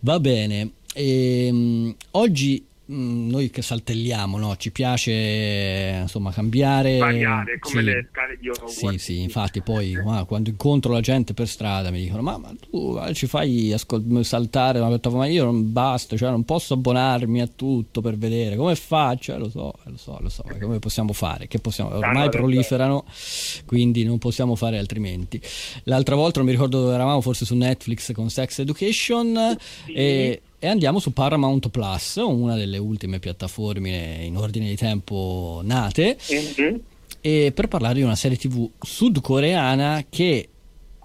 Va 0.00 0.18
bene, 0.18 0.70
ehm, 0.94 1.94
oggi 2.12 2.66
noi 2.88 3.50
che 3.50 3.62
saltelliamo, 3.62 4.38
no? 4.38 4.56
ci 4.56 4.70
piace 4.70 5.98
insomma 6.02 6.30
cambiare. 6.32 6.98
Variare 6.98 7.58
come 7.58 7.80
Sì. 7.80 7.84
le 7.84 8.08
scale 8.10 8.36
di 8.40 8.48
Hogwarts. 8.48 8.86
Sì, 8.88 8.98
sì, 8.98 9.20
infatti 9.22 9.60
poi 9.62 9.94
ah, 10.06 10.24
quando 10.24 10.50
incontro 10.50 10.92
la 10.92 11.00
gente 11.00 11.34
per 11.34 11.48
strada 11.48 11.90
mi 11.90 12.00
dicono 12.00 12.22
ma, 12.22 12.38
ma 12.38 12.52
tu 12.70 12.98
eh, 13.04 13.12
ci 13.14 13.26
fai 13.26 13.72
ascol- 13.72 14.24
saltare 14.24 14.78
una 14.78 14.88
piattaforma, 14.88 15.24
ma 15.24 15.30
io 15.30 15.44
non 15.44 15.72
basta, 15.72 16.16
cioè 16.16 16.30
non 16.30 16.44
posso 16.44 16.74
abbonarmi 16.74 17.40
a 17.40 17.48
tutto 17.48 18.00
per 18.00 18.16
vedere, 18.16 18.56
come 18.56 18.74
faccio? 18.76 19.34
Eh, 19.34 19.38
lo 19.38 19.50
so, 19.50 19.72
eh, 19.84 19.90
lo 19.90 19.96
so, 19.96 20.18
lo 20.20 20.28
so, 20.28 20.44
come 20.60 20.78
possiamo 20.78 21.12
fare? 21.12 21.48
Che 21.48 21.58
possiamo? 21.58 21.94
Ormai 21.96 22.28
proliferano, 22.28 23.04
quindi 23.64 24.04
non 24.04 24.18
possiamo 24.18 24.54
fare 24.54 24.78
altrimenti. 24.78 25.40
L'altra 25.84 26.14
volta 26.14 26.38
non 26.38 26.46
mi 26.46 26.52
ricordo 26.54 26.80
dove 26.82 26.94
eravamo, 26.94 27.20
forse 27.20 27.44
su 27.44 27.54
Netflix 27.56 28.12
con 28.12 28.30
Sex 28.30 28.60
Education 28.60 29.56
e, 29.86 30.40
e 30.58 30.66
andiamo 30.68 30.98
su 30.98 31.12
Paramount 31.12 31.68
Plus, 31.70 32.16
una 32.16 32.56
delle 32.56 32.78
ultime 32.78 33.18
piattaforme 33.18 34.18
in 34.22 34.36
ordine 34.36 34.68
di 34.68 34.76
tempo 34.76 35.60
nate 35.62 36.16
Mhm. 36.30 36.80
e 37.20 37.52
per 37.54 37.68
parlare 37.68 37.94
di 37.94 38.02
una 38.02 38.16
serie 38.16 38.36
tv 38.36 38.68
sudcoreana 38.80 40.04
che 40.08 40.48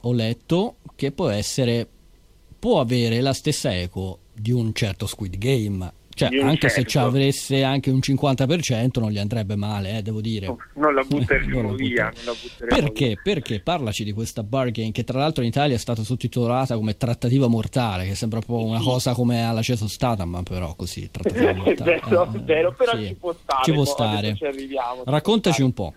ho 0.02 0.14
letto 0.14 0.76
che 0.95 1.12
può 1.12 1.30
essere 1.30 1.88
può 2.58 2.80
avere 2.80 3.22
la 3.22 3.34
stessa 3.34 3.76
eco 3.76 4.20
di 4.34 4.52
un 4.52 4.74
certo 4.74 5.06
Squid 5.08 5.38
Game 5.38 5.93
cioè 6.30 6.41
un 6.41 6.47
anche 6.49 6.69
se 6.69 6.82
ci 6.84 6.89
certo. 6.89 7.07
avesse 7.09 7.63
anche 7.63 7.89
un 7.89 7.99
50% 7.99 8.99
non 8.99 9.11
gli 9.11 9.17
andrebbe 9.17 9.55
male 9.55 9.97
eh, 9.97 10.01
devo 10.01 10.22
dire 10.22 10.47
Non 10.76 10.93
la 10.93 11.03
butteremo 11.03 11.61
Non 11.61 11.76
via. 11.76 12.11
la 12.26 12.34
perché? 12.67 13.05
via. 13.07 13.19
Perché 13.24 13.59
parlaci 13.61 14.03
di 14.03 14.11
questa 14.11 14.43
bargain 14.43 14.91
che 14.91 15.03
tra 15.03 15.19
l'altro 15.19 15.43
in 15.43 15.49
Italia 15.49 15.76
è 15.76 15.80
stata 15.80 16.01
sottotitolata 16.03 16.76
come 16.76 16.97
trattativa 16.97 17.47
mortale, 17.47 18.05
che 18.05 18.15
sembra 18.15 18.39
proprio 18.39 18.67
una 18.67 18.80
cosa 18.82 19.13
come 19.13 19.43
alla 19.43 19.61
Ceso 19.61 19.88
Stata, 19.88 20.26
ma 20.26 20.41
però 20.43 20.76
così, 20.76 21.09
trattativa 21.09 21.49
È 21.51 21.53
mortale. 21.53 21.99
vero, 22.05 22.24
Eh, 22.34 22.39
vero, 22.39 22.74
però 22.74 22.95
sì. 22.97 23.07
ci 23.07 23.15
può 23.15 23.34
stare. 23.34 23.63
Ci 23.63 23.72
può 23.74 23.86
stare. 23.86 24.36
Ci 24.36 24.45
arriviamo. 24.45 25.03
Raccontaci 25.05 25.61
un 25.61 25.74
po'. 25.74 25.93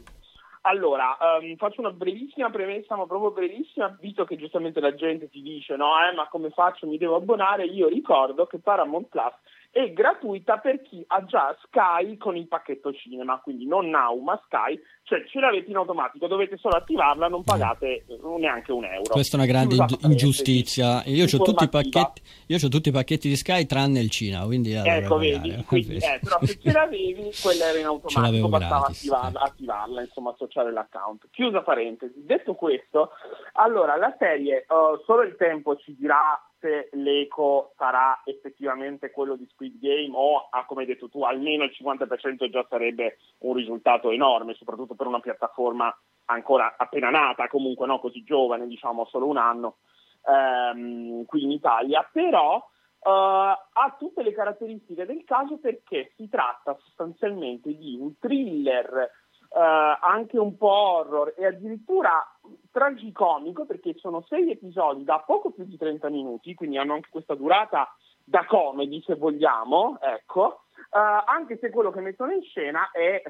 Allora, 0.66 1.16
ehm, 1.42 1.56
faccio 1.56 1.80
una 1.82 1.90
brevissima 1.90 2.48
premessa, 2.48 2.96
ma 2.96 3.04
proprio 3.06 3.32
brevissima, 3.32 3.94
visto 4.00 4.24
che 4.24 4.36
giustamente 4.36 4.80
la 4.80 4.94
gente 4.94 5.28
ti 5.28 5.42
dice 5.42 5.76
no, 5.76 5.88
eh, 6.10 6.14
ma 6.16 6.26
come 6.30 6.48
faccio, 6.50 6.86
mi 6.86 6.96
devo 6.96 7.16
abbonare, 7.16 7.66
io 7.66 7.86
ricordo 7.88 8.46
che 8.46 8.58
Paramount 8.58 9.08
Plus 9.08 9.32
è 9.74 9.92
gratuita 9.92 10.58
per 10.58 10.80
chi 10.82 11.02
ha 11.08 11.24
già 11.24 11.52
Sky 11.64 12.16
con 12.16 12.36
il 12.36 12.46
pacchetto 12.46 12.92
cinema, 12.92 13.40
quindi 13.40 13.66
non 13.66 13.88
Now, 13.88 14.16
ma 14.20 14.40
Sky, 14.46 14.80
cioè 15.02 15.24
ce 15.26 15.40
l'avete 15.40 15.68
in 15.68 15.76
automatico, 15.76 16.28
dovete 16.28 16.56
solo 16.58 16.76
attivarla, 16.76 17.26
non 17.26 17.42
pagate 17.42 18.04
neanche 18.38 18.70
un 18.70 18.84
euro. 18.84 19.10
Questa 19.10 19.36
è 19.36 19.40
una 19.40 19.48
grande 19.48 19.74
ingiustizia. 20.02 21.02
Io 21.06 21.24
ho 21.24 21.42
tutti, 21.42 21.64
i 21.64 21.68
pacchetti, 21.68 22.22
io 22.46 22.58
c'ho 22.58 22.68
tutti 22.68 22.90
i 22.90 22.92
pacchetti 22.92 23.28
di 23.28 23.34
Sky 23.34 23.66
tranne 23.66 23.98
il 23.98 24.10
Cina, 24.10 24.44
quindi 24.44 24.76
allora 24.76 24.94
Ecco, 24.94 25.18
vedi, 25.18 25.64
quindi, 25.66 25.96
eh, 25.96 26.20
però 26.22 26.38
se 26.42 26.56
ce 26.56 26.70
l'avevi, 26.70 27.30
quella 27.42 27.64
era 27.64 27.78
in 27.80 27.86
automatico, 27.90 28.48
bastava 28.48 28.86
attivarla, 28.86 29.40
attivarla, 29.40 30.00
insomma, 30.02 30.30
associare 30.30 30.70
l'account. 30.70 31.26
Chiusa 31.32 31.62
parentesi. 31.62 32.24
Detto 32.24 32.54
questo, 32.54 33.10
allora, 33.54 33.96
la 33.96 34.14
serie, 34.20 34.58
eh, 34.58 34.66
solo 35.04 35.22
il 35.22 35.34
tempo 35.36 35.74
ci 35.78 35.96
dirà 35.98 36.40
se 36.64 36.88
l'eco 36.92 37.74
sarà 37.76 38.22
effettivamente 38.24 39.10
quello 39.10 39.36
di 39.36 39.46
Squid 39.52 39.78
Game 39.78 40.12
o, 40.14 40.48
ah, 40.48 40.64
come 40.64 40.80
hai 40.80 40.86
detto 40.86 41.10
tu, 41.10 41.22
almeno 41.22 41.64
il 41.64 41.74
50% 41.78 42.48
già 42.48 42.64
sarebbe 42.70 43.18
un 43.40 43.52
risultato 43.52 44.10
enorme, 44.10 44.54
soprattutto 44.54 44.94
per 44.94 45.06
una 45.06 45.20
piattaforma 45.20 45.94
ancora 46.26 46.76
appena 46.78 47.10
nata, 47.10 47.48
comunque 47.48 47.86
no, 47.86 48.00
così 48.00 48.24
giovane, 48.24 48.66
diciamo 48.66 49.04
solo 49.04 49.26
un 49.26 49.36
anno, 49.36 49.76
ehm, 50.26 51.26
qui 51.26 51.42
in 51.42 51.50
Italia, 51.50 52.08
però 52.10 52.56
eh, 52.56 53.10
ha 53.10 53.96
tutte 53.98 54.22
le 54.22 54.32
caratteristiche 54.32 55.04
del 55.04 55.22
caso 55.24 55.58
perché 55.58 56.12
si 56.16 56.30
tratta 56.30 56.74
sostanzialmente 56.82 57.76
di 57.76 57.98
un 58.00 58.18
thriller 58.18 59.10
eh, 59.54 59.98
anche 60.00 60.36
un 60.36 60.56
po' 60.56 60.68
horror 60.68 61.34
e 61.36 61.46
addirittura 61.46 62.10
tragicomico 62.72 63.66
perché 63.66 63.94
sono 63.98 64.24
sei 64.28 64.50
episodi 64.50 65.04
da 65.04 65.22
poco 65.24 65.52
più 65.52 65.64
di 65.64 65.76
30 65.76 66.08
minuti, 66.10 66.54
quindi 66.54 66.76
hanno 66.76 66.94
anche 66.94 67.08
questa 67.10 67.34
durata 67.34 67.94
da 68.24 68.44
comedy 68.46 69.00
se 69.02 69.14
vogliamo, 69.14 69.98
ecco, 70.00 70.64
eh, 70.90 71.22
anche 71.26 71.58
se 71.60 71.70
quello 71.70 71.92
che 71.92 72.00
mettono 72.00 72.32
in 72.32 72.42
scena 72.42 72.90
è 72.90 73.22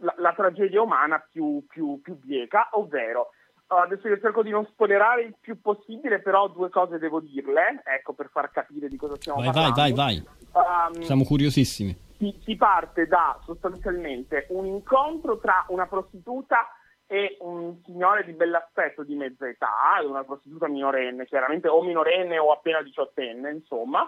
la, 0.00 0.14
la 0.18 0.32
tragedia 0.34 0.82
umana 0.82 1.18
più, 1.30 1.64
più, 1.66 2.00
più 2.02 2.18
bieca, 2.18 2.68
ovvero 2.72 3.30
Uh, 3.68 3.82
adesso 3.82 4.08
io 4.08 4.18
cerco 4.18 4.42
di 4.42 4.48
non 4.48 4.64
spoilerare 4.64 5.24
il 5.24 5.34
più 5.38 5.60
possibile, 5.60 6.22
però 6.22 6.48
due 6.48 6.70
cose 6.70 6.96
devo 6.98 7.20
dirle, 7.20 7.82
ecco, 7.84 8.14
per 8.14 8.30
far 8.32 8.50
capire 8.50 8.88
di 8.88 8.96
cosa 8.96 9.16
stiamo 9.16 9.42
Vai, 9.42 9.52
vai, 9.52 9.72
parlando. 9.72 9.94
vai, 9.94 10.24
vai. 10.52 10.94
Um, 10.94 11.02
Siamo 11.02 11.24
curiosissimi. 11.24 11.94
Si, 12.18 12.38
si 12.44 12.56
parte 12.56 13.06
da 13.06 13.38
sostanzialmente 13.44 14.46
un 14.50 14.66
incontro 14.66 15.38
tra 15.38 15.64
una 15.68 15.86
prostituta 15.86 16.68
e 17.06 17.38
un 17.40 17.80
signore 17.84 18.24
di 18.24 18.32
bell'aspetto 18.32 19.02
di 19.02 19.14
mezza 19.14 19.48
età, 19.48 19.72
una 20.04 20.24
prostituta 20.24 20.68
minorenne, 20.68 21.24
chiaramente 21.24 21.68
o 21.68 21.82
minorenne 21.82 22.38
o 22.38 22.52
appena 22.52 22.82
diciottenne, 22.82 23.50
insomma, 23.50 24.06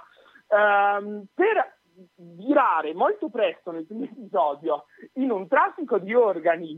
ehm, 0.48 1.24
per 1.34 1.78
virare 2.16 2.92
molto 2.92 3.30
presto 3.30 3.70
nel 3.70 3.86
primo 3.86 4.04
episodio 4.04 4.84
in 5.14 5.30
un 5.30 5.48
traffico 5.48 5.98
di 5.98 6.14
organi 6.14 6.72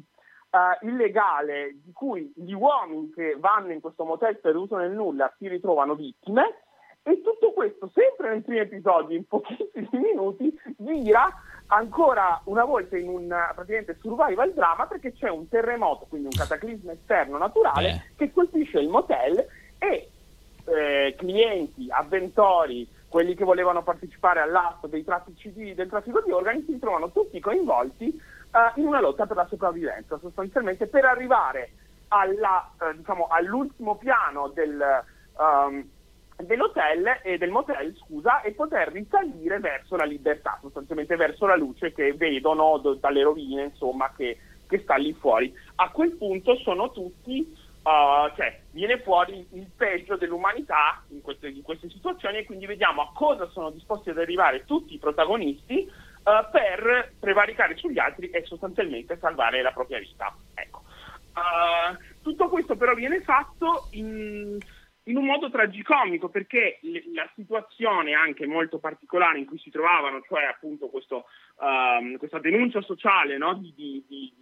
eh, 0.51 0.87
illegale 0.87 1.81
di 1.83 1.93
cui 1.93 2.33
gli 2.37 2.53
uomini 2.53 3.11
che 3.11 3.37
vanno 3.39 3.73
in 3.73 3.81
questo 3.81 4.05
motel 4.05 4.39
perduto 4.39 4.77
nel 4.77 4.93
nulla 4.93 5.33
si 5.39 5.49
ritrovano 5.49 5.95
vittime 5.95 6.62
e 7.05 7.21
tutto 7.23 7.53
questo 7.53 7.91
sempre 7.93 8.31
nel 8.31 8.43
primo 8.43 8.61
episodio 8.61 9.17
in 9.17 9.27
pochissimi 9.27 9.89
minuti 9.93 10.57
vira 10.79 11.27
ancora 11.67 12.41
una 12.45 12.65
volta 12.65 12.97
in 12.97 13.09
un 13.09 13.29
praticamente 13.55 13.97
survival 14.01 14.53
drama 14.53 14.87
perché 14.87 15.13
c'è 15.13 15.29
un 15.29 15.49
terremoto, 15.49 16.07
quindi 16.09 16.29
un 16.29 16.39
cataclisma 16.39 16.93
esterno 16.93 17.39
naturale 17.39 17.89
Eh. 17.89 18.03
che 18.17 18.33
colpisce 18.33 18.79
il 18.79 18.89
motel 18.89 19.45
e 19.79 20.11
eh, 20.65 21.15
clienti, 21.19 21.89
avventori, 21.91 22.89
quelli 23.09 23.35
che 23.35 23.45
volevano 23.45 23.83
partecipare 23.83 24.41
all'atto 24.41 24.87
dei 24.87 25.03
traffici 25.03 25.53
di- 25.53 25.75
del 25.75 25.89
traffico 25.89 26.21
di 26.21 26.31
organi 26.31 26.65
si 26.65 26.79
trovano 26.79 27.11
tutti 27.11 27.41
coinvolti 27.41 28.09
eh, 28.09 28.81
in 28.81 28.87
una 28.87 29.01
lotta 29.01 29.27
per 29.27 29.37
la 29.37 29.47
sopravvivenza, 29.47 30.19
sostanzialmente 30.19 30.87
per 30.87 31.05
arrivare 31.05 31.71
alla, 32.09 32.71
eh, 32.81 32.97
diciamo, 32.97 33.27
all'ultimo 33.29 33.97
piano 33.97 34.49
del, 34.49 34.81
ehm, 35.39 35.89
dell'hotel 36.37 37.21
e 37.23 37.39
del 37.39 37.51
motel, 37.51 37.97
scusa, 37.97 38.41
e 38.43 38.53
poter 38.53 38.89
risalire 38.89 39.59
verso 39.59 39.97
la 39.97 40.05
libertà, 40.05 40.59
sostanzialmente 40.61 41.17
verso 41.17 41.47
la 41.47 41.57
luce 41.57 41.93
che 41.93 42.13
vedono 42.15 42.79
do- 42.79 42.95
dalle 42.95 43.23
rovine, 43.23 43.65
insomma, 43.65 44.13
che, 44.17 44.39
che 44.67 44.79
sta 44.81 44.97
lì 44.97 45.13
fuori. 45.13 45.55
A 45.77 45.91
quel 45.91 46.13
punto 46.13 46.57
sono 46.57 46.91
tutti 46.91 47.71
Uh, 47.83 48.33
cioè 48.37 48.61
viene 48.71 49.01
fuori 49.01 49.45
il 49.55 49.67
peggio 49.77 50.15
dell'umanità 50.15 51.03
in 51.09 51.21
queste, 51.21 51.49
in 51.49 51.63
queste 51.63 51.91
situazioni 51.91 52.39
e 52.39 52.45
quindi 52.45 52.65
vediamo 52.65 53.03
a 53.03 53.11
cosa 53.13 53.47
sono 53.47 53.71
disposti 53.71 54.11
ad 54.11 54.19
arrivare 54.19 54.65
tutti 54.65 54.95
i 54.95 54.99
protagonisti 54.99 55.91
uh, 55.91 56.49
per 56.53 57.13
prevaricare 57.19 57.77
sugli 57.77 57.99
altri 57.99 58.31
e 58.31 58.45
sostanzialmente 58.45 59.19
salvare 59.19 59.63
la 59.63 59.73
propria 59.73 59.99
vita. 59.99 60.33
Ecco. 60.55 60.83
Uh, 61.35 61.97
tutto 62.23 62.49
questo 62.49 62.77
però 62.77 62.95
viene 62.95 63.21
fatto 63.23 63.89
in, 63.95 64.59
in 65.05 65.17
un 65.17 65.25
modo 65.25 65.51
tragicomico 65.51 66.29
perché 66.29 66.79
la 67.13 67.29
situazione 67.35 68.15
anche 68.15 68.47
molto 68.47 68.79
particolare 68.79 69.39
in 69.39 69.47
cui 69.47 69.59
si 69.59 69.71
trovavano, 69.71 70.23
cioè 70.29 70.45
appunto 70.45 70.89
questo, 70.89 71.25
um, 71.59 72.17
questa 72.19 72.39
denuncia 72.39 72.81
sociale 72.83 73.37
no, 73.37 73.55
di, 73.55 73.73
di- 73.77 74.05
di- 74.07 74.33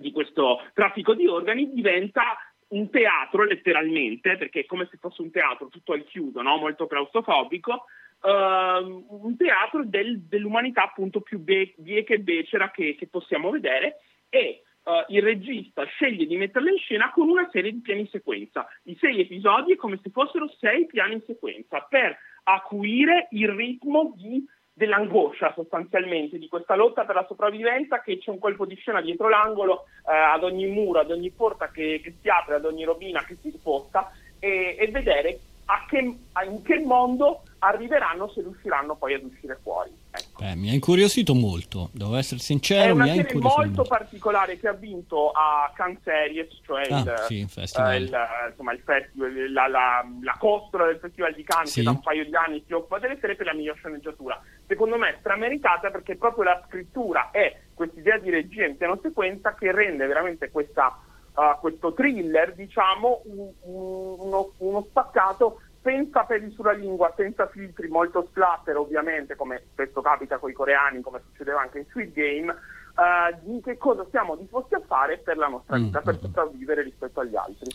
di- 0.00 0.12
questo 0.12 0.60
traffico 0.74 1.14
di 1.14 1.26
organi 1.26 1.72
diventa 1.72 2.36
un 2.68 2.90
teatro 2.90 3.44
letteralmente, 3.44 4.36
perché 4.36 4.60
è 4.60 4.66
come 4.66 4.86
se 4.90 4.98
fosse 4.98 5.22
un 5.22 5.30
teatro 5.30 5.68
tutto 5.68 5.92
al 5.92 6.04
chiuso, 6.04 6.42
no? 6.42 6.56
molto 6.56 6.86
claustrofobico, 6.86 7.84
uh, 8.22 8.28
un 8.28 9.36
teatro 9.36 9.84
del, 9.84 10.20
dell'umanità 10.22 10.82
appunto 10.82 11.20
più 11.20 11.38
be- 11.38 11.72
bieca 11.76 12.12
e 12.12 12.18
becera 12.18 12.70
che, 12.70 12.96
che 12.96 13.06
possiamo 13.06 13.50
vedere 13.50 14.00
e 14.28 14.64
uh, 14.88 15.04
il 15.08 15.22
regista 15.22 15.84
sceglie 15.84 16.26
di 16.26 16.36
metterla 16.36 16.70
in 16.70 16.78
scena 16.78 17.10
con 17.10 17.28
una 17.28 17.48
serie 17.52 17.72
di 17.72 17.80
piani 17.80 18.08
sequenza. 18.10 18.66
I 18.84 18.96
sei 18.98 19.20
episodi 19.20 19.72
è 19.72 19.76
come 19.76 20.00
se 20.02 20.10
fossero 20.10 20.48
sei 20.58 20.86
piani 20.86 21.14
in 21.14 21.22
sequenza 21.26 21.86
per 21.88 22.16
acuire 22.44 23.28
il 23.32 23.50
ritmo 23.50 24.14
di 24.16 24.44
dell'angoscia 24.72 25.52
sostanzialmente, 25.54 26.38
di 26.38 26.48
questa 26.48 26.76
lotta 26.76 27.04
per 27.04 27.16
la 27.16 27.26
sopravvivenza 27.26 28.00
che 28.00 28.16
c'è 28.18 28.30
un 28.30 28.38
colpo 28.38 28.64
di 28.64 28.76
scena 28.76 29.00
dietro 29.00 29.28
l'angolo, 29.28 29.86
eh, 30.08 30.14
ad 30.14 30.44
ogni 30.44 30.66
muro, 30.66 31.00
ad 31.00 31.10
ogni 31.10 31.30
porta 31.30 31.68
che, 31.70 32.00
che, 32.02 32.14
si 32.20 32.28
apre, 32.28 32.54
ad 32.54 32.64
ogni 32.64 32.84
robina 32.84 33.24
che 33.24 33.34
si 33.34 33.50
sposta 33.50 34.12
e, 34.38 34.76
e 34.78 34.86
vedere 34.88 35.40
che, 35.88 35.98
in 35.98 36.62
che 36.62 36.78
mondo 36.78 37.42
arriveranno 37.58 38.30
se 38.30 38.40
riusciranno 38.40 38.94
poi 38.96 39.14
ad 39.14 39.24
uscire 39.24 39.58
fuori. 39.62 39.90
Ecco. 40.10 40.42
Beh, 40.42 40.54
mi 40.54 40.70
ha 40.70 40.72
incuriosito 40.72 41.34
molto, 41.34 41.90
devo 41.92 42.16
essere 42.16 42.40
sincero. 42.40 42.88
È 42.88 42.90
una 42.90 43.06
serie 43.06 43.34
molto, 43.34 43.82
particolare 43.82 44.58
che 44.58 44.68
ha 44.68 44.72
vinto 44.72 45.30
a 45.30 45.70
Cannes 45.74 46.00
Series, 46.02 46.60
cioè 46.64 46.86
ah, 46.90 46.98
il, 46.98 47.24
sì, 47.26 47.46
festival. 47.48 47.92
Eh, 47.92 47.96
il, 47.96 48.18
insomma, 48.50 48.72
il 48.72 48.80
festival, 48.84 49.52
la, 49.52 49.66
la, 49.66 50.06
la, 50.22 50.36
costola 50.38 50.86
del 50.86 50.98
Festival 50.98 51.34
di 51.34 51.44
Cannes 51.44 51.70
sì. 51.70 51.80
che 51.80 51.84
da 51.84 51.90
un 51.90 52.00
paio 52.00 52.24
di 52.24 52.34
anni 52.34 52.62
si 52.66 52.72
occupa 52.72 52.98
delle 52.98 53.18
serie 53.20 53.36
per 53.36 53.46
la 53.46 53.54
miglior 53.54 53.76
sceneggiatura. 53.76 54.40
Secondo 54.66 54.96
me 54.96 55.10
è 55.10 55.16
strameritata 55.18 55.90
perché 55.90 56.16
proprio 56.16 56.44
la 56.44 56.62
scrittura 56.66 57.30
e 57.30 57.64
quest'idea 57.74 58.18
di 58.18 58.30
regia 58.30 58.64
in 58.64 58.76
piano 58.76 58.98
sequenza 59.02 59.54
che 59.54 59.72
rende 59.72 60.06
veramente 60.06 60.50
questa, 60.50 60.98
uh, 61.38 61.58
questo 61.60 61.92
thriller, 61.92 62.54
diciamo, 62.54 63.22
un, 63.26 63.52
uno, 63.62 64.52
uno 64.58 64.86
spaccato 64.88 65.60
senza 65.82 66.24
peli 66.24 66.50
sulla 66.50 66.72
lingua, 66.72 67.14
senza 67.16 67.46
filtri, 67.46 67.88
molto 67.88 68.26
splatter 68.28 68.76
ovviamente, 68.76 69.36
come 69.36 69.62
spesso 69.70 70.00
capita 70.00 70.38
con 70.38 70.50
i 70.50 70.52
coreani, 70.52 71.00
come 71.00 71.22
succedeva 71.30 71.60
anche 71.60 71.78
in 71.78 71.86
Sweet 71.90 72.12
Game, 72.12 72.54
uh, 72.98 73.50
di 73.50 73.60
che 73.62 73.78
cosa 73.78 74.04
siamo 74.10 74.36
disposti 74.36 74.74
a 74.74 74.82
fare 74.86 75.18
per 75.18 75.36
la 75.36 75.46
nostra 75.46 75.78
mm, 75.78 75.84
vita, 75.84 76.00
mm, 76.00 76.04
per 76.04 76.18
sopravvivere 76.20 76.82
rispetto 76.82 77.20
agli 77.20 77.36
altri. 77.36 77.70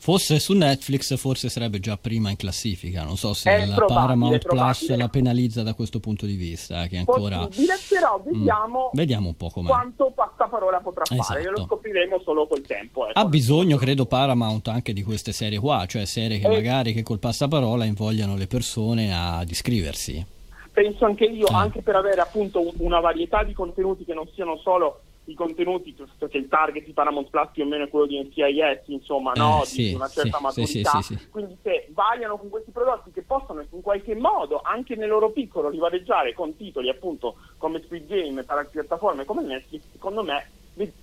Fosse 0.00 0.38
su 0.38 0.52
Netflix 0.52 1.16
forse 1.16 1.48
sarebbe 1.48 1.80
già 1.80 1.96
prima 1.96 2.30
in 2.30 2.36
classifica, 2.36 3.02
non 3.02 3.16
so 3.16 3.34
se 3.34 3.50
è 3.50 3.66
la 3.66 3.84
Paramount 3.84 4.46
Plus 4.46 4.94
la 4.94 5.08
penalizza 5.08 5.64
da 5.64 5.74
questo 5.74 5.98
punto 5.98 6.24
di 6.24 6.36
vista, 6.36 6.84
eh, 6.84 6.88
che 6.88 6.98
ancora... 6.98 7.38
Possibile, 7.46 7.74
però 7.88 8.20
mm, 8.20 8.30
vediamo, 8.30 8.84
mm, 8.84 8.90
vediamo 8.96 9.28
un 9.28 9.36
po' 9.36 9.50
com'è. 9.50 9.66
quanto 9.66 10.12
passaparola 10.14 10.78
potrà 10.78 11.02
esatto. 11.02 11.22
fare, 11.22 11.50
lo 11.50 11.64
scopriremo 11.64 12.20
solo 12.20 12.46
col 12.46 12.62
tempo. 12.62 13.08
Ecco. 13.08 13.18
Ha 13.18 13.24
bisogno, 13.24 13.76
credo, 13.76 14.06
Paramount 14.06 14.68
anche 14.68 14.92
di 14.92 15.02
queste 15.02 15.32
serie 15.32 15.58
qua, 15.58 15.84
cioè 15.86 16.04
serie 16.04 16.38
che 16.38 16.46
e... 16.46 16.50
magari 16.50 16.92
che 16.92 17.02
col 17.02 17.18
passaparola 17.18 17.84
invogliano 17.84 18.36
le 18.36 18.46
persone 18.46 19.12
ad 19.12 19.50
iscriversi 19.50 20.36
penso 20.78 21.06
anche 21.06 21.24
io, 21.24 21.46
ah. 21.46 21.58
anche 21.58 21.82
per 21.82 21.96
avere 21.96 22.20
appunto 22.20 22.72
una 22.78 23.00
varietà 23.00 23.42
di 23.42 23.52
contenuti 23.52 24.04
che 24.04 24.14
non 24.14 24.28
siano 24.32 24.56
solo 24.58 25.00
i 25.24 25.34
contenuti, 25.34 25.94
perché 26.16 26.38
il 26.38 26.48
target 26.48 26.84
di 26.84 26.92
Paramount 26.92 27.28
Plus 27.28 27.48
più 27.52 27.64
o 27.64 27.66
meno 27.66 27.84
è 27.84 27.88
quello 27.88 28.06
di 28.06 28.18
NCIS, 28.18 28.86
insomma, 28.86 29.32
eh, 29.32 29.38
no? 29.38 29.62
sì, 29.64 29.88
di 29.88 29.94
una 29.94 30.08
certa 30.08 30.38
sì, 30.38 30.42
maturità. 30.42 31.02
Sì, 31.02 31.28
Quindi 31.28 31.58
se 31.62 31.88
variano 31.92 32.38
con 32.38 32.48
questi 32.48 32.70
prodotti 32.70 33.10
che 33.10 33.22
possono 33.22 33.62
in 33.68 33.82
qualche 33.82 34.14
modo, 34.14 34.60
anche 34.62 34.94
nel 34.94 35.08
loro 35.08 35.30
piccolo, 35.30 35.68
rivaleggiare 35.68 36.32
con 36.32 36.56
titoli 36.56 36.88
appunto 36.88 37.34
come 37.58 37.82
Squid 37.82 38.06
Game, 38.06 38.44
per 38.44 38.68
piattaforme 38.70 39.24
come 39.24 39.42
Netflix, 39.42 39.82
secondo 39.92 40.22
me 40.22 40.46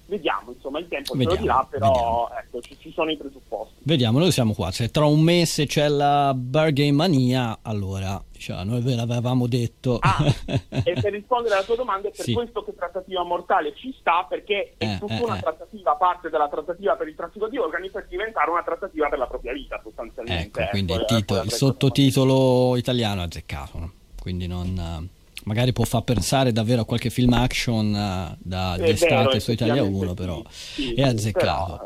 vediamo, 0.05 0.51
insomma, 0.51 0.79
il 0.79 0.87
tempo 0.87 1.13
vediamo, 1.13 1.35
ce 1.35 1.37
lo 1.37 1.43
dirà, 1.43 1.67
però 1.69 2.29
ecco, 2.37 2.61
ci, 2.61 2.77
ci, 2.79 2.91
sono 2.91 3.11
i 3.11 3.17
presupposti. 3.17 3.75
Vediamo, 3.83 4.19
noi 4.19 4.31
siamo 4.31 4.53
qua, 4.53 4.71
se 4.71 4.89
tra 4.89 5.05
un 5.05 5.21
mese 5.21 5.65
c'è 5.65 5.87
la 5.87 6.33
Bargain 6.35 6.95
Mania, 6.95 7.59
allora, 7.61 8.21
cioè, 8.37 8.63
noi 8.63 8.81
ve 8.81 8.95
l'avevamo 8.95 9.47
detto. 9.47 9.97
Ah, 9.99 10.23
e 10.69 10.93
per 10.93 11.11
rispondere 11.11 11.55
alla 11.55 11.63
tua 11.63 11.75
domanda, 11.75 12.07
è 12.07 12.11
per 12.11 12.25
sì. 12.25 12.33
questo 12.33 12.63
che 12.63 12.75
trattativa 12.75 13.23
mortale 13.23 13.75
ci 13.75 13.93
sta, 13.99 14.25
perché 14.27 14.75
è 14.77 14.93
eh, 14.93 14.97
tutta 14.99 15.17
eh, 15.17 15.23
una 15.23 15.37
eh. 15.37 15.41
trattativa, 15.41 15.95
parte 15.95 16.29
della 16.29 16.47
trattativa 16.47 16.95
per 16.95 17.07
il 17.07 17.15
traffico 17.15 17.47
di 17.47 17.57
organi, 17.57 17.89
per 17.89 18.05
diventare 18.07 18.49
una 18.49 18.63
trattativa 18.63 19.09
per 19.09 19.17
la 19.17 19.27
propria 19.27 19.53
vita, 19.53 19.79
sostanzialmente. 19.83 20.61
Ecco, 20.61 20.69
quindi 20.69 20.93
ecco, 20.93 21.01
il, 21.01 21.07
titolo, 21.07 21.41
il 21.41 21.51
sottotitolo 21.51 22.75
italiano 22.77 23.21
è 23.21 23.25
azzeccato, 23.25 23.77
no? 23.79 23.91
quindi 24.19 24.47
non 24.47 25.13
magari 25.45 25.73
può 25.73 25.85
far 25.85 26.03
pensare 26.03 26.51
davvero 26.51 26.81
a 26.81 26.85
qualche 26.85 27.09
film 27.09 27.33
action 27.33 27.87
uh, 27.87 28.37
da, 28.37 28.77
di 28.77 28.89
estate 28.89 29.39
su 29.39 29.51
Italia 29.51 29.83
1, 29.83 30.13
però 30.13 30.41
sì, 30.49 30.93
è 30.93 31.03
azzeccato. 31.03 31.83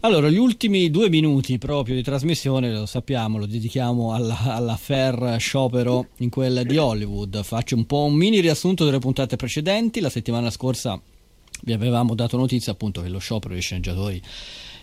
Allora, 0.00 0.28
gli 0.28 0.38
ultimi 0.38 0.90
due 0.90 1.08
minuti 1.08 1.58
proprio 1.58 1.94
di 1.94 2.02
trasmissione, 2.02 2.72
lo 2.72 2.86
sappiamo, 2.86 3.38
lo 3.38 3.46
dedichiamo 3.46 4.14
alla, 4.14 4.38
alla 4.54 4.76
Fair 4.76 5.36
Sciopero 5.38 6.08
in 6.18 6.30
quella 6.30 6.62
di 6.62 6.76
Hollywood. 6.76 7.42
Faccio 7.42 7.76
un 7.76 7.86
po' 7.86 8.04
un 8.04 8.14
mini 8.14 8.40
riassunto 8.40 8.84
delle 8.84 8.98
puntate 8.98 9.36
precedenti. 9.36 10.00
La 10.00 10.10
settimana 10.10 10.50
scorsa 10.50 11.00
vi 11.62 11.72
avevamo 11.72 12.14
dato 12.14 12.36
notizia 12.36 12.72
appunto 12.72 13.02
che 13.02 13.08
lo 13.08 13.18
sciopero 13.18 13.52
dei 13.52 13.62
sceneggiatori 13.62 14.22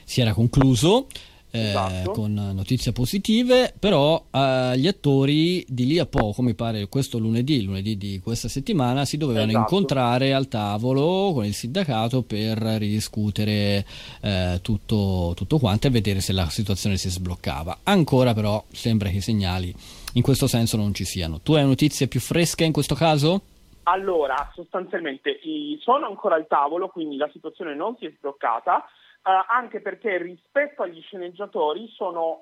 si 0.04 0.22
era 0.22 0.34
concluso 0.34 1.08
eh, 1.56 1.70
esatto. 1.70 2.12
con 2.12 2.34
notizie 2.34 2.92
positive, 2.92 3.74
però 3.78 4.26
eh, 4.32 4.74
gli 4.78 4.88
attori 4.88 5.66
di 5.68 5.86
lì 5.86 6.00
a 6.00 6.06
poco, 6.06 6.42
mi 6.42 6.54
pare 6.54 6.88
questo 6.88 7.18
lunedì, 7.18 7.64
lunedì 7.64 7.98
di 7.98 8.20
questa 8.20 8.48
settimana, 8.48 9.06
si 9.06 9.18
dovevano 9.18 9.48
esatto. 9.48 9.62
incontrare 9.62 10.34
al 10.34 10.48
tavolo 10.48 11.32
con 11.34 11.46
il 11.46 11.54
sindacato 11.54 12.24
per 12.24 12.58
ridiscutere 12.58 13.86
eh, 14.22 14.60
tutto, 14.62 15.34
tutto 15.36 15.58
quanto 15.58 15.88
e 15.88 15.90
vedere 15.92 16.20
se 16.20 16.34
la 16.34 16.50
situazione 16.50 16.98
si 16.98 17.10
sbloccava. 17.10 17.80
Ancora 17.84 18.34
però 18.34 18.64
sembra 18.72 19.10
che 19.10 19.18
i 19.18 19.22
segnali 19.22 19.74
in 20.14 20.22
questo 20.22 20.48
senso 20.48 20.78
non 20.78 20.94
ci 20.94 21.06
siano. 21.06 21.40
Tu 21.42 21.54
hai 21.54 21.66
notizie 21.66 22.08
più 22.08 22.20
fresche 22.20 22.64
in 22.64 22.72
questo 22.72 22.96
caso? 22.96 23.42
Allora, 23.84 24.52
sostanzialmente 24.56 25.40
sono 25.80 26.08
ancora 26.08 26.36
al 26.36 26.48
tavolo, 26.48 26.88
quindi 26.88 27.18
la 27.18 27.30
situazione 27.32 27.76
non 27.76 27.96
si 28.00 28.06
è 28.06 28.14
sbloccata. 28.18 28.84
Uh, 29.26 29.44
anche 29.48 29.82
perché 29.82 30.20
rispetto 30.20 30.84
agli 30.84 31.02
sceneggiatori 31.02 31.92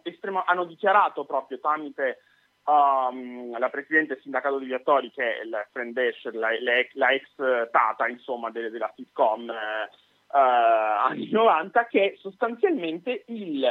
estremo, 0.02 0.44
hanno 0.46 0.66
dichiarato 0.66 1.24
proprio 1.24 1.58
tramite 1.62 2.18
um, 2.66 3.58
la 3.58 3.70
Presidente 3.70 4.16
del 4.16 4.22
Sindacato 4.22 4.60
degli 4.60 4.74
Attori, 4.74 5.10
che 5.12 5.40
è 5.40 5.44
il 5.44 5.68
friend 5.72 5.98
Escher, 5.98 6.36
la, 6.36 6.50
la, 6.60 6.74
la, 6.94 7.12
ex 7.12 7.26
tata 7.72 8.08
insomma, 8.08 8.50
de, 8.52 8.70
della 8.70 8.92
sitcom 8.96 9.48
uh, 9.48 10.36
anni 10.36 11.30
90, 11.32 11.88
che 11.88 12.18
sostanzialmente 12.20 13.24
il, 13.28 13.66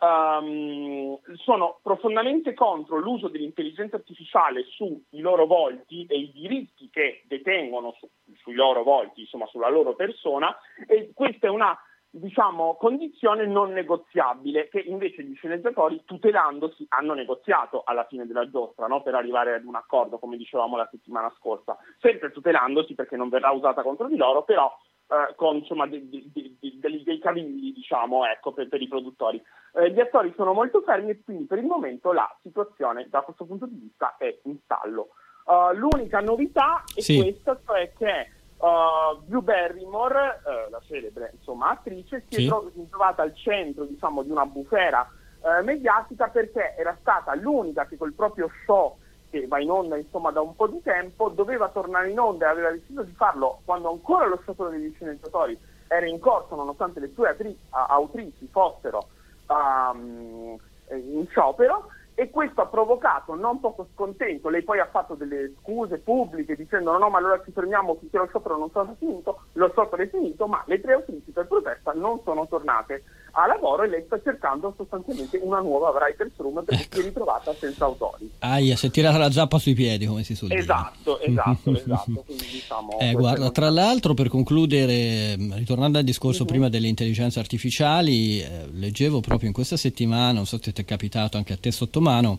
um, 0.00 1.18
sono 1.36 1.78
profondamente 1.82 2.54
contro 2.54 2.98
l'uso 2.98 3.28
dell'intelligenza 3.28 3.96
artificiale 3.96 4.64
sui 4.64 5.02
loro 5.12 5.46
volti 5.46 6.06
e 6.08 6.18
i 6.18 6.30
diritti 6.30 6.88
che 6.90 7.22
detengono 7.24 7.94
su, 7.98 8.08
sui 8.42 8.54
loro 8.54 8.82
volti, 8.82 9.20
insomma 9.20 9.46
sulla 9.46 9.68
loro 9.68 9.94
persona, 9.94 10.54
e 10.86 11.10
questa 11.14 11.46
è 11.46 11.50
una 11.50 11.74
diciamo, 12.10 12.76
condizione 12.76 13.46
non 13.46 13.72
negoziabile 13.72 14.68
che 14.68 14.80
invece 14.80 15.22
gli 15.22 15.34
sceneggiatori 15.34 16.02
tutelandosi 16.04 16.86
hanno 16.90 17.14
negoziato 17.14 17.82
alla 17.84 18.04
fine 18.06 18.26
della 18.26 18.48
giostra 18.50 18.86
no? 18.86 19.02
per 19.02 19.14
arrivare 19.14 19.54
ad 19.54 19.64
un 19.64 19.76
accordo 19.76 20.18
come 20.18 20.36
dicevamo 20.36 20.76
la 20.76 20.88
settimana 20.90 21.32
scorsa, 21.38 21.76
sempre 22.00 22.32
tutelandosi 22.32 22.94
perché 22.94 23.16
non 23.16 23.28
verrà 23.28 23.50
usata 23.50 23.82
contro 23.82 24.08
di 24.08 24.16
loro 24.16 24.42
però 24.42 24.70
eh, 25.10 25.34
con 25.34 25.56
insomma, 25.56 25.86
de, 25.86 26.08
de, 26.08 26.30
de, 26.32 27.02
dei 27.02 27.18
cavilli 27.18 27.72
diciamo, 27.72 28.26
ecco, 28.26 28.52
per, 28.52 28.68
per, 28.68 28.80
i 28.80 28.88
produttori. 28.88 29.42
Eh, 29.74 29.90
gli 29.92 30.00
attori 30.00 30.32
sono 30.36 30.52
molto 30.52 30.82
fermi 30.82 31.10
e 31.10 31.22
quindi 31.22 31.46
per 31.46 31.58
il 31.58 31.66
momento 31.66 32.12
la 32.12 32.32
situazione 32.42 33.08
da 33.08 33.22
questo 33.22 33.44
punto 33.44 33.66
di 33.66 33.76
vista 33.76 34.16
è 34.18 34.38
in 34.44 34.58
stallo. 34.64 35.08
Uh, 35.46 35.74
l'unica 35.74 36.20
novità 36.20 36.84
è 36.94 37.00
sì. 37.00 37.20
questa, 37.20 37.58
cioè 37.66 37.92
che 37.96 38.28
Uh, 38.60 39.22
Drew 39.24 39.40
Barrymore, 39.40 40.42
uh, 40.44 40.70
la 40.70 40.82
celebre 40.86 41.32
insomma, 41.34 41.70
attrice, 41.70 42.24
si 42.28 42.42
sì. 42.42 42.46
è 42.46 42.88
trovata 42.90 43.22
al 43.22 43.34
centro 43.34 43.84
diciamo, 43.84 44.22
di 44.22 44.30
una 44.30 44.44
bufera 44.44 45.10
uh, 45.40 45.64
mediatica 45.64 46.28
perché 46.28 46.74
era 46.76 46.94
stata 47.00 47.34
l'unica 47.34 47.86
che 47.86 47.96
col 47.96 48.12
proprio 48.12 48.50
show 48.66 48.98
che 49.30 49.46
va 49.46 49.60
in 49.60 49.70
onda 49.70 49.96
insomma, 49.96 50.30
da 50.30 50.42
un 50.42 50.54
po' 50.54 50.66
di 50.66 50.82
tempo 50.82 51.30
doveva 51.30 51.68
tornare 51.68 52.10
in 52.10 52.18
onda 52.18 52.46
e 52.46 52.50
aveva 52.50 52.70
deciso 52.70 53.02
di 53.02 53.12
farlo 53.12 53.60
quando 53.64 53.88
ancora 53.88 54.26
lo 54.26 54.38
sciopero 54.42 54.68
degli 54.68 54.92
sceneggiatori 54.94 55.58
era 55.88 56.06
in 56.06 56.18
corso 56.18 56.54
nonostante 56.54 57.00
le 57.00 57.10
sue 57.14 57.30
atri- 57.30 57.58
autrici 57.70 58.46
fossero 58.50 59.08
um, 59.46 60.58
in 60.90 61.26
sciopero 61.28 61.88
e 62.20 62.28
questo 62.28 62.60
ha 62.60 62.66
provocato 62.66 63.34
non 63.34 63.60
poco 63.60 63.88
scontento, 63.94 64.50
lei 64.50 64.62
poi 64.62 64.78
ha 64.78 64.88
fatto 64.90 65.14
delle 65.14 65.54
scuse 65.58 65.96
pubbliche 66.00 66.54
dicendo 66.54 66.92
no, 66.92 66.98
no 66.98 67.08
ma 67.08 67.16
allora 67.16 67.40
ci 67.42 67.50
fermiamo 67.50 67.94
finché 67.94 68.18
lo 68.18 68.26
sciopero 68.26 68.58
non 68.58 68.70
sarà 68.70 68.94
finito, 68.98 69.44
lo 69.54 69.70
sciopero 69.70 70.02
è 70.02 70.08
finito, 70.10 70.46
ma 70.46 70.62
le 70.66 70.82
tre 70.82 70.92
autrici 70.92 71.30
per 71.30 71.46
protesta 71.46 71.92
non 71.94 72.20
sono 72.22 72.46
tornate 72.46 73.04
a 73.32 73.46
lavoro 73.46 73.82
e 73.84 73.88
lei 73.88 74.02
sta 74.06 74.20
cercando 74.22 74.72
sostanzialmente 74.76 75.38
una 75.42 75.60
nuova 75.60 75.90
writer's 75.90 76.32
room 76.36 76.62
perché 76.64 76.84
ecco. 76.84 76.94
si 76.96 77.00
è 77.00 77.04
ritrovata 77.04 77.54
senza 77.54 77.84
autori. 77.84 78.30
Aia, 78.38 78.76
si 78.76 78.86
è 78.86 78.90
tirata 78.90 79.18
la 79.18 79.30
zappa 79.30 79.58
sui 79.58 79.74
piedi, 79.74 80.06
come 80.06 80.22
si 80.22 80.34
suol 80.34 80.52
esatto, 80.52 81.18
dire. 81.18 81.28
Esatto, 81.40 81.70
esatto, 81.72 82.22
Quindi, 82.26 82.46
diciamo, 82.50 82.98
eh, 82.98 83.12
guarda, 83.12 83.50
tra 83.50 83.70
l'altro, 83.70 84.14
per 84.14 84.28
concludere, 84.28 85.36
ritornando 85.36 85.98
al 85.98 86.04
discorso 86.04 86.42
uh-huh. 86.42 86.48
prima 86.48 86.68
delle 86.68 86.88
intelligenze 86.88 87.38
artificiali, 87.38 88.40
eh, 88.40 88.68
leggevo 88.72 89.20
proprio 89.20 89.48
in 89.48 89.54
questa 89.54 89.76
settimana, 89.76 90.32
non 90.32 90.46
so 90.46 90.58
se 90.60 90.72
ti 90.72 90.82
è 90.82 90.84
capitato 90.84 91.36
anche 91.36 91.52
a 91.52 91.56
te 91.58 91.70
sotto 91.70 92.00
mano, 92.00 92.38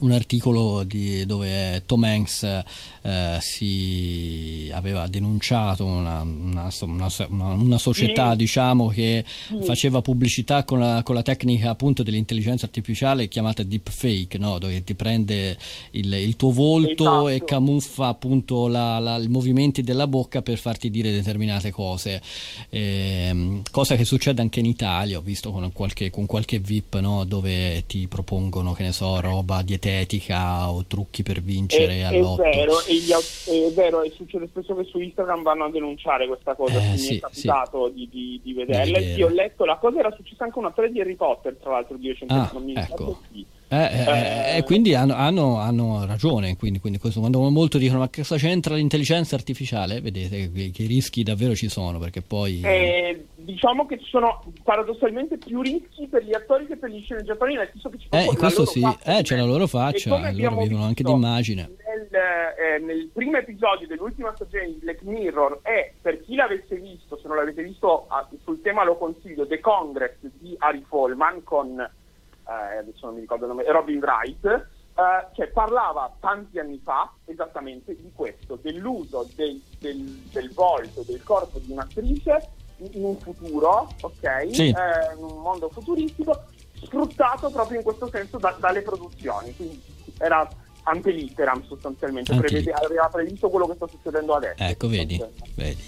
un 0.00 0.12
articolo 0.12 0.84
di, 0.84 1.24
dove 1.26 1.82
Tom 1.86 2.04
Hanks 2.04 2.62
eh, 3.08 3.38
si 3.40 4.70
aveva 4.70 5.06
denunciato 5.06 5.86
una, 5.86 6.20
una, 6.20 6.70
una, 6.80 7.08
una 7.28 7.78
società 7.78 8.32
sì. 8.32 8.36
diciamo, 8.36 8.88
che 8.88 9.24
sì. 9.26 9.62
faceva 9.62 10.02
pubblicità 10.02 10.64
con 10.64 10.78
la, 10.78 11.02
con 11.02 11.14
la, 11.14 11.22
tecnica 11.22 11.70
appunto 11.70 12.02
dell'intelligenza 12.02 12.66
artificiale 12.66 13.28
chiamata 13.28 13.62
deepfake, 13.62 14.36
no? 14.36 14.58
dove 14.58 14.84
ti 14.84 14.94
prende 14.94 15.56
il, 15.92 16.12
il 16.12 16.36
tuo 16.36 16.50
volto 16.50 17.04
esatto. 17.04 17.28
e 17.28 17.44
camuffa 17.44 18.08
appunto 18.08 18.68
la, 18.68 18.98
la, 18.98 19.16
i 19.16 19.28
movimenti 19.28 19.82
della 19.82 20.06
bocca 20.06 20.42
per 20.42 20.58
farti 20.58 20.90
dire 20.90 21.10
determinate 21.10 21.70
cose. 21.70 22.20
Eh, 22.68 23.62
cosa 23.70 23.96
che 23.96 24.04
succede 24.04 24.42
anche 24.42 24.60
in 24.60 24.66
Italia, 24.66 25.16
ho 25.16 25.22
visto 25.22 25.50
con 25.50 25.72
qualche, 25.72 26.10
con 26.10 26.26
qualche 26.26 26.58
VIP 26.58 26.98
no? 26.98 27.24
dove 27.24 27.84
ti 27.86 28.06
propongono, 28.06 28.74
che 28.74 28.82
ne 28.82 28.92
so, 28.92 29.18
roba 29.20 29.62
dietetica 29.62 30.70
o 30.70 30.84
trucchi 30.84 31.22
per 31.22 31.40
vincere 31.40 32.00
è, 32.00 32.02
all'otto. 32.02 32.42
È 32.42 32.54
vero, 32.54 32.74
gli, 32.98 33.10
è 33.10 33.72
vero, 33.72 34.02
succede 34.14 34.46
spesso 34.48 34.74
che 34.74 34.84
su 34.84 34.98
Instagram 34.98 35.42
vanno 35.42 35.64
a 35.64 35.70
denunciare 35.70 36.26
questa 36.26 36.54
cosa, 36.54 36.78
eh, 36.78 36.96
sì, 36.96 37.12
mi 37.12 37.16
è 37.16 37.20
capitato 37.20 37.88
sì. 37.88 37.94
di, 37.94 38.08
di, 38.10 38.40
di, 38.42 38.52
vederla. 38.52 39.00
Sì, 39.00 39.22
ho 39.22 39.28
letto, 39.28 39.64
la 39.64 39.76
cosa 39.76 39.98
era 39.98 40.10
successa 40.12 40.44
anche 40.44 40.58
una 40.58 40.70
storia 40.72 40.90
di 40.90 41.00
Harry 41.00 41.14
Potter, 41.14 41.56
tra 41.60 41.72
l'altro, 41.72 41.96
di 41.96 42.08
recente, 42.08 42.34
ah, 42.34 42.50
non 42.52 42.64
mi 42.64 42.74
ecco. 42.74 43.20
Sì. 43.32 43.44
Eh, 43.70 43.76
eh, 43.76 44.56
eh, 44.56 44.62
quindi 44.62 44.94
hanno, 44.94 45.14
hanno, 45.14 45.58
hanno 45.58 46.06
ragione, 46.06 46.56
quindi, 46.56 46.78
quindi 46.80 46.98
questo, 46.98 47.20
quando 47.20 47.38
molti 47.50 47.78
dicono 47.78 47.98
ma 47.98 48.08
cosa 48.08 48.36
c'entra 48.36 48.74
l'intelligenza 48.74 49.34
artificiale, 49.34 50.00
vedete 50.00 50.50
che, 50.50 50.70
che 50.70 50.86
rischi 50.86 51.22
davvero 51.22 51.54
ci 51.54 51.68
sono 51.68 51.98
perché 51.98 52.22
poi... 52.22 52.62
Eh, 52.62 53.26
diciamo 53.36 53.84
che 53.84 53.98
ci 53.98 54.08
sono 54.08 54.42
paradossalmente 54.62 55.36
più 55.36 55.60
rischi 55.60 56.06
per 56.06 56.24
gli 56.24 56.34
attori 56.34 56.66
che 56.66 56.76
per 56.76 56.90
gli 56.90 57.02
sceneggiatori, 57.02 57.54
nel 57.56 57.68
senso 57.72 57.90
che 57.90 57.98
ci 57.98 58.06
sono 58.10 58.22
eh, 58.22 58.36
questo 58.36 58.64
sì, 58.64 58.82
eh, 59.04 59.22
c'è 59.22 59.36
la 59.36 59.44
loro 59.44 59.66
faccia, 59.66 60.30
loro 60.32 60.62
vivono 60.62 60.84
anche 60.84 61.02
d'immagine. 61.02 61.62
Nel, 61.62 61.87
eh, 62.18 62.78
nel, 62.78 63.08
primo 63.12 63.36
episodio 63.36 63.86
dell'ultima 63.86 64.34
stagione 64.34 64.66
di 64.66 64.78
Black 64.78 65.02
Mirror 65.02 65.60
e 65.62 65.94
per 66.00 66.20
chi 66.22 66.34
l'avesse 66.34 66.76
visto, 66.76 67.16
se 67.16 67.28
non 67.28 67.36
l'avete 67.36 67.62
visto 67.62 68.06
ah, 68.08 68.28
sul 68.42 68.60
tema 68.60 68.84
lo 68.84 68.96
consiglio, 68.96 69.46
The 69.46 69.60
Congress 69.60 70.16
di 70.20 70.54
Harry 70.58 70.82
Folman 70.86 71.42
con 71.44 71.80
eh, 71.80 72.78
adesso 72.78 73.06
non 73.06 73.14
mi 73.14 73.20
ricordo 73.20 73.44
il 73.44 73.50
nome, 73.50 73.70
Robin 73.70 73.98
Wright, 73.98 74.44
eh, 74.44 75.26
cioè 75.34 75.48
parlava 75.48 76.12
tanti 76.18 76.58
anni 76.58 76.80
fa 76.82 77.12
esattamente 77.26 77.94
di 77.94 78.10
questo, 78.14 78.58
dell'uso 78.60 79.28
del, 79.34 79.60
del, 79.78 79.98
del 80.32 80.52
volto, 80.52 81.02
del 81.06 81.22
corpo 81.22 81.58
di 81.58 81.72
un'attrice 81.72 82.50
in 82.78 83.04
un 83.04 83.16
futuro, 83.18 83.88
ok? 84.00 84.48
Sì. 84.50 84.68
Eh, 84.68 85.14
in 85.16 85.22
un 85.22 85.40
mondo 85.40 85.68
futuristico, 85.68 86.44
sfruttato 86.74 87.50
proprio 87.50 87.78
in 87.78 87.84
questo 87.84 88.08
senso 88.08 88.38
da, 88.38 88.56
dalle 88.58 88.82
produzioni. 88.82 89.54
Quindi 89.54 89.82
era 90.18 90.48
ante 90.88 91.10
litteram 91.10 91.62
sostanzialmente, 91.66 92.34
Prevede, 92.34 92.70
aveva 92.72 93.08
previsto 93.12 93.48
quello 93.48 93.66
che 93.66 93.74
sta 93.74 93.86
succedendo 93.86 94.34
adesso. 94.34 94.62
Ecco, 94.62 94.88
vedi, 94.88 95.22
vedi. 95.54 95.82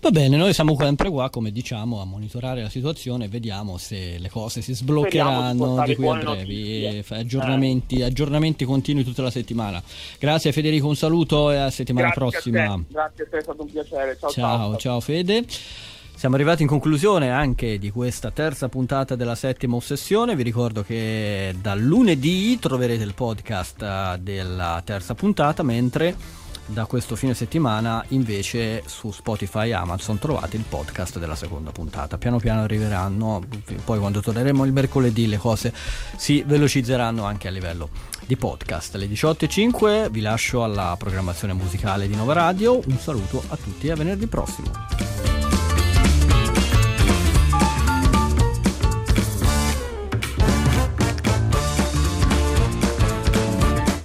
Va 0.00 0.10
bene, 0.10 0.36
noi 0.36 0.52
siamo 0.54 0.74
sempre 0.78 1.10
qua, 1.10 1.28
come 1.30 1.52
diciamo, 1.52 2.00
a 2.00 2.04
monitorare 2.04 2.62
la 2.62 2.68
situazione 2.68 3.28
vediamo 3.28 3.76
se 3.76 4.18
le 4.18 4.30
cose 4.30 4.62
si 4.62 4.74
sbloccheranno 4.74 5.82
di, 5.84 5.90
di 5.90 5.94
qui 5.94 6.08
a 6.08 6.14
brevi. 6.14 7.04
Aggiornamenti, 7.08 8.00
eh. 8.00 8.04
aggiornamenti, 8.04 8.64
continui 8.64 9.04
tutta 9.04 9.22
la 9.22 9.30
settimana. 9.30 9.82
Grazie 10.18 10.52
Federico, 10.52 10.88
un 10.88 10.96
saluto 10.96 11.50
e 11.50 11.56
a 11.56 11.70
settimana 11.70 12.08
Grazie 12.08 12.20
prossima. 12.20 12.72
A 12.72 12.80
Grazie 12.88 13.24
a 13.24 13.26
te, 13.28 13.36
è 13.38 13.42
stato 13.42 13.62
un 13.62 13.70
piacere. 13.70 14.16
Ciao, 14.18 14.30
ciao, 14.30 14.58
ciao, 14.58 14.76
ciao 14.76 15.00
Fede. 15.00 15.44
Siamo 16.20 16.34
arrivati 16.34 16.60
in 16.60 16.68
conclusione 16.68 17.30
anche 17.30 17.78
di 17.78 17.90
questa 17.90 18.30
terza 18.30 18.68
puntata 18.68 19.16
della 19.16 19.34
settima 19.34 19.76
ossessione. 19.76 20.36
Vi 20.36 20.42
ricordo 20.42 20.82
che 20.82 21.56
dal 21.58 21.80
lunedì 21.80 22.58
troverete 22.58 23.02
il 23.02 23.14
podcast 23.14 23.80
eh, 23.80 24.18
della 24.20 24.82
terza 24.84 25.14
puntata, 25.14 25.62
mentre 25.62 26.14
da 26.66 26.84
questo 26.84 27.16
fine 27.16 27.32
settimana 27.32 28.04
invece 28.08 28.82
su 28.84 29.10
Spotify 29.12 29.68
e 29.68 29.72
Amazon 29.72 30.18
trovate 30.18 30.58
il 30.58 30.64
podcast 30.68 31.18
della 31.18 31.34
seconda 31.34 31.72
puntata. 31.72 32.18
Piano 32.18 32.38
piano 32.38 32.64
arriveranno, 32.64 33.42
poi 33.86 33.98
quando 33.98 34.20
torneremo 34.20 34.66
il 34.66 34.74
mercoledì 34.74 35.26
le 35.26 35.38
cose 35.38 35.72
si 36.16 36.44
velocizzeranno 36.46 37.24
anche 37.24 37.48
a 37.48 37.50
livello 37.50 37.88
di 38.26 38.36
podcast. 38.36 38.94
Alle 38.94 39.06
18.05 39.06 40.10
vi 40.10 40.20
lascio 40.20 40.62
alla 40.62 40.94
programmazione 40.98 41.54
musicale 41.54 42.06
di 42.06 42.14
Nova 42.14 42.34
Radio. 42.34 42.78
Un 42.88 42.98
saluto 42.98 43.42
a 43.48 43.56
tutti 43.56 43.86
e 43.86 43.92
a 43.92 43.94
venerdì 43.94 44.26
prossimo. 44.26 45.49